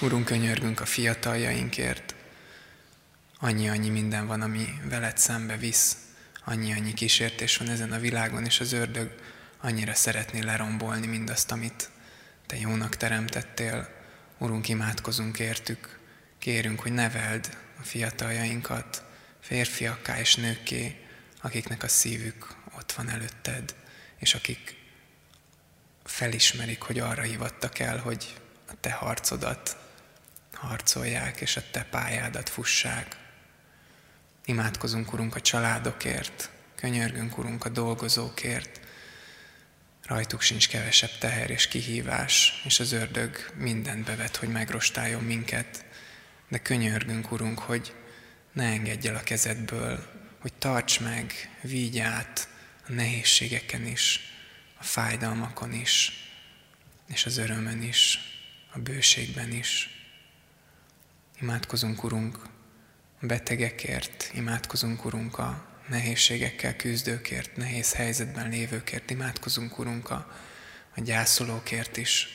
Urunk, 0.00 0.24
könyörgünk 0.24 0.80
a 0.80 0.86
fiataljainkért. 0.86 2.14
Annyi-annyi 3.38 3.88
minden 3.88 4.26
van, 4.26 4.40
ami 4.40 4.64
veled 4.84 5.18
szembe 5.18 5.56
visz. 5.56 5.96
Annyi-annyi 6.44 6.94
kísértés 6.94 7.56
van 7.56 7.68
ezen 7.68 7.92
a 7.92 7.98
világon, 7.98 8.44
és 8.44 8.60
az 8.60 8.72
ördög 8.72 9.14
annyira 9.60 9.94
szeretné 9.94 10.40
lerombolni 10.40 11.06
mindazt, 11.06 11.52
amit 11.52 11.90
Te 12.50 12.56
jónak 12.56 12.96
teremtettél. 12.96 13.88
Urunk, 14.38 14.68
imádkozunk 14.68 15.38
értük. 15.38 15.98
Kérünk, 16.38 16.80
hogy 16.80 16.92
neveld 16.92 17.56
a 17.78 17.82
fiataljainkat, 17.82 19.04
férfiakká 19.40 20.18
és 20.18 20.34
nőkké, 20.36 21.06
akiknek 21.40 21.82
a 21.82 21.88
szívük 21.88 22.54
ott 22.78 22.92
van 22.92 23.08
előtted, 23.08 23.74
és 24.18 24.34
akik 24.34 24.76
felismerik, 26.04 26.82
hogy 26.82 26.98
arra 26.98 27.22
hivattak 27.22 27.78
el, 27.78 27.98
hogy 27.98 28.34
a 28.68 28.72
te 28.80 28.92
harcodat 28.92 29.76
harcolják, 30.52 31.40
és 31.40 31.56
a 31.56 31.62
Te 31.70 31.86
pályádat 31.90 32.48
fussák. 32.48 33.16
Imádkozunk, 34.44 35.12
Urunk, 35.12 35.34
a 35.34 35.40
családokért, 35.40 36.50
könyörgünk, 36.74 37.38
Urunk, 37.38 37.64
a 37.64 37.68
dolgozókért, 37.68 38.79
rajtuk 40.10 40.40
sincs 40.40 40.68
kevesebb 40.68 41.18
teher 41.18 41.50
és 41.50 41.68
kihívás, 41.68 42.62
és 42.64 42.80
az 42.80 42.92
ördög 42.92 43.52
mindent 43.54 44.04
bevet, 44.04 44.36
hogy 44.36 44.48
megrostáljon 44.48 45.22
minket, 45.22 45.84
de 46.48 46.58
könyörgünk, 46.58 47.32
Urunk, 47.32 47.58
hogy 47.58 47.94
ne 48.52 48.64
engedj 48.64 49.08
el 49.08 49.16
a 49.16 49.22
kezedből, 49.22 50.06
hogy 50.38 50.52
tarts 50.52 51.00
meg, 51.00 51.32
vigy 51.62 51.98
át 51.98 52.48
a 52.88 52.92
nehézségeken 52.92 53.86
is, 53.86 54.20
a 54.78 54.84
fájdalmakon 54.84 55.72
is, 55.72 56.12
és 57.08 57.26
az 57.26 57.36
örömön 57.36 57.82
is, 57.82 58.18
a 58.72 58.78
bőségben 58.78 59.52
is. 59.52 59.88
Imádkozunk, 61.40 62.04
Urunk, 62.04 62.38
a 63.20 63.26
betegekért, 63.26 64.30
imádkozunk, 64.34 65.04
Urunk, 65.04 65.38
a 65.38 65.69
nehézségekkel 65.90 66.76
küzdőkért, 66.76 67.56
nehéz 67.56 67.92
helyzetben 67.92 68.48
lévőkért, 68.48 69.10
imádkozunk, 69.10 69.78
Urunk, 69.78 70.10
a, 70.10 70.32
a 70.96 71.00
gyászolókért 71.00 71.96
is. 71.96 72.28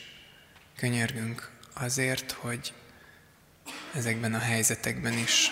Könyörgünk 0.76 1.50
azért, 1.72 2.30
hogy 2.30 2.72
ezekben 3.94 4.34
a 4.34 4.38
helyzetekben 4.38 5.12
is 5.12 5.50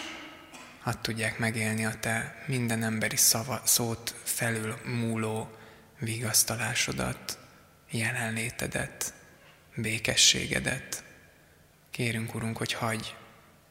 hadd 0.80 1.02
tudják 1.02 1.38
megélni 1.38 1.84
a 1.84 1.98
Te 2.00 2.44
minden 2.46 2.82
emberi 2.82 3.16
szava, 3.16 3.62
szót 3.64 4.14
felül 4.22 4.78
múló 4.84 5.56
vigasztalásodat, 5.98 7.38
jelenlétedet, 7.90 9.14
békességedet. 9.74 11.04
Kérünk, 11.90 12.34
Urunk, 12.34 12.56
hogy 12.56 12.72
hagy, 12.72 13.16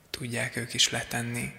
tudják 0.09 0.55
ők 0.55 0.73
is 0.73 0.89
letenni 0.89 1.53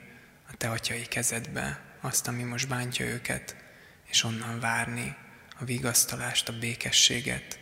a 0.48 0.56
Te 0.56 0.70
atyai 0.70 1.06
kezedbe 1.06 1.83
azt, 2.04 2.28
ami 2.28 2.42
most 2.42 2.68
bántja 2.68 3.06
őket, 3.06 3.56
és 4.04 4.24
onnan 4.24 4.60
várni 4.60 5.16
a 5.58 5.64
vigasztalást, 5.64 6.48
a 6.48 6.58
békességet, 6.58 7.58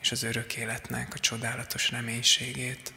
és 0.00 0.12
az 0.12 0.22
örök 0.22 0.56
életnek 0.56 1.14
a 1.14 1.18
csodálatos 1.18 1.90
reménységét. 1.90 2.92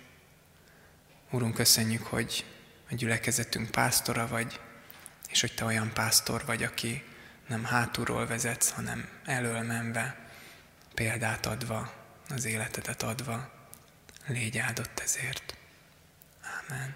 Úrunk, 1.29 1.53
köszönjük, 1.53 2.03
hogy 2.03 2.45
a 2.91 2.95
gyülekezetünk 2.95 3.71
pásztora 3.71 4.27
vagy, 4.27 4.59
és 5.29 5.41
hogy 5.41 5.53
Te 5.53 5.65
olyan 5.65 5.93
pásztor 5.93 6.45
vagy, 6.45 6.63
aki 6.63 7.03
nem 7.47 7.63
hátulról 7.63 8.27
vezetsz, 8.27 8.69
hanem 8.69 9.09
elől 9.25 9.61
menve, 9.61 10.29
példát 10.93 11.45
adva, 11.45 11.93
az 12.29 12.45
életedet 12.45 13.03
adva. 13.03 13.51
Légy 14.27 14.57
áldott 14.57 14.99
ezért. 14.99 15.55
Amen. 16.41 16.95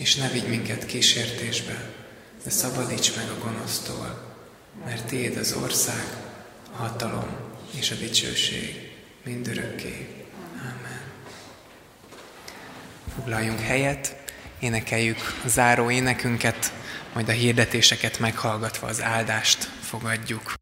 És 0.00 0.14
ne 0.14 0.28
vigy 0.28 0.48
minket 0.48 0.86
kísértésbe, 0.86 1.90
de 2.44 2.50
szabadíts 2.50 3.16
meg 3.16 3.28
a 3.28 3.44
gonosztól, 3.44 4.34
mert 4.84 5.06
Tiéd 5.06 5.36
az 5.36 5.52
ország, 5.52 6.04
a 6.72 6.76
hatalom 6.76 7.26
és 7.78 7.90
a 7.90 7.94
dicsőség 7.94 8.90
mindörökké. 9.24 10.24
Amen. 10.58 11.02
Foglaljunk 13.14 13.60
helyet, 13.60 14.16
énekeljük 14.58 15.18
a 15.44 15.48
záró 15.48 15.90
énekünket, 15.90 16.72
majd 17.12 17.28
a 17.28 17.32
hirdetéseket 17.32 18.18
meghallgatva 18.18 18.86
az 18.86 19.02
áldást 19.02 19.70
fogadjuk. 19.80 20.54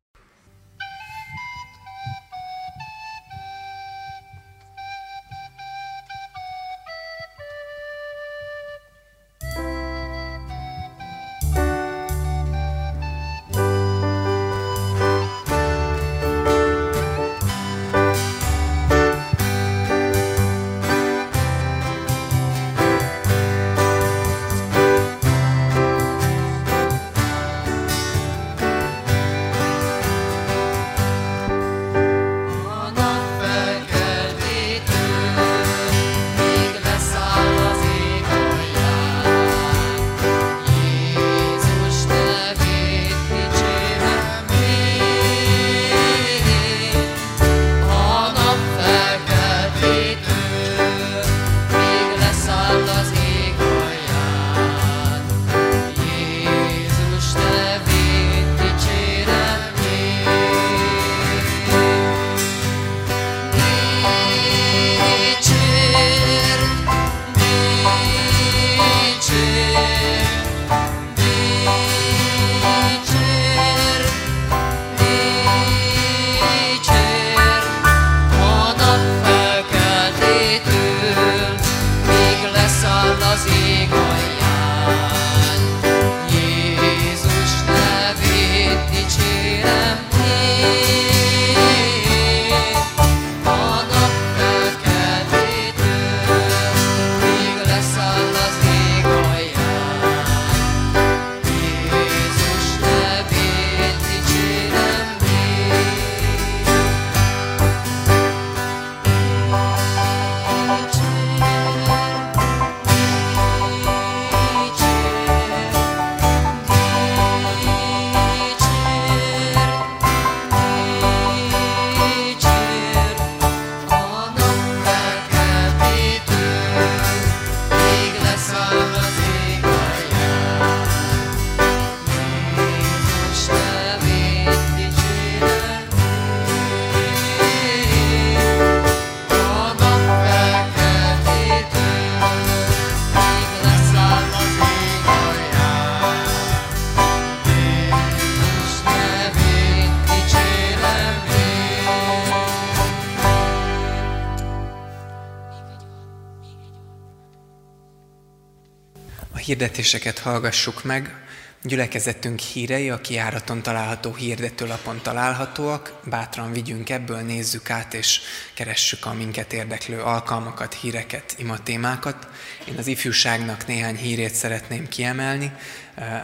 Hirdetéseket 159.59 160.18
hallgassuk 160.18 160.85
meg. 160.85 161.14
Gyülekezetünk 161.62 162.40
hírei 162.40 162.90
a 162.90 163.01
kiáraton 163.01 163.62
található 163.62 164.14
hirdetőlapon 164.14 165.01
találhatóak. 165.02 166.01
Bátran 166.05 166.52
vigyünk 166.52 166.90
ebből, 166.90 167.20
nézzük 167.20 167.70
át 167.70 167.94
és 167.94 168.20
keressük 168.55 169.06
a 169.06 169.12
minket 169.12 169.52
érdeklő 169.52 170.01
alkalmakat, 170.01 170.74
híreket, 170.74 171.35
imatémákat. 171.39 172.28
Én 172.68 172.74
az 172.78 172.86
ifjúságnak 172.86 173.66
néhány 173.66 173.97
hírét 173.97 174.35
szeretném 174.35 174.89
kiemelni. 174.89 175.52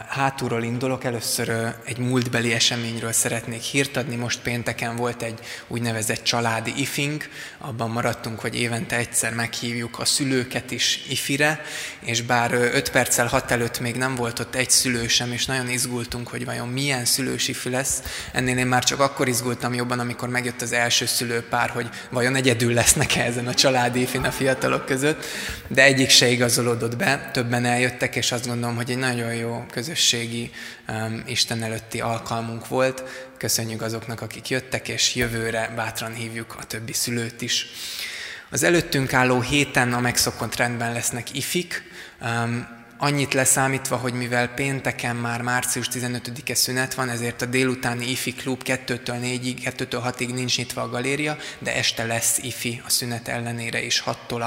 Hátulról 0.07 0.63
indulok, 0.63 1.03
először 1.03 1.75
egy 1.85 1.97
múltbeli 1.97 2.53
eseményről 2.53 3.11
szeretnék 3.11 3.61
hírt 3.61 3.97
adni. 3.97 4.15
Most 4.15 4.39
pénteken 4.39 4.95
volt 4.95 5.21
egy 5.21 5.39
úgynevezett 5.67 6.23
családi 6.23 6.73
ifing, 6.75 7.23
abban 7.57 7.89
maradtunk, 7.89 8.39
hogy 8.39 8.59
évente 8.59 8.95
egyszer 8.95 9.33
meghívjuk 9.33 9.99
a 9.99 10.05
szülőket 10.05 10.71
is 10.71 11.05
ifire, 11.09 11.61
és 11.99 12.21
bár 12.21 12.53
5 12.53 12.91
perccel 12.91 13.27
hat 13.27 13.51
előtt 13.51 13.79
még 13.79 13.95
nem 13.95 14.15
volt 14.15 14.39
ott 14.39 14.55
egy 14.55 14.69
szülő 14.69 15.07
sem, 15.07 15.31
és 15.31 15.45
nagyon 15.45 15.69
izgultunk, 15.69 16.27
hogy 16.27 16.45
vajon 16.45 16.67
milyen 16.67 17.05
szülős 17.05 17.47
ifi 17.47 17.69
lesz. 17.69 18.01
Ennél 18.31 18.57
én 18.57 18.67
már 18.67 18.83
csak 18.83 18.99
akkor 18.99 19.27
izgultam 19.27 19.73
jobban, 19.73 19.99
amikor 19.99 20.29
megjött 20.29 20.61
az 20.61 20.71
első 20.71 21.05
szülőpár, 21.05 21.69
hogy 21.69 21.89
vajon 22.09 22.35
egyedül 22.35 22.73
lesznek-e 22.73 23.23
ezen 23.23 23.47
a 23.47 23.53
családi 23.53 24.01
ifin 24.01 24.23
a 24.23 24.31
fiatalok 24.31 24.85
között, 24.85 25.25
de 25.67 25.83
egyik 25.83 26.09
se 26.09 26.27
igazolódott 26.27 26.97
be, 26.97 27.29
többen 27.33 27.65
eljöttek, 27.65 28.15
és 28.15 28.31
azt 28.31 28.47
gondolom, 28.47 28.75
hogy 28.75 28.91
egy 28.91 28.97
nagyon 28.97 29.33
jó 29.33 29.64
közösségi 29.71 30.51
um, 30.87 31.23
Isten 31.25 31.63
előtti 31.63 32.01
alkalmunk 32.01 32.67
volt. 32.67 33.03
Köszönjük 33.37 33.81
azoknak, 33.81 34.21
akik 34.21 34.49
jöttek, 34.49 34.87
és 34.87 35.15
jövőre 35.15 35.73
bátran 35.75 36.13
hívjuk 36.13 36.55
a 36.59 36.63
többi 36.63 36.93
szülőt 36.93 37.41
is. 37.41 37.67
Az 38.49 38.63
előttünk 38.63 39.13
álló 39.13 39.41
héten 39.41 39.93
a 39.93 39.99
megszokott 39.99 40.55
rendben 40.55 40.93
lesznek 40.93 41.33
ifik, 41.33 41.83
um, 42.21 42.83
annyit 42.97 43.33
leszámítva, 43.33 43.95
hogy 43.95 44.13
mivel 44.13 44.47
pénteken 44.47 45.15
már 45.15 45.41
március 45.41 45.87
15-e 45.91 46.55
szünet 46.55 46.93
van, 46.93 47.09
ezért 47.09 47.41
a 47.41 47.45
délutáni 47.45 48.09
IFI 48.09 48.33
klub 48.33 48.61
2-től 48.65 49.19
4-ig, 49.21 49.73
2-től 49.77 50.13
6-ig 50.17 50.33
nincs 50.33 50.57
nyitva 50.57 50.81
a 50.81 50.89
galéria, 50.89 51.37
de 51.59 51.75
este 51.75 52.05
lesz 52.05 52.37
IFI 52.37 52.81
a 52.85 52.89
szünet 52.89 53.27
ellenére 53.27 53.81
is 53.83 54.03
6-tól 54.05 54.41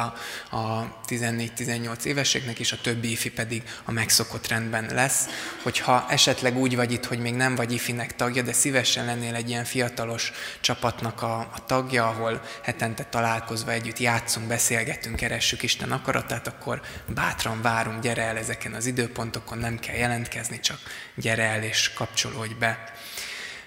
a, 0.51 0.57
a 0.57 0.95
14-18 1.09 2.05
éveseknek, 2.05 2.59
és 2.59 2.73
a 2.73 2.81
többi 2.83 3.11
IFI 3.11 3.31
pedig 3.31 3.62
a 3.85 3.93
megszokott 3.93 4.49
rendben 4.49 4.91
lesz. 4.95 5.27
Hogyha 5.62 6.07
esetleg 6.09 6.57
úgy 6.57 6.77
vagy 6.77 6.93
itt, 6.93 7.05
hogy 7.05 7.19
még 7.19 7.35
nem 7.35 7.55
vagy 7.55 7.73
IFI-nek 7.73 8.16
tagja, 8.16 8.43
de 8.43 8.53
szívesen 8.53 9.05
lennél 9.05 9.35
egy 9.35 9.49
ilyen 9.49 9.65
fiatalos 9.65 10.33
csapatnak 10.61 11.23
a, 11.23 11.39
a 11.39 11.65
tagja, 11.66 12.07
ahol 12.07 12.43
hetente 12.62 13.05
találkozva 13.05 13.73
együtt 13.73 13.99
játszunk, 13.99 14.47
beszélgetünk, 14.47 15.16
keressük 15.16 15.62
Isten 15.62 15.93
akaratát, 15.93 16.47
akkor 16.47 16.81
bátran 17.15 17.62
várunk, 17.62 18.03
gyere 18.03 18.23
el 18.23 18.37
ezeken 18.49 18.73
az 18.73 18.87
időpontokon, 18.87 19.59
nem 19.59 19.79
kell 19.79 19.97
jelentkezni, 19.97 20.61
csak 20.61 20.79
gyere 21.15 21.43
el 21.43 21.62
és 21.62 21.93
kapcsolódj 21.93 22.55
be. 22.59 22.93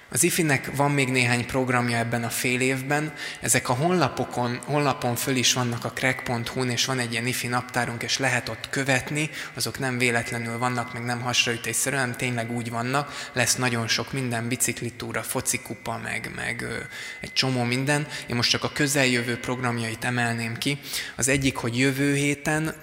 Az 0.10 0.24
IFI-nek 0.24 0.76
van 0.76 0.92
még 0.92 1.10
néhány 1.10 1.46
programja 1.46 1.98
ebben 1.98 2.24
a 2.24 2.30
fél 2.30 2.62
évben, 2.62 3.14
ezek 3.42 3.70
a 3.70 3.74
honlapokon, 3.74 4.60
honlapon 4.66 5.16
föl 5.16 5.36
is 5.36 5.54
vannak 5.54 5.86
a 5.86 5.92
crack.hu-n, 5.92 6.70
és 6.70 6.86
van 6.86 7.00
egy 7.00 7.12
ilyen 7.12 7.28
IFI 7.28 7.48
naptárunk, 7.48 8.04
és 8.04 8.18
lehet 8.18 8.50
ott 8.50 8.70
követni, 8.70 9.30
azok 9.54 9.80
nem 9.80 9.98
véletlenül 9.98 10.58
vannak, 10.58 10.94
meg 10.94 11.04
nem 11.04 11.22
hasraütésszerűen, 11.22 12.02
hanem 12.02 12.18
tényleg 12.18 12.52
úgy 12.52 12.70
vannak, 12.70 13.30
lesz 13.34 13.56
nagyon 13.56 13.88
sok 13.88 14.12
minden, 14.12 14.48
biciklitúra, 14.48 15.24
focikupa, 15.24 16.00
meg, 16.04 16.32
meg 16.36 16.62
ö, 16.62 16.78
egy 17.20 17.34
csomó 17.34 17.64
minden. 17.64 18.08
Én 18.28 18.36
most 18.36 18.50
csak 18.50 18.64
a 18.64 18.72
közeljövő 18.72 19.40
programjait 19.40 20.06
emelném 20.06 20.58
ki. 20.58 20.80
Az 21.16 21.28
egyik, 21.28 21.56
hogy 21.56 21.78
jövő 21.78 22.16
héten 22.16 22.76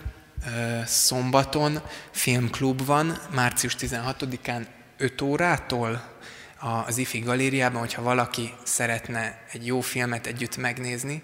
szombaton 0.86 1.80
filmklub 2.10 2.84
van, 2.84 3.18
március 3.34 3.76
16-án 3.78 4.66
5 4.96 5.22
órától 5.22 6.02
az 6.86 6.98
IFI 6.98 7.18
galériában, 7.18 7.80
hogyha 7.80 8.02
valaki 8.02 8.54
szeretne 8.62 9.44
egy 9.52 9.66
jó 9.66 9.80
filmet 9.80 10.26
együtt 10.26 10.56
megnézni, 10.56 11.22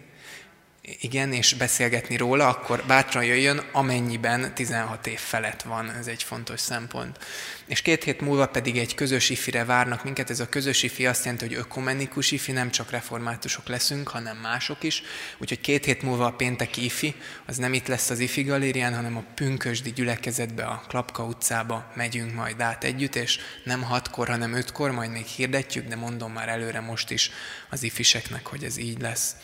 igen, 1.00 1.32
és 1.32 1.54
beszélgetni 1.54 2.16
róla, 2.16 2.48
akkor 2.48 2.84
bátran 2.86 3.24
jöjjön, 3.24 3.62
amennyiben 3.72 4.54
16 4.54 5.06
év 5.06 5.18
felett 5.18 5.62
van, 5.62 5.90
ez 5.90 6.06
egy 6.06 6.22
fontos 6.22 6.60
szempont. 6.60 7.18
És 7.66 7.82
két 7.82 8.04
hét 8.04 8.20
múlva 8.20 8.46
pedig 8.46 8.78
egy 8.78 8.94
közös 8.94 9.30
ifire 9.30 9.64
várnak 9.64 10.04
minket, 10.04 10.30
ez 10.30 10.40
a 10.40 10.48
közös 10.48 10.82
ifi 10.82 11.06
azt 11.06 11.24
jelenti, 11.24 11.46
hogy 11.46 11.54
ökumenikus 11.54 12.30
ifi, 12.30 12.52
nem 12.52 12.70
csak 12.70 12.90
reformátusok 12.90 13.68
leszünk, 13.68 14.08
hanem 14.08 14.36
mások 14.36 14.82
is, 14.82 15.02
úgyhogy 15.38 15.60
két 15.60 15.84
hét 15.84 16.02
múlva 16.02 16.26
a 16.26 16.32
pénteki 16.32 16.84
ifi, 16.84 17.14
az 17.46 17.56
nem 17.56 17.72
itt 17.72 17.86
lesz 17.86 18.10
az 18.10 18.18
ifi 18.18 18.42
galérián, 18.42 18.94
hanem 18.94 19.16
a 19.16 19.24
pünkösdi 19.34 19.92
gyülekezetbe, 19.92 20.64
a 20.64 20.82
Klapka 20.88 21.24
utcába 21.24 21.92
megyünk 21.94 22.34
majd 22.34 22.60
át 22.60 22.84
együtt, 22.84 23.14
és 23.14 23.38
nem 23.64 23.82
hatkor, 23.82 24.28
hanem 24.28 24.54
ötkor, 24.54 24.90
majd 24.90 25.10
még 25.10 25.24
hirdetjük, 25.24 25.86
de 25.88 25.96
mondom 25.96 26.32
már 26.32 26.48
előre 26.48 26.80
most 26.80 27.10
is 27.10 27.30
az 27.70 27.82
ifiseknek, 27.82 28.46
hogy 28.46 28.64
ez 28.64 28.76
így 28.76 29.00
lesz. 29.00 29.36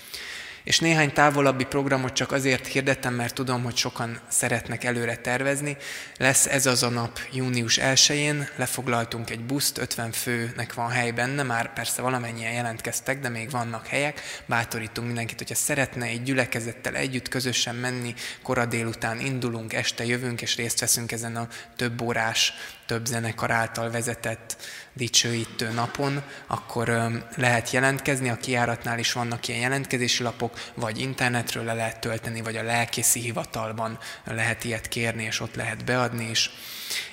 És 0.65 0.79
néhány 0.79 1.13
távolabbi 1.13 1.65
programot 1.65 2.13
csak 2.13 2.33
azért 2.33 2.67
hirdettem, 2.67 3.15
mert 3.15 3.35
tudom, 3.35 3.63
hogy 3.63 3.77
sokan 3.77 4.21
szeretnek 4.29 4.85
előre 4.85 5.17
tervezni. 5.17 5.77
Lesz 6.17 6.47
ez 6.47 6.67
az 6.67 6.83
a 6.83 6.89
nap 6.89 7.19
június 7.33 7.79
1-én, 7.83 8.49
lefoglaltunk 8.57 9.31
egy 9.31 9.45
buszt, 9.45 9.79
50 9.79 10.13
főnek 10.13 10.75
van 10.75 10.91
hely 10.91 11.11
benne, 11.11 11.43
már 11.43 11.73
persze 11.73 12.03
valamennyien 12.03 12.53
jelentkeztek, 12.53 13.21
de 13.21 13.29
még 13.29 13.51
vannak 13.51 13.87
helyek. 13.87 14.21
Bátorítunk 14.47 15.07
mindenkit, 15.07 15.39
hogyha 15.39 15.55
szeretne 15.55 16.07
egy 16.07 16.23
gyülekezettel 16.23 16.95
együtt 16.95 17.29
közösen 17.29 17.75
menni, 17.75 18.15
kora 18.43 18.67
délután 18.67 19.21
indulunk, 19.21 19.73
este 19.73 20.05
jövünk, 20.05 20.43
és 20.43 20.57
részt 20.57 20.81
veszünk 20.81 21.13
ezen 21.13 21.37
a 21.37 21.49
több 21.77 22.01
órás 22.01 22.53
több 22.91 23.07
zenekar 23.07 23.51
által 23.51 23.91
vezetett 23.91 24.57
dicsőítő 24.93 25.71
napon, 25.73 26.23
akkor 26.47 27.11
lehet 27.37 27.71
jelentkezni, 27.71 28.29
a 28.29 28.37
kiáratnál 28.37 28.99
is 28.99 29.13
vannak 29.13 29.49
ilyen 29.49 29.61
jelentkezési 29.61 30.23
lapok, 30.23 30.61
vagy 30.75 31.01
internetről 31.01 31.65
le 31.65 31.75
lehet 31.75 32.01
tölteni, 32.01 32.43
vagy 32.43 32.57
a 32.57 32.63
lelkészi 32.63 33.21
hivatalban 33.21 33.99
lehet 34.25 34.65
ilyet 34.65 34.89
kérni, 34.89 35.25
és 35.25 35.41
ott 35.41 35.55
lehet 35.55 35.85
beadni 35.85 36.31
is. 36.31 36.51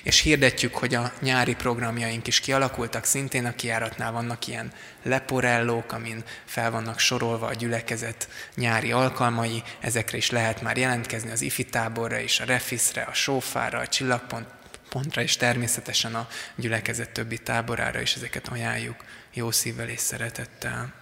És 0.02 0.20
hirdetjük, 0.20 0.74
hogy 0.74 0.94
a 0.94 1.12
nyári 1.20 1.54
programjaink 1.54 2.26
is 2.26 2.40
kialakultak, 2.40 3.04
szintén 3.04 3.46
a 3.46 3.54
kiáratnál 3.54 4.12
vannak 4.12 4.46
ilyen 4.46 4.72
leporellók, 5.02 5.92
amin 5.92 6.24
fel 6.44 6.70
vannak 6.70 6.98
sorolva 6.98 7.46
a 7.46 7.54
gyülekezet 7.54 8.28
nyári 8.54 8.92
alkalmai, 8.92 9.62
ezekre 9.80 10.16
is 10.16 10.30
lehet 10.30 10.62
már 10.62 10.76
jelentkezni 10.76 11.30
az 11.30 11.42
ifi 11.42 11.64
táborra 11.64 12.18
is, 12.18 12.40
a 12.40 12.44
refiszre, 12.44 13.02
a 13.02 13.12
sófára, 13.12 13.78
a 13.78 13.86
csillagpont 13.86 14.56
pontra, 14.88 15.22
és 15.22 15.36
természetesen 15.36 16.14
a 16.14 16.28
gyülekezet 16.54 17.10
többi 17.10 17.38
táborára 17.38 18.00
is 18.00 18.14
ezeket 18.14 18.48
ajánljuk 18.48 19.04
jó 19.32 19.50
szívvel 19.50 19.88
és 19.88 20.00
szeretettel. 20.00 20.92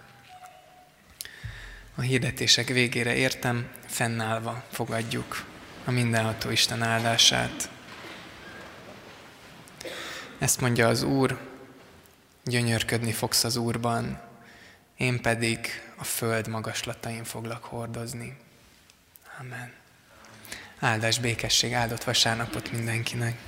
A 1.95 2.01
hirdetések 2.01 2.67
végére 2.67 3.15
értem, 3.15 3.69
fennállva 3.85 4.63
fogadjuk 4.71 5.45
a 5.85 5.91
mindenható 5.91 6.49
Isten 6.49 6.83
áldását. 6.83 7.69
Ezt 10.37 10.61
mondja 10.61 10.87
az 10.87 11.03
Úr, 11.03 11.39
gyönyörködni 12.43 13.11
fogsz 13.11 13.43
az 13.43 13.55
Úrban, 13.55 14.21
én 14.97 15.21
pedig 15.21 15.81
a 15.95 16.03
föld 16.03 16.47
magaslatain 16.47 17.23
foglak 17.23 17.63
hordozni. 17.63 18.37
Amen. 19.39 19.73
Áldás, 20.79 21.19
békesség, 21.19 21.73
áldott 21.73 22.03
vasárnapot 22.03 22.71
mindenkinek! 22.71 23.39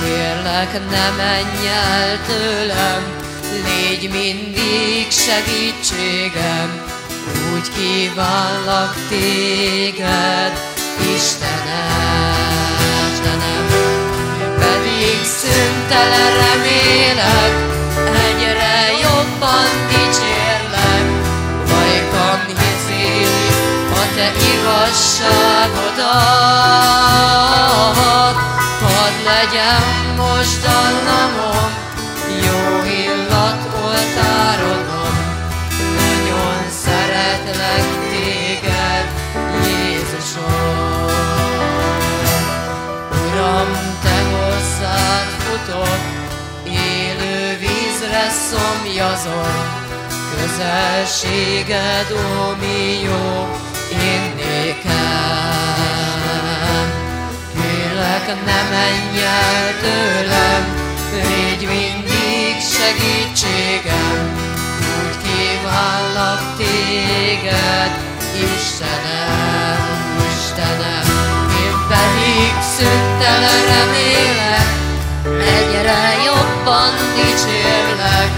Kérlek, 0.00 0.72
ne 0.90 1.10
menj 1.16 1.68
el 1.68 2.18
tőlem, 2.26 3.15
légy 3.66 4.10
mindig 4.10 5.10
segítségem, 5.10 6.84
úgy 7.54 7.68
kívánlak 7.76 8.94
téged, 9.08 10.52
Istenem, 11.14 12.36
Istenem, 13.12 13.66
pedig 14.58 15.24
szüntelen 15.24 16.30
remélek, 16.42 17.54
egyre 18.28 18.76
jobban 19.02 19.68
dicsérlek, 19.88 21.06
vajkan 21.68 22.40
hiszéli 22.46 23.48
a 23.92 24.04
te 24.14 24.28
igazságodat, 24.54 25.16
hadd 28.80 29.16
legyen 29.24 29.84
most 30.16 30.60
dallamom, 30.62 31.70
jó 31.80 31.85
szomjazom, 48.50 49.58
közelséged, 50.34 52.08
ó 52.12 52.54
mi 52.60 53.00
jó, 53.04 53.24
én 54.02 54.24
nékem. 54.36 55.76
Kérlek, 57.54 58.26
ne 58.44 58.60
menj 58.70 59.16
el 59.22 59.66
tőlem, 59.80 60.62
légy 61.12 61.64
mindig 61.66 62.54
segítségem, 62.76 64.18
úgy 64.78 65.16
kívánlak 65.22 66.42
téged, 66.56 67.92
Istenem, 68.54 69.78
Istenem, 70.32 71.06
én 71.64 71.76
pedig 71.88 72.52
szüntelen 72.76 73.60
remélek, 73.72 74.65
egyre 75.40 76.02
jobban 76.24 76.92
dicsérlek, 77.14 78.30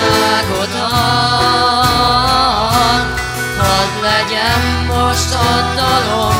Hadd 3.59 3.93
legyen 4.03 4.63
most 4.87 5.35
a 5.35 5.73
dalom, 5.77 6.39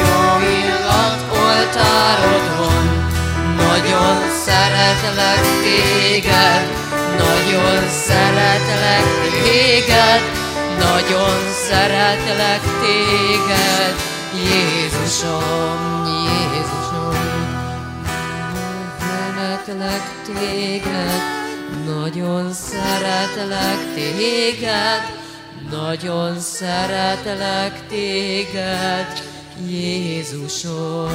jó 0.00 0.20
illat 0.58 1.20
oltárodon, 1.44 2.84
nagyon 3.56 4.16
szeretlek 4.44 5.44
téged, 5.62 6.64
nagyon 7.18 7.88
szeretlek 8.06 9.04
téged, 9.32 10.22
nagyon 10.78 11.38
szeretlek 11.68 12.60
téged, 12.80 14.11
Jézusom, 14.34 16.04
Jézusom. 16.06 17.16
Szeretlek 18.98 20.02
téged, 20.24 21.22
nagyon 21.86 22.52
szeretlek 22.52 23.94
téged, 23.94 25.02
nagyon 25.70 26.40
szeretlek 26.40 27.86
téged, 27.88 29.22
Jézusom. 29.68 31.10